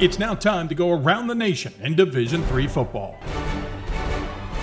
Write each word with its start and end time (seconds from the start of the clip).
It's 0.00 0.18
now 0.18 0.34
time 0.34 0.66
to 0.68 0.74
go 0.74 0.92
around 0.92 1.26
the 1.26 1.34
nation 1.34 1.74
in 1.82 1.94
Division 1.94 2.42
Three 2.44 2.66
football. 2.66 3.18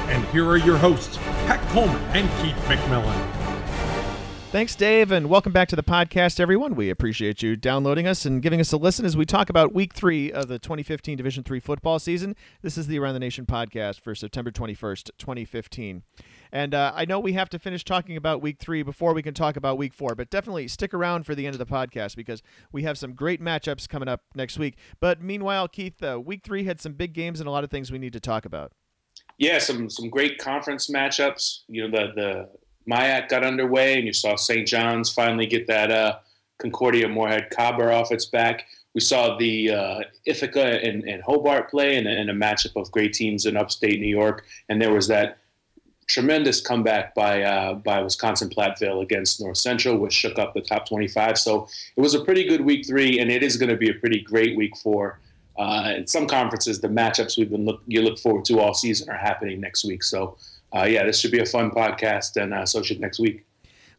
And 0.08 0.26
here 0.30 0.48
are 0.48 0.58
your 0.58 0.80
hosts, 0.80 1.18
Pat 1.46 1.62
Coleman 1.70 2.02
and 2.16 2.28
Keith 2.42 2.56
McMillan. 2.66 3.14
Thanks, 4.52 4.76
Dave, 4.76 5.12
and 5.12 5.30
welcome 5.30 5.52
back 5.52 5.68
to 5.68 5.76
the 5.76 5.84
podcast, 5.84 6.40
everyone. 6.40 6.74
We 6.74 6.90
appreciate 6.90 7.44
you 7.44 7.56
downloading 7.56 8.08
us 8.08 8.26
and 8.26 8.42
giving 8.42 8.60
us 8.60 8.72
a 8.72 8.78
listen 8.78 9.06
as 9.06 9.16
we 9.16 9.26
talk 9.26 9.52
about 9.52 9.76
Week 9.76 9.94
Three 9.94 10.32
of 10.32 10.48
the 10.48 10.58
2015 10.58 11.16
Division 11.16 11.44
Three 11.44 11.60
football 11.60 12.00
season. 12.00 12.36
This 12.64 12.76
is 12.76 12.88
the 12.88 12.98
Around 12.98 13.14
the 13.14 13.20
Nation 13.20 13.46
podcast 13.46 14.00
for 14.00 14.16
September 14.16 14.50
21st, 14.50 15.12
2015. 15.20 16.02
And 16.52 16.74
uh, 16.74 16.94
I 16.96 17.06
know 17.06 17.20
we 17.20 17.34
have 17.34 17.50
to 17.50 17.60
finish 17.60 17.84
talking 17.84 18.18
about 18.18 18.42
Week 18.42 18.58
Three 18.60 18.84
before 18.84 19.14
we 19.14 19.22
can 19.22 19.34
talk 19.34 19.56
about 19.56 19.78
Week 19.78 19.94
Four, 19.94 20.16
but 20.16 20.30
definitely 20.30 20.68
stick 20.68 20.94
around 20.94 21.26
for 21.26 21.36
the 21.36 21.46
end 21.46 21.56
of 21.56 21.60
the 21.60 21.66
podcast 21.66 22.16
because 22.16 22.42
we 22.72 22.84
have 22.84 22.98
some 22.98 23.14
great 23.14 23.42
matchups 23.42 23.88
coming 23.88 24.08
up 24.08 24.22
next 24.36 24.58
week. 24.58 24.78
But 25.00 25.22
meanwhile, 25.22 25.68
Keith, 25.68 26.02
uh, 26.04 26.20
Week 26.20 26.44
Three 26.44 26.64
had 26.64 26.80
some 26.80 26.94
big 26.94 27.14
games 27.14 27.40
and 27.40 27.48
a 27.48 27.52
lot 27.52 27.64
of 27.64 27.70
things 27.70 27.92
we 27.92 28.00
need 28.00 28.14
to 28.14 28.20
talk 28.20 28.46
about. 28.46 28.72
Yeah, 29.38 29.60
some 29.60 29.90
some 29.90 30.10
great 30.10 30.38
conference 30.38 30.90
matchups. 30.90 31.62
You 31.68 31.88
know, 31.88 31.98
the 31.98 32.14
the 32.14 32.50
MIAC 32.92 33.30
got 33.30 33.44
underway, 33.44 33.98
and 33.98 34.08
you 34.08 34.14
saw 34.14 34.36
St. 34.36 34.68
John's 34.68 35.12
finally 35.12 35.46
get 35.46 35.68
that 35.68 35.92
uh, 35.92 36.20
Concordia 36.58 37.08
Moorhead 37.08 37.50
Cobber 37.52 37.92
off 37.92 38.12
its 38.12 38.26
back. 38.26 38.66
We 38.94 39.02
saw 39.02 39.38
the 39.38 39.72
uh, 39.72 40.00
Ithaca 40.26 40.84
and, 40.84 41.04
and, 41.04 41.22
Hobart 41.22 41.70
play 41.70 41.98
in 41.98 42.08
in 42.08 42.30
a 42.30 42.34
matchup 42.34 42.76
of 42.82 42.92
great 42.92 43.14
teams 43.14 43.46
in 43.46 43.56
upstate 43.56 44.00
New 44.00 44.08
York, 44.08 44.46
and 44.70 44.82
there 44.82 44.92
was 44.92 45.08
that 45.10 45.38
tremendous 46.08 46.62
comeback 46.62 47.14
by 47.14 47.44
uh, 47.44 47.74
by 47.76 48.02
Wisconsin 48.02 48.50
Platteville 48.50 49.04
against 49.04 49.42
North 49.42 49.58
Central, 49.58 49.98
which 49.98 50.14
shook 50.14 50.40
up 50.40 50.54
the 50.54 50.62
top 50.62 50.88
25. 50.88 51.38
So 51.38 51.68
it 51.96 52.02
was 52.02 52.14
a 52.14 52.24
pretty 52.24 52.46
good 52.46 52.62
week 52.62 52.88
three, 52.88 53.20
and 53.20 53.30
it 53.30 53.44
is 53.44 53.58
going 53.58 53.70
to 53.70 53.78
be 53.78 53.90
a 53.90 53.94
pretty 53.94 54.22
great 54.22 54.58
week 54.58 54.76
four. 54.78 55.20
Uh, 55.58 55.94
in 55.98 56.08
some 56.08 56.28
conferences, 56.28 56.80
the 56.80 56.88
matchups 56.88 57.38
we've 57.38 57.50
been 57.50 57.66
look 57.66 57.82
you 57.88 58.02
look 58.02 58.18
forward 58.20 58.46
to 58.46 58.60
all 58.60 58.74
season 58.74 59.10
are 59.10 59.18
happening 59.18 59.60
next 59.60 59.84
week. 59.84 60.04
So 60.04 60.38
uh, 60.76 60.84
yeah, 60.84 61.06
this 61.06 61.20
should 61.20 61.32
be 61.32 61.40
a 61.40 61.46
fun 61.46 61.72
podcast, 61.72 62.42
and 62.42 62.54
uh, 62.54 62.66
so 62.66 62.82
should 62.82 63.00
next 63.00 63.20
week. 63.20 63.44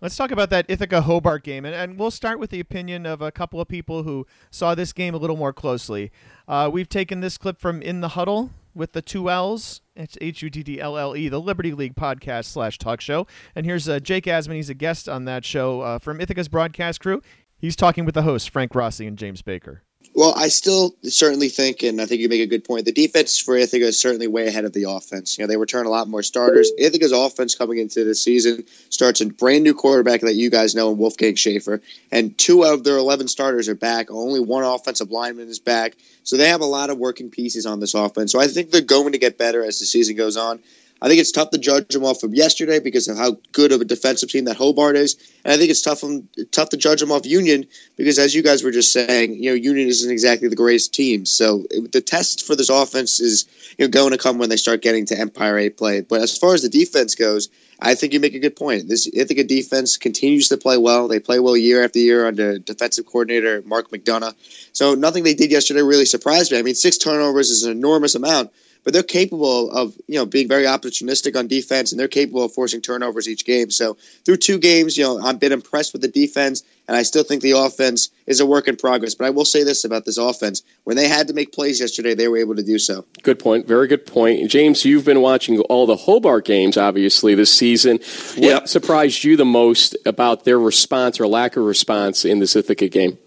Let's 0.00 0.16
talk 0.16 0.30
about 0.30 0.50
that 0.50 0.64
Ithaca 0.68 1.02
Hobart 1.02 1.42
game, 1.42 1.64
and, 1.64 1.74
and 1.74 1.98
we'll 1.98 2.12
start 2.12 2.38
with 2.38 2.50
the 2.50 2.60
opinion 2.60 3.04
of 3.04 3.20
a 3.20 3.32
couple 3.32 3.60
of 3.60 3.66
people 3.66 4.04
who 4.04 4.28
saw 4.48 4.76
this 4.76 4.92
game 4.92 5.12
a 5.12 5.18
little 5.18 5.36
more 5.36 5.52
closely. 5.52 6.12
Uh, 6.46 6.70
we've 6.72 6.88
taken 6.88 7.20
this 7.20 7.36
clip 7.36 7.60
from 7.60 7.82
In 7.82 8.00
the 8.00 8.10
Huddle 8.10 8.52
with 8.78 8.92
the 8.92 9.02
two 9.02 9.28
L's. 9.28 9.82
It's 9.96 10.16
H 10.20 10.40
U 10.42 10.48
D 10.48 10.62
D 10.62 10.80
L 10.80 10.96
L 10.96 11.16
E, 11.16 11.28
the 11.28 11.40
Liberty 11.40 11.72
League 11.72 11.96
podcast 11.96 12.46
slash 12.46 12.78
talk 12.78 13.00
show. 13.00 13.26
And 13.54 13.66
here's 13.66 13.88
uh, 13.88 13.98
Jake 13.98 14.24
Asman. 14.24 14.54
He's 14.54 14.70
a 14.70 14.74
guest 14.74 15.08
on 15.08 15.24
that 15.24 15.44
show 15.44 15.80
uh, 15.80 15.98
from 15.98 16.20
Ithaca's 16.20 16.48
broadcast 16.48 17.00
crew. 17.00 17.20
He's 17.58 17.74
talking 17.74 18.04
with 18.04 18.14
the 18.14 18.22
hosts, 18.22 18.46
Frank 18.46 18.74
Rossi 18.74 19.06
and 19.06 19.18
James 19.18 19.42
Baker. 19.42 19.82
Well, 20.14 20.34
I 20.36 20.48
still 20.48 20.96
certainly 21.04 21.48
think, 21.48 21.84
and 21.84 22.00
I 22.00 22.06
think 22.06 22.20
you 22.20 22.28
make 22.28 22.40
a 22.40 22.46
good 22.46 22.64
point. 22.64 22.86
The 22.86 22.92
defense 22.92 23.38
for 23.38 23.56
Ithaca 23.56 23.84
is 23.84 24.00
certainly 24.00 24.26
way 24.26 24.48
ahead 24.48 24.64
of 24.64 24.72
the 24.72 24.90
offense. 24.90 25.38
You 25.38 25.44
know, 25.44 25.48
they 25.48 25.56
return 25.56 25.86
a 25.86 25.90
lot 25.90 26.08
more 26.08 26.24
starters. 26.24 26.72
Ithaca's 26.76 27.12
offense 27.12 27.54
coming 27.54 27.78
into 27.78 28.02
the 28.02 28.16
season 28.16 28.64
starts 28.90 29.20
a 29.20 29.26
brand 29.26 29.62
new 29.62 29.74
quarterback 29.74 30.22
that 30.22 30.34
you 30.34 30.50
guys 30.50 30.74
know, 30.74 30.90
Wolfgang 30.90 31.36
Schaefer, 31.36 31.82
and 32.10 32.36
two 32.36 32.64
of 32.64 32.82
their 32.82 32.96
eleven 32.96 33.28
starters 33.28 33.68
are 33.68 33.76
back. 33.76 34.10
Only 34.10 34.40
one 34.40 34.64
offensive 34.64 35.12
lineman 35.12 35.46
is 35.48 35.60
back, 35.60 35.94
so 36.24 36.36
they 36.36 36.48
have 36.48 36.62
a 36.62 36.66
lot 36.66 36.90
of 36.90 36.98
working 36.98 37.30
pieces 37.30 37.64
on 37.64 37.78
this 37.78 37.94
offense. 37.94 38.32
So 38.32 38.40
I 38.40 38.48
think 38.48 38.72
they're 38.72 38.80
going 38.80 39.12
to 39.12 39.18
get 39.18 39.38
better 39.38 39.64
as 39.64 39.78
the 39.78 39.86
season 39.86 40.16
goes 40.16 40.36
on. 40.36 40.58
I 41.00 41.08
think 41.08 41.20
it's 41.20 41.30
tough 41.30 41.50
to 41.50 41.58
judge 41.58 41.88
them 41.88 42.04
off 42.04 42.22
of 42.22 42.34
yesterday 42.34 42.80
because 42.80 43.06
of 43.06 43.16
how 43.16 43.36
good 43.52 43.70
of 43.70 43.80
a 43.80 43.84
defensive 43.84 44.30
team 44.30 44.46
that 44.46 44.56
Hobart 44.56 44.96
is, 44.96 45.16
and 45.44 45.52
I 45.52 45.56
think 45.56 45.70
it's 45.70 45.82
tough 45.82 46.02
um, 46.02 46.28
tough 46.50 46.70
to 46.70 46.76
judge 46.76 47.00
them 47.00 47.12
off 47.12 47.24
Union 47.24 47.66
because, 47.96 48.18
as 48.18 48.34
you 48.34 48.42
guys 48.42 48.64
were 48.64 48.72
just 48.72 48.92
saying, 48.92 49.34
you 49.34 49.50
know, 49.50 49.54
Union 49.54 49.88
isn't 49.88 50.10
exactly 50.10 50.48
the 50.48 50.56
greatest 50.56 50.92
team. 50.92 51.24
So 51.24 51.64
it, 51.70 51.92
the 51.92 52.00
test 52.00 52.44
for 52.44 52.56
this 52.56 52.68
offense 52.68 53.20
is 53.20 53.46
you 53.78 53.84
know 53.84 53.90
going 53.90 54.10
to 54.10 54.18
come 54.18 54.38
when 54.38 54.48
they 54.48 54.56
start 54.56 54.82
getting 54.82 55.06
to 55.06 55.18
Empire 55.18 55.58
Eight 55.58 55.76
play. 55.76 56.00
But 56.00 56.22
as 56.22 56.36
far 56.36 56.54
as 56.54 56.62
the 56.62 56.68
defense 56.68 57.14
goes, 57.14 57.48
I 57.80 57.94
think 57.94 58.12
you 58.12 58.18
make 58.18 58.34
a 58.34 58.40
good 58.40 58.56
point. 58.56 58.88
This 58.88 59.08
Ithaca 59.12 59.44
defense 59.44 59.96
continues 59.96 60.48
to 60.48 60.56
play 60.56 60.78
well. 60.78 61.06
They 61.06 61.20
play 61.20 61.38
well 61.38 61.56
year 61.56 61.84
after 61.84 62.00
year 62.00 62.26
under 62.26 62.58
defensive 62.58 63.06
coordinator 63.06 63.62
Mark 63.64 63.90
McDonough. 63.90 64.34
So 64.72 64.94
nothing 64.94 65.22
they 65.22 65.34
did 65.34 65.52
yesterday 65.52 65.82
really 65.82 66.06
surprised 66.06 66.50
me. 66.50 66.58
I 66.58 66.62
mean, 66.62 66.74
six 66.74 66.98
turnovers 66.98 67.50
is 67.50 67.62
an 67.62 67.70
enormous 67.70 68.16
amount 68.16 68.50
but 68.84 68.92
they're 68.92 69.02
capable 69.02 69.70
of 69.70 69.94
you 70.06 70.16
know 70.16 70.26
being 70.26 70.48
very 70.48 70.64
opportunistic 70.64 71.36
on 71.36 71.46
defense, 71.46 71.92
and 71.92 72.00
they're 72.00 72.08
capable 72.08 72.44
of 72.44 72.52
forcing 72.52 72.80
turnovers 72.80 73.28
each 73.28 73.44
game. 73.44 73.70
So 73.70 73.96
through 74.24 74.38
two 74.38 74.58
games, 74.58 74.96
you 74.96 75.04
know 75.04 75.18
I've 75.18 75.40
been 75.40 75.52
impressed 75.52 75.92
with 75.92 76.02
the 76.02 76.08
defense, 76.08 76.62
and 76.86 76.96
I 76.96 77.02
still 77.02 77.22
think 77.22 77.42
the 77.42 77.52
offense 77.52 78.10
is 78.26 78.40
a 78.40 78.46
work 78.46 78.68
in 78.68 78.76
progress. 78.76 79.14
But 79.14 79.26
I 79.26 79.30
will 79.30 79.44
say 79.44 79.64
this 79.64 79.84
about 79.84 80.04
this 80.04 80.18
offense: 80.18 80.62
when 80.84 80.96
they 80.96 81.08
had 81.08 81.28
to 81.28 81.34
make 81.34 81.52
plays 81.52 81.80
yesterday, 81.80 82.14
they 82.14 82.28
were 82.28 82.38
able 82.38 82.56
to 82.56 82.62
do 82.62 82.78
so. 82.78 83.04
Good 83.22 83.38
point. 83.38 83.66
Very 83.66 83.88
good 83.88 84.06
point, 84.06 84.50
James. 84.50 84.84
You've 84.84 85.04
been 85.04 85.20
watching 85.20 85.58
all 85.60 85.86
the 85.86 85.96
Hobart 85.96 86.44
games, 86.44 86.76
obviously 86.76 87.34
this 87.34 87.52
season. 87.52 87.98
What 88.36 88.38
yep. 88.38 88.68
surprised 88.68 89.24
you 89.24 89.36
the 89.36 89.44
most 89.44 89.96
about 90.06 90.44
their 90.44 90.58
response 90.58 91.20
or 91.20 91.26
lack 91.26 91.56
of 91.56 91.64
response 91.64 92.24
in 92.24 92.38
this 92.38 92.56
Ithaca 92.56 92.88
game? 92.88 93.18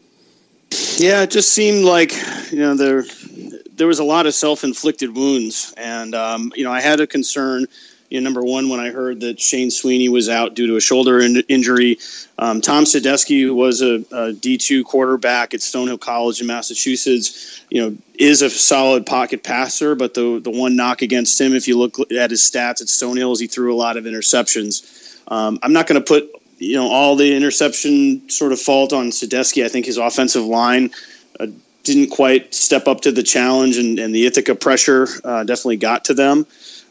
Yeah, 0.98 1.24
it 1.24 1.32
just 1.32 1.54
seemed 1.54 1.84
like 1.84 2.14
you 2.52 2.60
know 2.60 2.76
they're 2.76 3.04
there 3.82 3.88
was 3.88 3.98
a 3.98 4.04
lot 4.04 4.28
of 4.28 4.36
self-inflicted 4.36 5.16
wounds, 5.16 5.74
and 5.76 6.14
um, 6.14 6.54
you 6.56 6.64
know 6.64 6.72
I 6.72 6.82
had 6.82 7.00
a 7.00 7.08
concern. 7.08 7.66
You 8.12 8.22
know, 8.22 8.26
number 8.26 8.44
one, 8.44 8.70
when 8.70 8.80
I 8.80 8.92
heard 8.92 9.22
that 9.22 9.40
Shane 9.40 9.72
Sweeney 9.72 10.08
was 10.08 10.30
out 10.30 10.54
due 10.54 10.68
to 10.68 10.76
a 10.76 10.82
shoulder 10.82 11.20
in- 11.20 11.44
injury, 11.48 11.98
um, 12.38 12.62
Tom 12.62 12.84
Sadesky, 12.84 13.42
who 13.42 13.56
was 13.56 13.82
a 13.82 13.96
a 14.12 14.34
D2 14.34 14.84
quarterback 14.84 15.56
at 15.56 15.62
Stonehill 15.62 16.00
College 16.00 16.42
in 16.42 16.46
Massachusetts, 16.46 17.64
you 17.72 17.82
know, 17.82 17.98
is 18.14 18.44
a 18.44 18.52
solid 18.52 19.08
pocket 19.08 19.44
passer. 19.44 19.96
But 19.96 20.14
the 20.14 20.40
the 20.40 20.52
one 20.52 20.76
knock 20.76 21.02
against 21.02 21.42
him, 21.42 21.56
if 21.56 21.68
you 21.68 21.76
look 21.76 21.98
at 22.12 22.30
his 22.30 22.42
stats 22.42 22.82
at 22.82 22.88
Stonehill, 22.88 23.32
is 23.32 23.40
he 23.40 23.48
threw 23.48 23.74
a 23.74 23.80
lot 23.86 23.98
of 23.98 24.04
interceptions. 24.04 25.18
Um, 25.28 25.58
I'm 25.64 25.74
not 25.74 25.88
going 25.88 26.00
to 26.00 26.06
put 26.06 26.30
you 26.60 26.76
know 26.76 26.88
all 26.88 27.16
the 27.16 27.36
interception 27.36 28.30
sort 28.30 28.52
of 28.52 28.62
fault 28.62 28.94
on 28.94 29.08
Sadesky. 29.08 29.66
I 29.66 29.70
think 29.70 29.88
his 29.88 29.98
offensive 29.98 30.46
line 30.46 30.92
uh, 31.40 31.48
didn't 31.84 32.10
quite 32.10 32.54
step 32.54 32.88
up 32.88 33.02
to 33.02 33.12
the 33.12 33.24
challenge, 33.24 33.78
and, 33.78 34.00
and 34.00 34.14
the 34.14 34.26
Ithaca 34.26 34.56
pressure 34.56 35.08
uh, 35.24 35.44
definitely 35.44 35.78
got 35.78 36.06
to 36.06 36.14
them. 36.14 36.46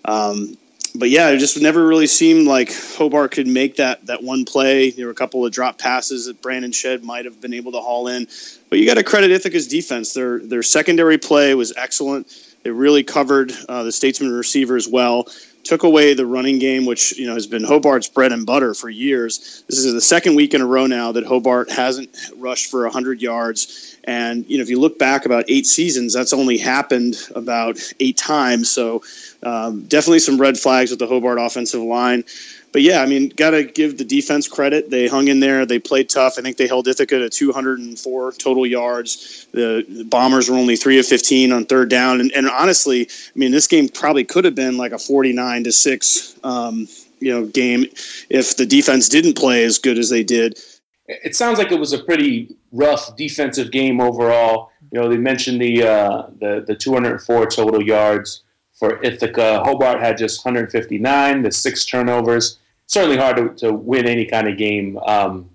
Um, 0.05 0.57
but 0.95 1.11
yeah, 1.11 1.31
it 1.31 1.39
just 1.39 1.61
never 1.61 1.87
really 1.87 2.09
seemed 2.09 2.49
like 2.49 2.73
Hobart 2.73 3.31
could 3.31 3.47
make 3.47 3.77
that 3.77 4.07
that 4.07 4.23
one 4.23 4.45
play. 4.45 4.91
There 4.91 5.07
were 5.07 5.13
a 5.13 5.15
couple 5.15 5.47
of 5.47 5.53
drop 5.53 5.79
passes 5.79 6.27
that 6.27 6.43
Brandon 6.43 6.73
Shed 6.73 7.05
might 7.05 7.27
have 7.27 7.41
been 7.41 7.55
able 7.55 7.73
to 7.73 7.79
haul 7.79 8.09
in, 8.09 8.27
but 8.71 8.79
you 8.79 8.87
got 8.87 8.95
to 8.95 9.05
credit 9.05 9.31
Ithaca's 9.31 9.69
defense. 9.69 10.15
Their 10.15 10.39
their 10.39 10.63
secondary 10.63 11.19
play 11.19 11.55
was 11.55 11.73
excellent. 11.77 12.33
They 12.63 12.71
really 12.71 13.03
covered 13.03 13.53
uh, 13.69 13.83
the 13.83 13.93
Statesmen 13.93 14.33
receivers 14.33 14.89
well 14.89 15.27
took 15.65 15.83
away 15.83 16.15
the 16.15 16.27
running 16.27 16.59
game, 16.59 16.87
which 16.87 17.19
you 17.19 17.27
know 17.27 17.35
has 17.35 17.47
been 17.47 17.63
Hobart's 17.63 18.09
bread 18.09 18.33
and 18.33 18.47
butter 18.47 18.75
for 18.75 18.89
years. 18.89 19.63
This 19.69 19.79
is 19.79 19.93
the 19.93 20.01
second 20.01 20.35
week 20.35 20.55
in 20.55 20.61
a 20.61 20.67
row 20.67 20.87
now 20.87 21.13
that 21.13 21.25
Hobart 21.25 21.71
hasn't 21.71 22.11
rushed 22.37 22.71
for 22.71 22.85
100 22.85 23.21
yards. 23.21 23.97
And 24.05 24.49
you 24.49 24.59
know, 24.59 24.63
if 24.63 24.71
you 24.71 24.81
look 24.81 24.99
back 24.99 25.27
about 25.27 25.45
eight 25.49 25.67
seasons, 25.67 26.13
that's 26.13 26.33
only 26.33 26.59
happened 26.59 27.17
about 27.35 27.79
eight 28.01 28.17
times. 28.17 28.71
So 28.71 29.03
um, 29.43 29.83
definitely 29.83 30.21
some 30.21 30.41
red 30.41 30.59
flags 30.59 30.91
with 30.91 30.99
the 30.99 31.07
Hobart 31.07 31.39
offensive 31.39 31.83
line 31.83 32.25
but 32.73 32.83
yeah, 32.83 33.03
I 33.03 33.07
mean, 33.07 33.31
got 33.31 33.51
to 33.51 33.65
give 33.65 33.99
the 33.99 34.05
defense 34.05 34.47
credit. 34.47 34.91
They 34.91 35.09
hung 35.09 35.29
in 35.29 35.41
there. 35.41 35.67
They 35.67 35.79
played 35.79 36.09
tough. 36.09 36.39
I 36.39 36.43
think 36.43 36.57
they 36.57 36.69
held 36.69 36.87
Ithaca 36.87 37.19
to 37.19 37.29
204 37.29 38.33
total 38.33 38.67
yards. 38.67 39.47
The, 39.53 39.85
the 39.89 40.05
Bombers 40.05 40.49
were 40.49 40.57
only 40.57 40.77
three 40.77 40.99
of 40.99 41.07
15 41.07 41.53
on 41.53 41.67
third 41.67 41.89
down. 41.89 42.21
And, 42.21 42.31
and, 42.33 42.49
honestly, 42.49 43.09
I 43.09 43.39
mean, 43.39 43.51
this 43.51 43.67
game 43.67 43.89
probably 43.89 44.25
could 44.25 44.45
have 44.45 44.55
been 44.55 44.77
like 44.77 44.93
a 44.93 44.99
49 44.99 45.65
to 45.65 45.73
six, 45.73 46.39
um, 46.45 46.87
you 47.19 47.33
know, 47.33 47.47
game 47.47 47.87
if 48.29 48.57
the 48.57 48.67
defense 48.67 49.09
didn't 49.09 49.37
play 49.37 49.65
as 49.65 49.79
good 49.79 49.99
as 49.99 50.09
they 50.09 50.23
did. 50.23 50.59
It 51.07 51.35
sounds 51.35 51.59
like 51.59 51.73
it 51.73 51.81
was 51.81 51.93
a 51.93 51.99
pretty 51.99 52.55
rough 52.71 53.17
defensive 53.17 53.73
game 53.73 54.01
overall. 54.01 54.71
You 54.93 55.01
know, 55.01 55.09
they 55.09 55.17
mentioned 55.17 55.61
the 55.61 55.83
uh, 55.83 56.27
the 56.39 56.65
the 56.65 56.77
204 56.77 57.47
total 57.47 57.83
yards 57.83 58.43
for 58.81 59.03
Ithaca. 59.03 59.63
Hobart 59.65 60.01
had 60.01 60.17
just 60.17 60.45
159, 60.45 61.43
the 61.43 61.51
six 61.53 61.85
turnovers. 61.85 62.60
Certainly 62.91 63.19
hard 63.19 63.37
to, 63.37 63.67
to 63.67 63.73
win 63.73 64.09
any 64.09 64.27
kind 64.27 64.49
of 64.49 64.59
game 64.59 64.99
um, 65.07 65.49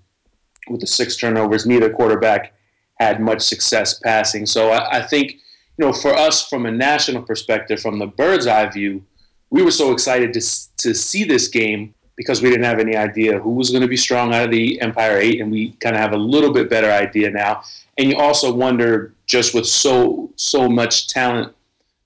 with 0.70 0.80
the 0.80 0.86
six 0.86 1.16
turnovers. 1.16 1.66
Neither 1.66 1.90
quarterback 1.90 2.54
had 2.98 3.20
much 3.20 3.42
success 3.42 3.98
passing. 3.98 4.46
So 4.46 4.70
I, 4.70 5.00
I, 5.00 5.02
think, 5.02 5.32
you 5.76 5.84
know, 5.84 5.92
for 5.92 6.14
us 6.14 6.48
from 6.48 6.64
a 6.64 6.70
national 6.70 7.24
perspective, 7.24 7.78
from 7.78 7.98
the 7.98 8.06
bird's 8.06 8.46
eye 8.46 8.64
view, 8.70 9.04
we 9.50 9.62
were 9.62 9.70
so 9.70 9.92
excited 9.92 10.32
to, 10.32 10.40
to 10.78 10.94
see 10.94 11.24
this 11.24 11.48
game 11.48 11.92
because 12.16 12.40
we 12.40 12.48
didn't 12.48 12.64
have 12.64 12.78
any 12.78 12.96
idea 12.96 13.38
who 13.38 13.50
was 13.50 13.68
going 13.68 13.82
to 13.82 13.88
be 13.88 13.98
strong 13.98 14.32
out 14.32 14.46
of 14.46 14.50
the 14.50 14.80
Empire 14.80 15.18
Eight, 15.18 15.38
and 15.42 15.52
we 15.52 15.72
kind 15.72 15.94
of 15.94 16.00
have 16.00 16.14
a 16.14 16.16
little 16.16 16.54
bit 16.54 16.70
better 16.70 16.90
idea 16.90 17.30
now. 17.30 17.62
And 17.98 18.08
you 18.08 18.16
also 18.16 18.50
wonder, 18.50 19.12
just 19.26 19.54
with 19.54 19.66
so 19.66 20.32
so 20.36 20.70
much 20.70 21.08
talent 21.08 21.52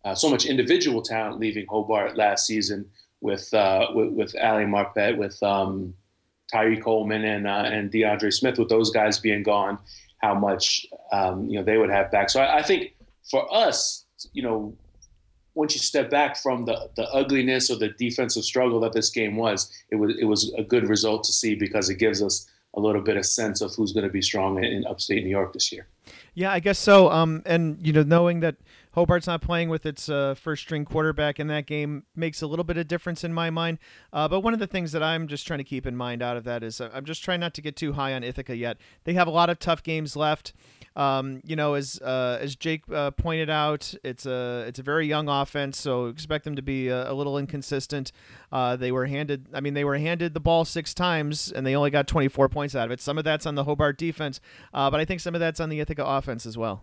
uh, 0.04 0.14
so 0.14 0.28
much 0.28 0.46
individual 0.46 1.02
talent 1.02 1.38
leaving 1.38 1.66
Hobart 1.68 2.16
last 2.16 2.46
season 2.46 2.90
with 3.20 3.52
uh, 3.54 3.88
with, 3.94 4.12
with 4.12 4.36
Ali 4.40 4.64
Marpet, 4.64 5.16
with 5.16 5.40
um, 5.42 5.94
Tyree 6.52 6.80
Coleman, 6.80 7.24
and 7.24 7.46
uh, 7.46 7.64
and 7.66 7.90
DeAndre 7.90 8.32
Smith. 8.32 8.58
With 8.58 8.68
those 8.68 8.90
guys 8.90 9.18
being 9.18 9.42
gone, 9.42 9.78
how 10.18 10.34
much 10.34 10.86
um, 11.12 11.48
you 11.48 11.58
know 11.58 11.64
they 11.64 11.78
would 11.78 11.90
have 11.90 12.10
back. 12.10 12.30
So 12.30 12.40
I, 12.40 12.58
I, 12.58 12.62
think 12.62 12.94
for 13.30 13.52
us, 13.54 14.04
you 14.32 14.42
know, 14.42 14.74
once 15.54 15.74
you 15.74 15.80
step 15.80 16.10
back 16.10 16.36
from 16.36 16.64
the, 16.64 16.90
the 16.96 17.08
ugliness 17.10 17.70
or 17.70 17.76
the 17.76 17.90
defensive 17.90 18.44
struggle 18.44 18.80
that 18.80 18.92
this 18.92 19.10
game 19.10 19.36
was, 19.36 19.70
it 19.90 19.96
was 19.96 20.16
it 20.18 20.24
was 20.24 20.52
a 20.56 20.62
good 20.62 20.88
result 20.88 21.24
to 21.24 21.32
see 21.32 21.54
because 21.54 21.90
it 21.90 21.96
gives 21.96 22.22
us 22.22 22.48
a 22.74 22.80
little 22.80 23.02
bit 23.02 23.16
of 23.16 23.26
sense 23.26 23.60
of 23.60 23.74
who's 23.74 23.92
going 23.92 24.06
to 24.06 24.12
be 24.12 24.22
strong 24.22 24.62
in 24.62 24.86
upstate 24.86 25.24
New 25.24 25.30
York 25.30 25.52
this 25.52 25.72
year. 25.72 25.86
Yeah, 26.34 26.52
I 26.52 26.60
guess 26.60 26.78
so. 26.78 27.10
Um, 27.10 27.42
and 27.44 27.78
you 27.84 27.92
know, 27.92 28.02
knowing 28.02 28.40
that 28.40 28.56
Hobart's 28.94 29.26
not 29.26 29.40
playing 29.40 29.68
with 29.68 29.86
its 29.86 30.08
uh, 30.08 30.34
first 30.34 30.62
string 30.62 30.84
quarterback 30.84 31.38
in 31.38 31.46
that 31.46 31.66
game 31.66 32.04
makes 32.16 32.42
a 32.42 32.46
little 32.46 32.64
bit 32.64 32.76
of 32.76 32.88
difference 32.88 33.22
in 33.22 33.32
my 33.32 33.50
mind. 33.50 33.78
Uh, 34.12 34.26
but 34.26 34.40
one 34.40 34.52
of 34.52 34.58
the 34.58 34.66
things 34.66 34.92
that 34.92 35.02
I'm 35.02 35.28
just 35.28 35.46
trying 35.46 35.58
to 35.58 35.64
keep 35.64 35.86
in 35.86 35.96
mind 35.96 36.22
out 36.22 36.36
of 36.36 36.44
that 36.44 36.62
is 36.62 36.80
uh, 36.80 36.90
I'm 36.92 37.04
just 37.04 37.22
trying 37.22 37.40
not 37.40 37.54
to 37.54 37.62
get 37.62 37.76
too 37.76 37.92
high 37.92 38.14
on 38.14 38.24
Ithaca 38.24 38.56
yet. 38.56 38.78
They 39.04 39.14
have 39.14 39.28
a 39.28 39.30
lot 39.30 39.50
of 39.50 39.58
tough 39.58 39.82
games 39.82 40.16
left. 40.16 40.52
Um, 40.96 41.40
you 41.44 41.54
know, 41.54 41.74
as 41.74 42.00
uh, 42.00 42.38
as 42.40 42.56
Jake 42.56 42.82
uh, 42.92 43.12
pointed 43.12 43.48
out, 43.48 43.94
it's 44.02 44.26
a 44.26 44.64
it's 44.66 44.80
a 44.80 44.82
very 44.82 45.06
young 45.06 45.28
offense, 45.28 45.78
so 45.78 46.06
expect 46.06 46.44
them 46.44 46.56
to 46.56 46.62
be 46.62 46.88
a, 46.88 47.12
a 47.12 47.14
little 47.14 47.38
inconsistent. 47.38 48.10
Uh, 48.50 48.74
they 48.74 48.90
were 48.90 49.06
handed, 49.06 49.46
I 49.54 49.60
mean, 49.60 49.74
they 49.74 49.84
were 49.84 49.98
handed 49.98 50.34
the 50.34 50.40
ball 50.40 50.64
six 50.64 50.92
times, 50.92 51.52
and 51.52 51.64
they 51.64 51.76
only 51.76 51.90
got 51.90 52.08
24 52.08 52.48
points 52.48 52.74
out 52.74 52.86
of 52.86 52.90
it. 52.90 53.00
Some 53.00 53.18
of 53.18 53.24
that's 53.24 53.46
on 53.46 53.54
the 53.54 53.64
Hobart 53.64 53.98
defense, 53.98 54.40
uh, 54.74 54.90
but 54.90 54.98
I 54.98 55.04
think 55.04 55.20
some 55.20 55.34
of 55.34 55.40
that's 55.40 55.60
on 55.60 55.68
the 55.68 55.78
Ithaca 55.78 56.04
offense 56.04 56.44
as 56.44 56.58
well. 56.58 56.82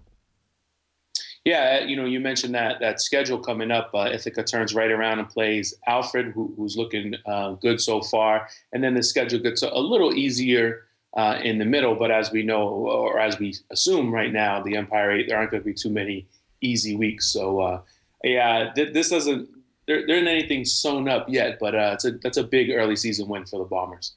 Yeah, 1.47 1.79
you 1.79 1.95
know, 1.95 2.03
you 2.03 2.19
mentioned 2.19 2.53
that 2.55 2.81
that 2.81 2.99
schedule 2.99 3.39
coming 3.39 3.71
up. 3.71 3.91
Uh, 3.94 4.09
Ithaca 4.11 4.44
turns 4.44 4.75
right 4.75 4.91
around 4.91 5.19
and 5.19 5.29
plays 5.29 5.73
Alfred, 5.88 6.33
who, 6.33 6.53
who's 6.57 6.75
looking 6.75 7.15
uh, 7.25 7.51
good 7.51 7.79
so 7.79 8.01
far, 8.01 8.49
and 8.73 8.83
then 8.83 8.95
the 8.95 9.01
schedule 9.01 9.39
gets 9.39 9.61
a, 9.61 9.69
little 9.69 10.13
easier 10.13 10.88
uh, 11.15 11.39
in 11.41 11.57
the 11.57 11.63
middle. 11.63 11.95
But 11.95 12.11
as 12.11 12.33
we 12.33 12.44
know, 12.44 12.67
or 12.67 13.17
as 13.17 13.39
we 13.39 13.55
assume 13.71 14.13
right 14.13 14.33
now, 14.33 14.61
the 14.61 14.75
Empire 14.75 15.11
Eight, 15.11 15.29
there 15.29 15.38
aren't 15.38 15.51
going 15.51 15.63
to 15.63 15.65
be 15.65 15.73
too 15.73 15.89
many 15.89 16.27
easy 16.59 16.97
weeks. 16.97 17.27
So, 17.27 17.61
uh, 17.61 17.81
yeah, 18.25 18.73
th- 18.75 18.91
this 18.91 19.09
doesn't 19.09 19.47
there, 19.88 20.05
there 20.05 20.17
isn't 20.17 20.27
anything 20.27 20.65
sewn 20.65 21.07
up 21.07 21.29
yet, 21.29 21.59
but 21.61 21.73
uh, 21.73 21.91
it's 21.94 22.03
a 22.03 22.11
that's 22.11 22.35
a 22.35 22.44
big 22.44 22.71
early 22.71 22.97
season 22.97 23.29
win 23.29 23.45
for 23.45 23.59
the 23.59 23.63
Bombers. 23.63 24.15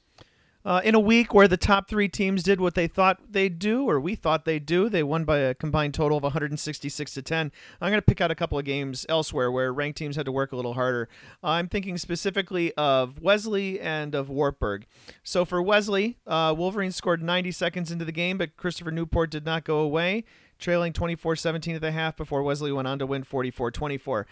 Uh, 0.63 0.81
in 0.83 0.93
a 0.93 0.99
week 0.99 1.33
where 1.33 1.47
the 1.47 1.57
top 1.57 1.89
three 1.89 2.07
teams 2.07 2.43
did 2.43 2.61
what 2.61 2.75
they 2.75 2.87
thought 2.87 3.19
they'd 3.31 3.57
do, 3.57 3.89
or 3.89 3.99
we 3.99 4.15
thought 4.15 4.45
they'd 4.45 4.65
do, 4.65 4.89
they 4.89 5.01
won 5.01 5.23
by 5.23 5.39
a 5.39 5.55
combined 5.55 5.93
total 5.93 6.17
of 6.17 6.23
166 6.23 7.13
to 7.13 7.21
10. 7.21 7.51
I'm 7.79 7.89
going 7.91 7.97
to 7.97 8.05
pick 8.05 8.21
out 8.21 8.31
a 8.31 8.35
couple 8.35 8.59
of 8.59 8.65
games 8.65 9.05
elsewhere 9.09 9.51
where 9.51 9.73
ranked 9.73 9.97
teams 9.97 10.15
had 10.15 10.25
to 10.25 10.31
work 10.31 10.51
a 10.51 10.55
little 10.55 10.73
harder. 10.73 11.09
I'm 11.43 11.67
thinking 11.67 11.97
specifically 11.97 12.73
of 12.75 13.19
Wesley 13.19 13.79
and 13.79 14.13
of 14.13 14.29
Wartburg. 14.29 14.85
So 15.23 15.45
for 15.45 15.61
Wesley, 15.61 16.17
uh, 16.27 16.53
Wolverine 16.55 16.91
scored 16.91 17.23
90 17.23 17.51
seconds 17.51 17.91
into 17.91 18.05
the 18.05 18.11
game, 18.11 18.37
but 18.37 18.55
Christopher 18.55 18.91
Newport 18.91 19.31
did 19.31 19.45
not 19.45 19.63
go 19.63 19.79
away, 19.79 20.23
trailing 20.59 20.93
24 20.93 21.37
17 21.37 21.75
at 21.75 21.81
the 21.81 21.91
half 21.91 22.15
before 22.15 22.43
Wesley 22.43 22.71
went 22.71 22.87
on 22.87 22.99
to 22.99 23.05
win 23.05 23.23
44 23.23 23.71
24. 23.71 24.27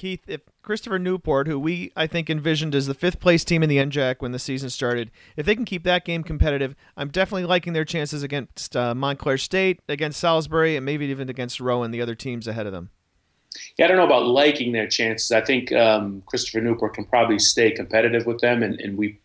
Keith, 0.00 0.22
if 0.26 0.40
Christopher 0.62 0.98
Newport, 0.98 1.46
who 1.46 1.58
we 1.58 1.92
I 1.94 2.06
think 2.06 2.30
envisioned 2.30 2.74
as 2.74 2.86
the 2.86 2.94
fifth 2.94 3.20
place 3.20 3.44
team 3.44 3.62
in 3.62 3.68
the 3.68 3.76
NJAC 3.76 4.16
when 4.20 4.32
the 4.32 4.38
season 4.38 4.70
started, 4.70 5.10
if 5.36 5.44
they 5.44 5.54
can 5.54 5.66
keep 5.66 5.84
that 5.84 6.06
game 6.06 6.24
competitive, 6.24 6.74
I'm 6.96 7.10
definitely 7.10 7.44
liking 7.44 7.74
their 7.74 7.84
chances 7.84 8.22
against 8.22 8.74
uh, 8.74 8.94
Montclair 8.94 9.36
State, 9.36 9.80
against 9.90 10.18
Salisbury, 10.18 10.74
and 10.74 10.86
maybe 10.86 11.04
even 11.04 11.28
against 11.28 11.60
Rowan, 11.60 11.90
the 11.90 12.00
other 12.00 12.14
teams 12.14 12.48
ahead 12.48 12.64
of 12.64 12.72
them. 12.72 12.88
Yeah, 13.76 13.84
I 13.84 13.88
don't 13.88 13.98
know 13.98 14.06
about 14.06 14.24
liking 14.24 14.72
their 14.72 14.88
chances. 14.88 15.32
I 15.32 15.42
think 15.42 15.70
um, 15.72 16.22
Christopher 16.24 16.62
Newport 16.62 16.94
can 16.94 17.04
probably 17.04 17.38
stay 17.38 17.70
competitive 17.70 18.24
with 18.24 18.40
them, 18.40 18.62
and, 18.62 18.80
and 18.80 18.96
we. 18.96 19.18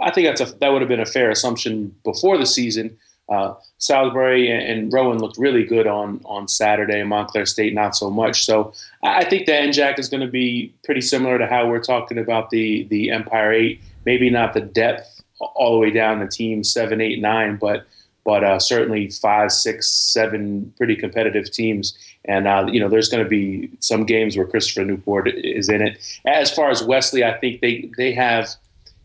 I 0.00 0.10
think 0.10 0.26
that's 0.26 0.40
a 0.40 0.52
that 0.58 0.70
would 0.70 0.82
have 0.82 0.88
been 0.88 0.98
a 0.98 1.06
fair 1.06 1.30
assumption 1.30 1.94
before 2.02 2.38
the 2.38 2.46
season. 2.46 2.98
Uh, 3.30 3.54
Salisbury 3.78 4.50
and, 4.50 4.92
Rowan 4.92 5.18
looked 5.18 5.38
really 5.38 5.64
good 5.64 5.86
on 5.86 6.20
on 6.24 6.48
Saturday. 6.48 7.02
Montclair 7.04 7.46
State 7.46 7.74
not 7.74 7.96
so 7.96 8.10
much. 8.10 8.44
So 8.44 8.72
I 9.04 9.24
think 9.24 9.46
the 9.46 9.52
NJAC 9.52 9.98
is 9.98 10.08
going 10.08 10.20
to 10.20 10.30
be 10.30 10.74
pretty 10.84 11.00
similar 11.00 11.38
to 11.38 11.46
how 11.46 11.68
we're 11.68 11.82
talking 11.82 12.18
about 12.18 12.50
the 12.50 12.84
the 12.90 13.10
Empire 13.10 13.52
Eight. 13.52 13.80
Maybe 14.04 14.30
not 14.30 14.52
the 14.52 14.60
depth 14.60 15.22
all 15.38 15.74
the 15.74 15.78
way 15.78 15.90
down 15.90 16.20
to 16.20 16.28
team 16.28 16.64
seven, 16.64 17.00
eight, 17.00 17.20
nine, 17.20 17.56
but 17.56 17.86
but 18.24 18.44
uh, 18.44 18.58
certainly 18.58 19.08
five, 19.08 19.50
six, 19.50 19.88
seven 19.88 20.72
pretty 20.76 20.96
competitive 20.96 21.50
teams. 21.50 21.96
And 22.26 22.46
uh, 22.46 22.66
you 22.70 22.80
know, 22.80 22.88
there's 22.88 23.08
going 23.08 23.24
to 23.24 23.28
be 23.28 23.70
some 23.80 24.04
games 24.04 24.36
where 24.36 24.46
Christopher 24.46 24.84
Newport 24.84 25.28
is 25.28 25.68
in 25.68 25.82
it. 25.82 26.20
As 26.26 26.52
far 26.52 26.70
as 26.70 26.82
Wesley, 26.82 27.24
I 27.24 27.38
think 27.38 27.60
they 27.60 27.90
they 27.96 28.12
have 28.12 28.48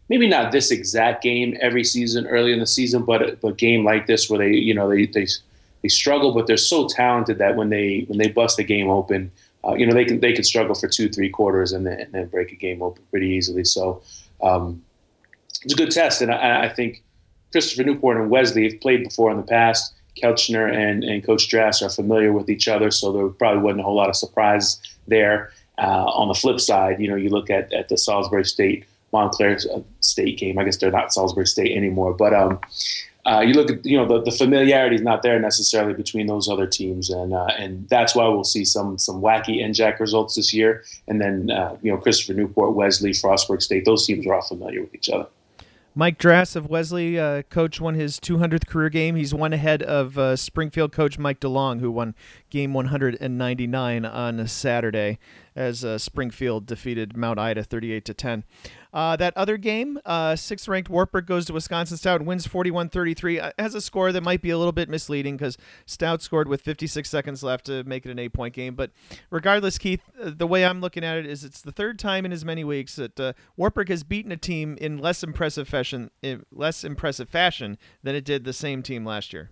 maybe 0.10 0.28
not 0.28 0.52
this 0.52 0.72
exact 0.72 1.24
game 1.24 1.58
every 1.62 1.84
season 1.84 2.28
early 2.28 2.54
in 2.54 2.60
the 2.60 2.68
season, 2.68 3.04
but 3.04 3.44
a, 3.44 3.52
game 3.54 3.84
like 3.84 4.08
this 4.08 4.30
where 4.30 4.40
they 4.40 4.52
you 4.52 4.74
know 4.74 4.90
they 4.90 5.06
they 5.06 5.28
they 5.82 5.90
struggle, 5.90 6.34
but 6.34 6.48
they're 6.48 6.58
so 6.58 6.88
talented 6.88 7.38
that 7.38 7.56
when 7.56 7.70
they 7.70 8.06
when 8.08 8.18
they 8.18 8.30
bust 8.30 8.60
a 8.60 8.64
game 8.64 8.90
open, 8.90 9.32
uh, 9.66 9.74
you 9.74 9.86
know 9.86 9.94
they 9.94 10.06
can 10.06 10.20
they 10.20 10.34
can 10.34 10.44
struggle 10.44 10.76
for 10.76 10.88
two 10.88 11.10
three 11.10 11.30
quarters 11.30 11.72
and 11.72 11.86
then, 11.86 12.00
and 12.00 12.12
then 12.12 12.28
break 12.28 12.52
a 12.52 12.56
game 12.56 12.82
open 12.82 13.04
pretty 13.12 13.30
easily. 13.30 13.64
So 13.64 14.02
um, 14.42 14.84
it's 15.64 15.74
a 15.74 15.78
good 15.78 15.92
test, 15.92 16.22
and 16.22 16.32
I, 16.32 16.66
I, 16.66 16.70
think 16.70 17.04
Christopher 17.52 17.84
Newport 17.84 18.18
and 18.18 18.30
Wesley 18.30 18.70
have 18.70 18.82
played 18.82 19.04
before 19.04 19.32
in 19.32 19.38
the 19.38 19.44
past. 19.44 19.94
Kelchner 20.22 20.74
and, 20.74 21.04
and 21.04 21.26
Coach 21.26 21.50
Drass 21.50 21.82
are 21.82 21.90
familiar 21.90 22.32
with 22.32 22.50
each 22.50 22.70
other, 22.70 22.90
so 22.90 23.12
there 23.12 23.28
probably 23.28 23.62
wasn't 23.62 23.82
a 23.82 23.84
whole 23.84 23.96
lot 23.96 24.08
of 24.08 24.16
surprise 24.16 24.80
there. 25.08 25.52
Uh, 25.78 26.06
on 26.06 26.30
the 26.30 26.34
flip 26.34 26.62
side, 26.62 27.02
you 27.02 27.10
know, 27.10 27.18
you 27.18 27.28
look 27.28 27.50
at, 27.50 27.74
at 27.74 27.90
the 27.90 27.98
Salisbury 27.98 28.46
State 28.46 28.86
Montclair 29.12 29.58
State 30.16 30.40
game. 30.40 30.58
I 30.58 30.64
guess 30.64 30.78
they're 30.78 30.92
not 30.92 31.12
Salisbury 31.12 31.46
State 31.46 31.76
anymore, 31.76 32.14
but 32.14 32.34
um, 32.34 32.60
uh, 33.26 33.42
you 33.42 33.54
look 33.54 33.70
at 33.70 33.86
you 33.86 33.98
know 33.98 34.08
the, 34.08 34.22
the 34.24 34.32
familiarity 34.32 34.96
is 34.96 35.02
not 35.02 35.24
there 35.24 35.40
necessarily 35.40 35.94
between 35.94 36.28
those 36.28 36.48
other 36.48 36.68
teams, 36.68 37.10
and 37.10 37.34
uh, 37.34 37.50
and 37.58 37.90
that's 37.90 38.16
why 38.16 38.28
we'll 38.28 38.44
see 38.46 38.64
some 38.64 38.98
some 38.98 39.22
wacky 39.22 39.62
NJAC 39.62 40.00
results 40.00 40.36
this 40.36 40.54
year. 40.54 40.84
And 41.08 41.20
then 41.20 41.52
uh, 41.52 41.76
you 41.82 41.92
know 41.92 41.98
Christopher 41.98 42.34
Newport, 42.34 42.76
Wesley, 42.76 43.12
Frostburg 43.12 43.62
State, 43.62 43.84
those 43.84 44.06
teams 44.06 44.26
are 44.26 44.36
all 44.36 44.42
familiar 44.42 44.82
with 44.82 44.96
each 44.96 45.10
other. 45.10 45.28
Mike 45.98 46.18
Drass 46.18 46.58
of 46.58 46.70
Wesley, 46.70 47.18
uh, 47.18 47.44
coach, 47.44 47.80
won 47.80 47.96
his 47.96 48.20
200th 48.20 48.68
career 48.68 48.90
game. 48.90 49.16
He's 49.16 49.34
one 49.34 49.54
ahead 49.54 49.82
of 49.82 50.18
uh, 50.18 50.36
Springfield 50.36 50.92
coach 50.92 51.18
Mike 51.18 51.40
DeLong, 51.40 51.80
who 51.80 51.90
won 51.90 52.14
game 52.50 52.74
199 52.74 54.04
on 54.06 54.46
Saturday 54.46 55.20
as 55.56 55.86
uh, 55.86 55.98
Springfield 55.98 56.66
defeated 56.66 57.16
Mount 57.16 57.40
Ida 57.40 57.64
38 57.64 58.04
to 58.04 58.14
10. 58.14 58.44
Uh, 58.96 59.18
that 59.18 59.36
other 59.36 59.58
game, 59.58 60.00
uh, 60.06 60.38
sixth 60.38 60.70
ranked 60.70 60.90
Wartburg 60.90 61.26
goes 61.26 61.46
to 61.48 61.54
Wisconsin 61.54 61.98
Stout 61.98 62.22
and 62.22 62.28
wins 62.28 62.48
41 62.48 62.88
33. 62.88 63.42
Uh, 63.42 63.52
has 63.60 63.76
a 63.76 63.82
score 63.82 64.14
that 64.14 64.24
might 64.24 64.42
be 64.42 64.52
a 64.52 64.58
little 64.58 64.72
bit 64.72 64.88
misleading 64.88 65.36
because 65.36 65.58
Stout 65.86 66.22
scored 66.22 66.48
with 66.48 66.62
56 66.62 67.10
seconds 67.10 67.44
left 67.44 67.66
to 67.66 67.84
make 67.84 68.06
it 68.06 68.12
an 68.12 68.20
eight 68.20 68.32
point 68.32 68.54
game. 68.54 68.74
But 68.74 68.92
regardless, 69.30 69.78
Keith, 69.78 70.00
uh, 70.22 70.32
the 70.34 70.48
way 70.48 70.66
I'm 70.66 70.80
looking 70.80 71.04
at 71.04 71.18
it 71.18 71.26
is 71.26 71.44
it's 71.44 71.62
the 71.62 71.74
third 71.74 72.00
time 72.00 72.24
in 72.24 72.32
as 72.32 72.46
many 72.46 72.64
weeks 72.64 72.96
that 72.96 73.20
uh, 73.20 73.34
has 73.90 74.04
beaten 74.04 74.32
a 74.32 74.38
team 74.38 74.78
in 74.80 74.98
less 74.98 75.24
impressive 75.24 75.68
fashion, 75.68 76.10
in 76.22 76.46
less 76.50 76.86
impressive 76.86 77.28
fashion 77.28 77.78
than 78.02 78.16
it 78.16 78.24
did 78.24 78.46
the 78.46 78.54
same 78.54 78.82
team 78.82 79.04
last 79.04 79.34
year. 79.34 79.50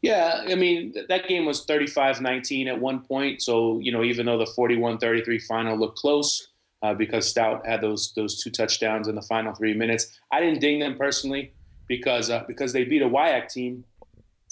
Yeah, 0.00 0.44
I 0.48 0.56
mean, 0.56 0.94
that 1.08 1.28
game 1.28 1.44
was 1.44 1.64
35 1.64 2.20
19 2.20 2.66
at 2.66 2.80
one 2.80 3.04
point. 3.04 3.40
So, 3.40 3.78
you 3.78 3.92
know, 3.92 4.02
even 4.02 4.26
though 4.26 4.38
the 4.38 4.46
41 4.46 4.98
33 4.98 5.38
final 5.38 5.78
looked 5.78 5.96
close, 5.96 6.48
uh, 6.82 6.94
because 6.94 7.28
Stout 7.28 7.66
had 7.66 7.80
those 7.80 8.12
those 8.14 8.42
two 8.42 8.50
touchdowns 8.50 9.08
in 9.08 9.14
the 9.14 9.22
final 9.22 9.54
three 9.54 9.74
minutes. 9.74 10.18
I 10.30 10.40
didn't 10.40 10.60
ding 10.60 10.78
them 10.80 10.96
personally 10.96 11.52
because 11.86 12.30
uh, 12.30 12.44
because 12.46 12.72
they 12.72 12.84
beat 12.84 13.02
a 13.02 13.08
WIAC 13.08 13.48
team 13.48 13.84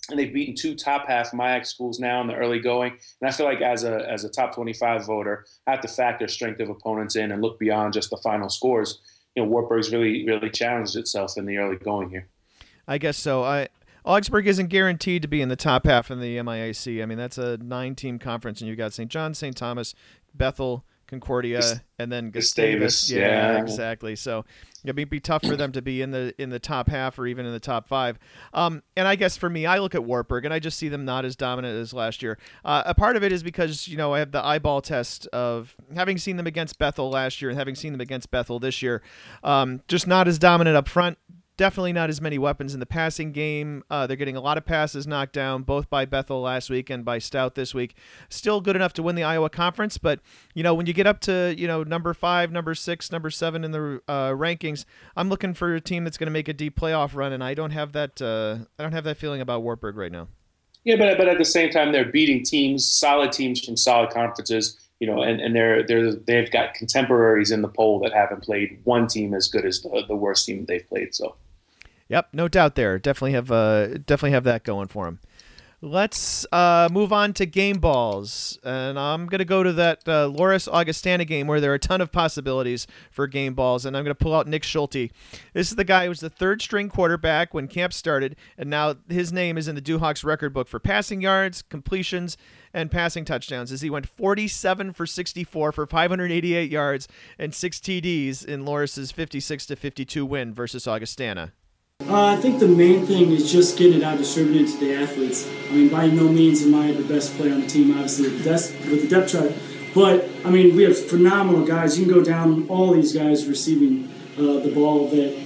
and 0.09 0.19
they've 0.19 0.33
beaten 0.33 0.55
two 0.55 0.75
top 0.75 1.07
half 1.07 1.33
MIAC 1.33 1.67
schools 1.67 1.99
now 1.99 2.21
in 2.21 2.27
the 2.27 2.35
early 2.35 2.59
going. 2.59 2.93
And 3.21 3.29
I 3.29 3.33
feel 3.33 3.47
like 3.47 3.61
as 3.61 3.85
a 3.85 4.09
as 4.09 4.25
a 4.25 4.29
top 4.29 4.55
25 4.55 5.07
voter, 5.07 5.45
I 5.67 5.73
have 5.73 5.81
to 5.81 5.89
factor 5.89 6.29
strength 6.29 6.61
of 6.61 6.69
opponents 6.69 7.17
in 7.17 7.33
and 7.33 7.43
look 7.43 7.59
beyond 7.59 7.95
just 7.95 8.11
the 8.11 8.19
final 8.19 8.49
scores. 8.49 9.01
You 9.35 9.43
know, 9.43 9.49
Wartburg's 9.49 9.91
really 9.91 10.27
really 10.27 10.51
challenged 10.51 10.97
itself 10.97 11.37
in 11.37 11.47
the 11.47 11.59
early 11.59 11.77
going 11.77 12.11
here. 12.11 12.29
I 12.87 12.99
guess 12.99 13.17
so. 13.17 13.45
I 13.45 13.69
Augsburg 14.05 14.47
isn't 14.47 14.69
guaranteed 14.69 15.23
to 15.23 15.29
be 15.29 15.43
in 15.43 15.51
the 15.51 15.57
top 15.57 15.85
half 15.85 16.11
in 16.11 16.21
the 16.21 16.39
MIAC. 16.39 17.03
I 17.03 17.07
mean, 17.07 17.19
that's 17.19 17.37
a 17.37 17.59
nine-team 17.59 18.19
conference, 18.19 18.61
and 18.61 18.67
you 18.67 18.73
have 18.73 18.79
got 18.79 18.93
St. 18.95 19.11
John, 19.11 19.35
St. 19.35 19.55
Thomas, 19.55 19.95
Bethel, 20.35 20.87
Concordia, 21.11 21.61
and 21.99 22.11
then 22.11 22.31
Gustavus. 22.31 23.02
Gustavus. 23.02 23.11
Yeah, 23.11 23.52
yeah, 23.52 23.62
exactly. 23.62 24.17
So 24.17 24.45
it'd 24.85 24.97
be 24.97 25.05
be, 25.05 25.21
tough 25.21 25.43
for 25.45 25.57
them 25.57 25.73
to 25.73 25.83
be 25.83 26.00
in 26.00 26.12
the 26.12 26.33
in 26.38 26.50
the 26.50 26.59
top 26.59 26.88
half 26.88 27.19
or 27.19 27.26
even 27.26 27.45
in 27.45 27.52
the 27.52 27.61
top 27.61 27.88
five. 27.88 28.19
Um, 28.55 28.83
and 28.97 29.07
I 29.07 29.17
guess 29.17 29.37
for 29.37 29.50
me, 29.50 29.67
I 29.67 29.79
look 29.79 29.95
at 29.95 30.05
Wartburg 30.05 30.45
and 30.45 30.55
I 30.55 30.61
just 30.61 30.79
see 30.79 30.88
them 30.88 31.05
not 31.05 31.25
as 31.25 31.37
dominant 31.37 31.76
as 31.76 31.93
last 31.93 32.23
year. 32.23 32.38
Uh, 32.64 32.85
a 32.87 32.95
part 32.95 33.17
of 33.17 33.25
it 33.25 33.33
is 33.33 33.43
because 33.43 33.88
you 33.88 33.97
know 33.97 34.14
I 34.14 34.21
have 34.21 34.31
the 34.31 34.45
eyeball 34.45 34.81
test 34.81 35.26
of 35.29 35.76
having 35.95 36.17
seen 36.17 36.37
them 36.37 36.47
against 36.47 36.79
Bethel 36.79 37.11
last 37.11 37.43
year 37.43 37.50
and 37.50 37.59
having 37.59 37.75
seen 37.75 37.93
them 37.93 38.00
against 38.00 38.31
Bethel 38.31 38.61
this 38.61 38.81
year. 38.81 39.02
Um, 39.43 39.83
just 39.88 40.07
not 40.07 40.29
as 40.29 40.38
dominant 40.38 40.76
up 40.76 40.88
front 40.88 41.19
definitely 41.61 41.93
not 41.93 42.09
as 42.09 42.23
many 42.23 42.38
weapons 42.38 42.73
in 42.73 42.81
the 42.81 42.87
passing 42.87 43.33
game. 43.33 43.85
Uh, 43.90 44.07
they're 44.07 44.17
getting 44.17 44.35
a 44.35 44.40
lot 44.40 44.57
of 44.57 44.64
passes 44.64 45.07
knocked 45.07 45.35
down, 45.35 45.62
both 45.62 45.90
by 45.90 46.07
Bethel 46.07 46.40
last 46.40 46.71
week 46.71 46.88
and 46.88 47.05
by 47.05 47.19
Stout 47.19 47.55
this 47.55 47.75
week. 47.75 47.95
Still 48.31 48.62
good 48.62 48.76
enough 48.76 48.95
to 48.95 49.02
win 49.02 49.14
the 49.14 49.25
Iowa 49.25 49.50
Conference, 49.50 49.99
but 49.99 50.21
you 50.55 50.62
know 50.62 50.73
when 50.73 50.87
you 50.87 50.95
get 50.95 51.07
up 51.07 51.21
to 51.21 51.55
you 51.59 51.67
know 51.67 51.83
number 51.83 52.14
five, 52.14 52.50
number 52.50 52.75
six, 52.75 53.12
number 53.12 53.29
seven 53.29 53.62
in 53.62 53.73
the 53.73 54.00
uh, 54.09 54.31
rankings, 54.31 54.87
I'm 55.14 55.29
looking 55.29 55.52
for 55.52 55.75
a 55.75 55.83
team 55.83 56.05
that's 56.05 56.17
going 56.17 56.29
to 56.29 56.33
make 56.33 56.49
a 56.49 56.55
deep 56.55 56.81
playoff 56.81 57.14
run, 57.14 57.31
and 57.31 57.45
I 57.45 57.52
don't 57.52 57.73
have 57.73 57.93
that. 57.93 58.23
Uh, 58.23 58.64
I 58.79 58.83
don't 58.83 58.93
have 58.93 59.05
that 59.05 59.19
feeling 59.19 59.43
about 59.43 59.62
Wartburg 59.62 59.97
right 59.97 60.11
now. 60.11 60.29
Yeah, 60.85 60.97
but 60.97 61.19
but 61.19 61.29
at 61.29 61.37
the 61.37 61.45
same 61.45 61.69
time, 61.69 61.93
they're 61.93 62.11
beating 62.11 62.43
teams, 62.43 62.90
solid 62.90 63.33
teams 63.33 63.62
from 63.62 63.76
solid 63.76 64.09
conferences. 64.09 64.79
You 64.99 65.09
know, 65.09 65.21
and, 65.21 65.43
and 65.43 65.55
they're 65.55 65.87
they're 65.87 66.14
they've 66.14 66.50
got 66.50 66.73
contemporaries 66.73 67.50
in 67.50 67.61
the 67.61 67.69
poll 67.69 68.00
that 68.00 68.14
haven't 68.14 68.45
played 68.45 68.81
one 68.85 69.09
team 69.09 69.35
as 69.35 69.47
good 69.49 69.67
as 69.67 69.83
the, 69.83 70.05
the 70.09 70.17
worst 70.17 70.47
team 70.47 70.64
they've 70.64 70.88
played. 70.88 71.14
So, 71.14 71.37
yep, 72.11 72.29
no 72.35 72.47
doubt 72.47 72.75
there. 72.75 72.99
Definitely 72.99 73.33
have 73.33 73.50
uh 73.50 73.87
definitely 74.05 74.33
have 74.33 74.45
that 74.45 74.64
going 74.64 74.88
for 74.88 75.09
him. 75.09 75.21
Let's 75.83 76.45
uh, 76.52 76.90
move 76.93 77.11
on 77.11 77.33
to 77.35 77.47
game 77.47 77.79
balls. 77.79 78.59
And 78.62 78.99
I'm 78.99 79.26
to 79.31 79.47
go 79.47 79.62
to 79.62 79.73
that 79.73 80.07
uh, 80.07 80.29
Loras 80.29 80.71
Augustana 80.71 81.25
game 81.25 81.47
where 81.47 81.59
there 81.59 81.71
are 81.71 81.76
a 81.76 81.79
ton 81.79 82.02
of 82.02 82.12
possibilities 82.12 82.87
for 83.11 83.26
game 83.26 83.55
balls. 83.55 83.87
And 83.87 83.97
I'm 83.97 84.05
to 84.05 84.14
pull 84.14 84.35
out 84.35 84.47
Nick 84.47 84.62
Schulte. 84.62 85.11
This 85.55 85.71
is 85.71 85.76
the 85.76 85.85
guy 85.85 86.05
who 86.05 86.11
was 86.11 86.21
the 86.21 86.29
third 86.29 86.61
string 86.61 86.90
quarterback 86.90 87.55
when 87.55 87.67
camp 87.67 87.95
started. 87.95 88.37
And 88.59 88.69
now 88.69 88.97
his 89.09 89.33
name 89.33 89.57
is 89.57 89.69
in 89.69 89.75
the 89.75 89.81
Duhawks 89.81 90.23
record 90.23 90.52
book 90.52 90.69
for 90.69 90.79
passing 90.79 91.23
yards, 91.23 91.62
completions, 91.62 92.37
and 92.75 92.90
passing 92.90 93.25
touchdowns 93.25 93.73
as 93.73 93.81
he 93.81 93.88
went 93.88 94.07
47 94.07 94.93
for 94.93 95.07
64 95.07 95.73
for 95.73 95.87
588 95.87 96.71
yards 96.71 97.09
and 97.38 97.55
six 97.55 97.79
TDs 97.79 98.45
in 98.45 98.67
Loras's 98.67 99.12
56 99.12 99.64
to 99.64 99.76
52 99.76 100.26
win 100.26 100.52
versus 100.52 100.87
Augustana. 100.87 101.55
Uh, 102.09 102.26
I 102.26 102.37
think 102.37 102.59
the 102.59 102.66
main 102.66 103.07
thing 103.07 103.30
is 103.30 103.52
just 103.52 103.78
getting 103.78 103.99
it 103.99 104.02
out 104.02 104.19
distributed 104.19 104.66
to 104.69 104.78
the 104.78 104.95
athletes. 104.97 105.47
I 105.69 105.73
mean, 105.75 105.88
by 105.90 106.09
no 106.09 106.25
means 106.25 106.62
am 106.62 106.75
I 106.75 106.90
the 106.90 107.04
best 107.04 107.37
player 107.37 107.54
on 107.54 107.61
the 107.61 107.66
team, 107.69 107.92
obviously, 107.92 108.30
with 108.30 108.42
the, 108.42 108.90
with 108.90 109.02
the 109.02 109.09
depth 109.09 109.30
chart. 109.30 109.52
But, 109.95 110.28
I 110.45 110.50
mean, 110.50 110.75
we 110.75 110.83
have 110.85 110.99
phenomenal 110.99 111.64
guys. 111.64 111.99
You 111.99 112.07
can 112.07 112.14
go 112.14 112.25
down 112.25 112.66
all 112.69 112.95
these 112.95 113.12
guys 113.12 113.47
receiving 113.47 114.09
uh, 114.37 114.61
the 114.61 114.73
ball 114.75 115.09
that 115.09 115.37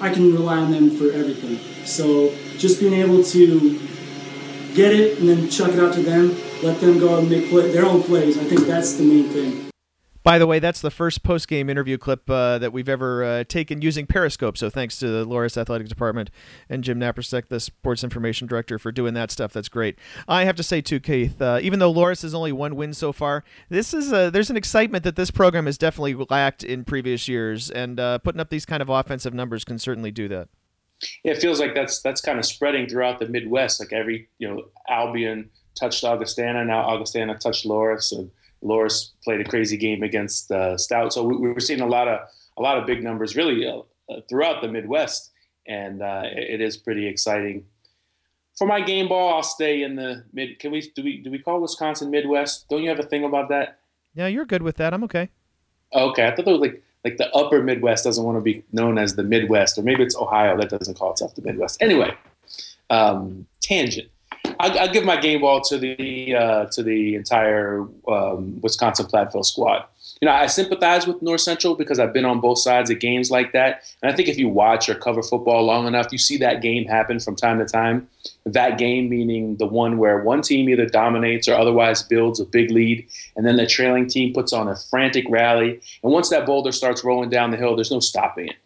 I 0.00 0.12
can 0.12 0.32
rely 0.32 0.58
on 0.58 0.70
them 0.70 0.90
for 0.90 1.10
everything. 1.10 1.58
So 1.84 2.32
just 2.58 2.78
being 2.78 2.94
able 2.94 3.24
to 3.24 3.78
get 4.74 4.92
it 4.94 5.18
and 5.18 5.28
then 5.28 5.48
chuck 5.50 5.70
it 5.70 5.80
out 5.80 5.94
to 5.94 6.02
them, 6.02 6.36
let 6.62 6.80
them 6.80 7.00
go 7.00 7.18
and 7.18 7.28
make 7.28 7.50
play, 7.50 7.72
their 7.72 7.84
own 7.84 8.02
plays, 8.02 8.38
I 8.38 8.44
think 8.44 8.60
that's 8.66 8.94
the 8.94 9.02
main 9.02 9.28
thing. 9.30 9.67
By 10.28 10.38
the 10.38 10.46
way, 10.46 10.58
that's 10.58 10.82
the 10.82 10.90
first 10.90 11.22
post 11.22 11.48
game 11.48 11.70
interview 11.70 11.96
clip 11.96 12.28
uh, 12.28 12.58
that 12.58 12.70
we've 12.70 12.90
ever 12.90 13.24
uh, 13.24 13.44
taken 13.44 13.80
using 13.80 14.06
Periscope. 14.06 14.58
So 14.58 14.68
thanks 14.68 14.98
to 14.98 15.08
the 15.08 15.26
Loras 15.26 15.56
Athletic 15.56 15.88
Department 15.88 16.30
and 16.68 16.84
Jim 16.84 17.00
Naparsek, 17.00 17.48
the 17.48 17.58
sports 17.58 18.04
information 18.04 18.46
director, 18.46 18.78
for 18.78 18.92
doing 18.92 19.14
that 19.14 19.30
stuff. 19.30 19.54
That's 19.54 19.70
great. 19.70 19.98
I 20.28 20.44
have 20.44 20.54
to 20.56 20.62
say 20.62 20.82
too, 20.82 21.00
Keith, 21.00 21.40
uh, 21.40 21.60
even 21.62 21.78
though 21.78 21.90
Loras 21.90 22.20
has 22.20 22.34
only 22.34 22.52
one 22.52 22.76
win 22.76 22.92
so 22.92 23.10
far, 23.10 23.42
this 23.70 23.94
is 23.94 24.12
a, 24.12 24.30
there's 24.30 24.50
an 24.50 24.58
excitement 24.58 25.02
that 25.04 25.16
this 25.16 25.30
program 25.30 25.64
has 25.64 25.78
definitely 25.78 26.12
lacked 26.28 26.62
in 26.62 26.84
previous 26.84 27.26
years, 27.26 27.70
and 27.70 27.98
uh, 27.98 28.18
putting 28.18 28.38
up 28.38 28.50
these 28.50 28.66
kind 28.66 28.82
of 28.82 28.90
offensive 28.90 29.32
numbers 29.32 29.64
can 29.64 29.78
certainly 29.78 30.10
do 30.10 30.28
that. 30.28 30.48
Yeah, 31.24 31.32
it 31.32 31.38
feels 31.40 31.58
like 31.58 31.74
that's 31.74 32.02
that's 32.02 32.20
kind 32.20 32.38
of 32.38 32.44
spreading 32.44 32.86
throughout 32.86 33.18
the 33.18 33.28
Midwest. 33.28 33.80
Like 33.80 33.94
every 33.94 34.28
you 34.38 34.46
know 34.46 34.64
Albion 34.90 35.48
touched 35.74 36.04
Augustana, 36.04 36.66
now 36.66 36.80
Augustana 36.80 37.38
touched 37.38 37.66
Loras, 37.66 38.12
and 38.12 38.30
Loras 38.62 39.10
played 39.24 39.40
a 39.40 39.44
crazy 39.44 39.76
game 39.76 40.02
against 40.02 40.50
uh, 40.50 40.76
Stout. 40.76 41.12
So 41.12 41.22
we, 41.22 41.36
we, 41.36 41.52
were 41.52 41.60
seeing 41.60 41.80
a 41.80 41.86
lot 41.86 42.08
of 42.08 42.20
a 42.56 42.62
lot 42.62 42.78
of 42.78 42.86
big 42.86 43.02
numbers 43.02 43.36
really 43.36 43.66
uh, 43.66 43.82
throughout 44.28 44.62
the 44.62 44.68
Midwest, 44.68 45.30
and 45.66 46.02
uh, 46.02 46.22
it, 46.24 46.60
is 46.60 46.76
pretty 46.76 47.06
exciting. 47.06 47.64
For 48.56 48.66
my 48.66 48.80
game 48.80 49.08
ball, 49.08 49.34
I'll 49.34 49.42
stay 49.42 49.82
in 49.82 49.96
the 49.96 50.24
mid. 50.32 50.58
Can 50.58 50.72
we 50.72 50.90
do 50.94 51.02
we 51.02 51.18
do 51.18 51.30
we 51.30 51.38
call 51.38 51.60
Wisconsin 51.60 52.10
Midwest? 52.10 52.68
Don't 52.68 52.82
you 52.82 52.88
have 52.88 52.98
a 52.98 53.04
thing 53.04 53.24
about 53.24 53.48
that? 53.50 53.78
Yeah, 54.14 54.26
you're 54.26 54.46
good 54.46 54.62
with 54.62 54.76
that. 54.76 54.92
I'm 54.92 55.04
okay. 55.04 55.28
Okay, 55.94 56.26
I 56.26 56.34
thought 56.34 56.46
it 56.48 56.50
was 56.50 56.60
like 56.60 56.82
like 57.04 57.16
the 57.16 57.32
Upper 57.34 57.62
Midwest 57.62 58.04
doesn't 58.04 58.24
want 58.24 58.36
to 58.36 58.42
be 58.42 58.64
known 58.72 58.98
as 58.98 59.14
the 59.14 59.22
Midwest, 59.22 59.78
or 59.78 59.82
maybe 59.82 60.02
it's 60.02 60.16
Ohio 60.16 60.56
that 60.58 60.70
doesn't 60.70 60.98
call 60.98 61.12
itself 61.12 61.34
the 61.34 61.42
Midwest. 61.42 61.80
Anyway, 61.80 62.12
um, 62.90 63.46
tangent. 63.62 64.08
I, 64.60 64.78
I 64.78 64.86
give 64.88 65.04
my 65.04 65.16
game 65.16 65.40
ball 65.40 65.60
to 65.62 65.78
the 65.78 66.34
uh, 66.34 66.66
to 66.66 66.82
the 66.82 67.14
entire 67.14 67.86
um, 68.08 68.60
Wisconsin 68.60 69.06
Platteville 69.06 69.44
squad. 69.44 69.84
You 70.20 70.26
know, 70.26 70.32
I 70.32 70.46
sympathize 70.46 71.06
with 71.06 71.22
North 71.22 71.42
Central 71.42 71.76
because 71.76 72.00
I've 72.00 72.12
been 72.12 72.24
on 72.24 72.40
both 72.40 72.58
sides 72.58 72.90
of 72.90 72.98
games 72.98 73.30
like 73.30 73.52
that, 73.52 73.84
and 74.02 74.12
I 74.12 74.16
think 74.16 74.28
if 74.28 74.36
you 74.36 74.48
watch 74.48 74.88
or 74.88 74.96
cover 74.96 75.22
football 75.22 75.64
long 75.64 75.86
enough, 75.86 76.08
you 76.10 76.18
see 76.18 76.36
that 76.38 76.60
game 76.60 76.86
happen 76.86 77.20
from 77.20 77.36
time 77.36 77.58
to 77.60 77.64
time. 77.64 78.08
That 78.44 78.78
game 78.78 79.08
meaning 79.08 79.56
the 79.56 79.66
one 79.66 79.98
where 79.98 80.22
one 80.22 80.42
team 80.42 80.68
either 80.68 80.86
dominates 80.86 81.46
or 81.46 81.54
otherwise 81.54 82.02
builds 82.02 82.40
a 82.40 82.44
big 82.44 82.72
lead, 82.72 83.06
and 83.36 83.46
then 83.46 83.56
the 83.56 83.66
trailing 83.66 84.08
team 84.08 84.34
puts 84.34 84.52
on 84.52 84.66
a 84.66 84.74
frantic 84.74 85.24
rally, 85.28 85.80
and 86.02 86.12
once 86.12 86.30
that 86.30 86.46
boulder 86.46 86.72
starts 86.72 87.04
rolling 87.04 87.30
down 87.30 87.52
the 87.52 87.56
hill, 87.56 87.76
there's 87.76 87.92
no 87.92 88.00
stopping 88.00 88.48
it. 88.48 88.56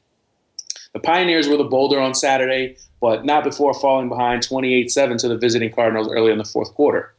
The 0.93 1.01
Pioneers 1.01 1.49
were 1.49 1.57
the 1.57 1.65
boulder 1.65 1.99
on 1.99 2.15
Saturday, 2.15 2.77
but 3.01 3.25
not 3.25 3.45
before 3.45 3.73
falling 3.73 4.09
behind 4.09 4.43
28 4.43 4.91
7 4.91 5.19
to 5.19 5.29
the 5.29 5.39
visiting 5.39 5.73
Cardinals 5.73 6.09
early 6.11 6.33
in 6.33 6.39
the 6.39 6.45
fourth 6.45 6.75
quarter. 6.75 7.15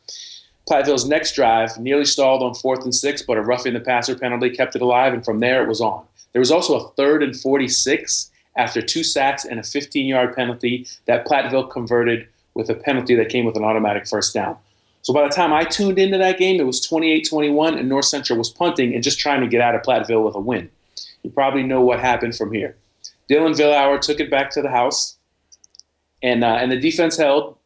Platteville's 0.69 1.07
next 1.07 1.35
drive 1.35 1.77
nearly 1.77 2.05
stalled 2.05 2.41
on 2.41 2.53
fourth 2.53 2.83
and 2.83 2.95
six, 2.95 3.21
but 3.21 3.37
a 3.37 3.41
roughing 3.41 3.73
the 3.73 3.79
passer 3.79 4.17
penalty 4.17 4.49
kept 4.49 4.75
it 4.75 4.81
alive, 4.81 5.13
and 5.13 5.25
from 5.25 5.39
there 5.39 5.61
it 5.61 5.67
was 5.67 5.81
on. 5.81 6.05
There 6.31 6.39
was 6.39 6.51
also 6.51 6.75
a 6.75 6.89
third 6.91 7.21
and 7.21 7.35
46 7.35 8.31
after 8.55 8.81
two 8.81 9.03
sacks 9.03 9.43
and 9.43 9.59
a 9.59 9.63
15 9.63 10.05
yard 10.05 10.35
penalty 10.35 10.87
that 11.05 11.25
Platteville 11.25 11.69
converted 11.69 12.27
with 12.53 12.69
a 12.69 12.75
penalty 12.75 13.15
that 13.15 13.29
came 13.29 13.45
with 13.45 13.57
an 13.57 13.63
automatic 13.63 14.07
first 14.07 14.33
down. 14.33 14.55
So 15.01 15.13
by 15.13 15.23
the 15.23 15.33
time 15.33 15.51
I 15.51 15.65
tuned 15.65 15.99
into 15.99 16.17
that 16.19 16.37
game, 16.37 16.61
it 16.61 16.65
was 16.65 16.79
28 16.79 17.27
21, 17.27 17.77
and 17.77 17.89
North 17.89 18.05
Central 18.05 18.37
was 18.37 18.49
punting 18.49 18.93
and 18.93 19.03
just 19.03 19.19
trying 19.19 19.41
to 19.41 19.47
get 19.47 19.61
out 19.61 19.75
of 19.75 19.81
Platteville 19.81 20.23
with 20.23 20.35
a 20.35 20.39
win. 20.39 20.69
You 21.23 21.31
probably 21.31 21.63
know 21.63 21.81
what 21.81 21.99
happened 21.99 22.35
from 22.35 22.53
here. 22.53 22.77
Dylan 23.29 23.55
Villauer 23.55 23.99
took 23.99 24.19
it 24.19 24.29
back 24.29 24.51
to 24.51 24.61
the 24.61 24.69
house 24.69 25.17
and 26.23 26.43
uh, 26.43 26.57
and 26.59 26.71
the 26.71 26.79
defense 26.79 27.17
held. 27.17 27.57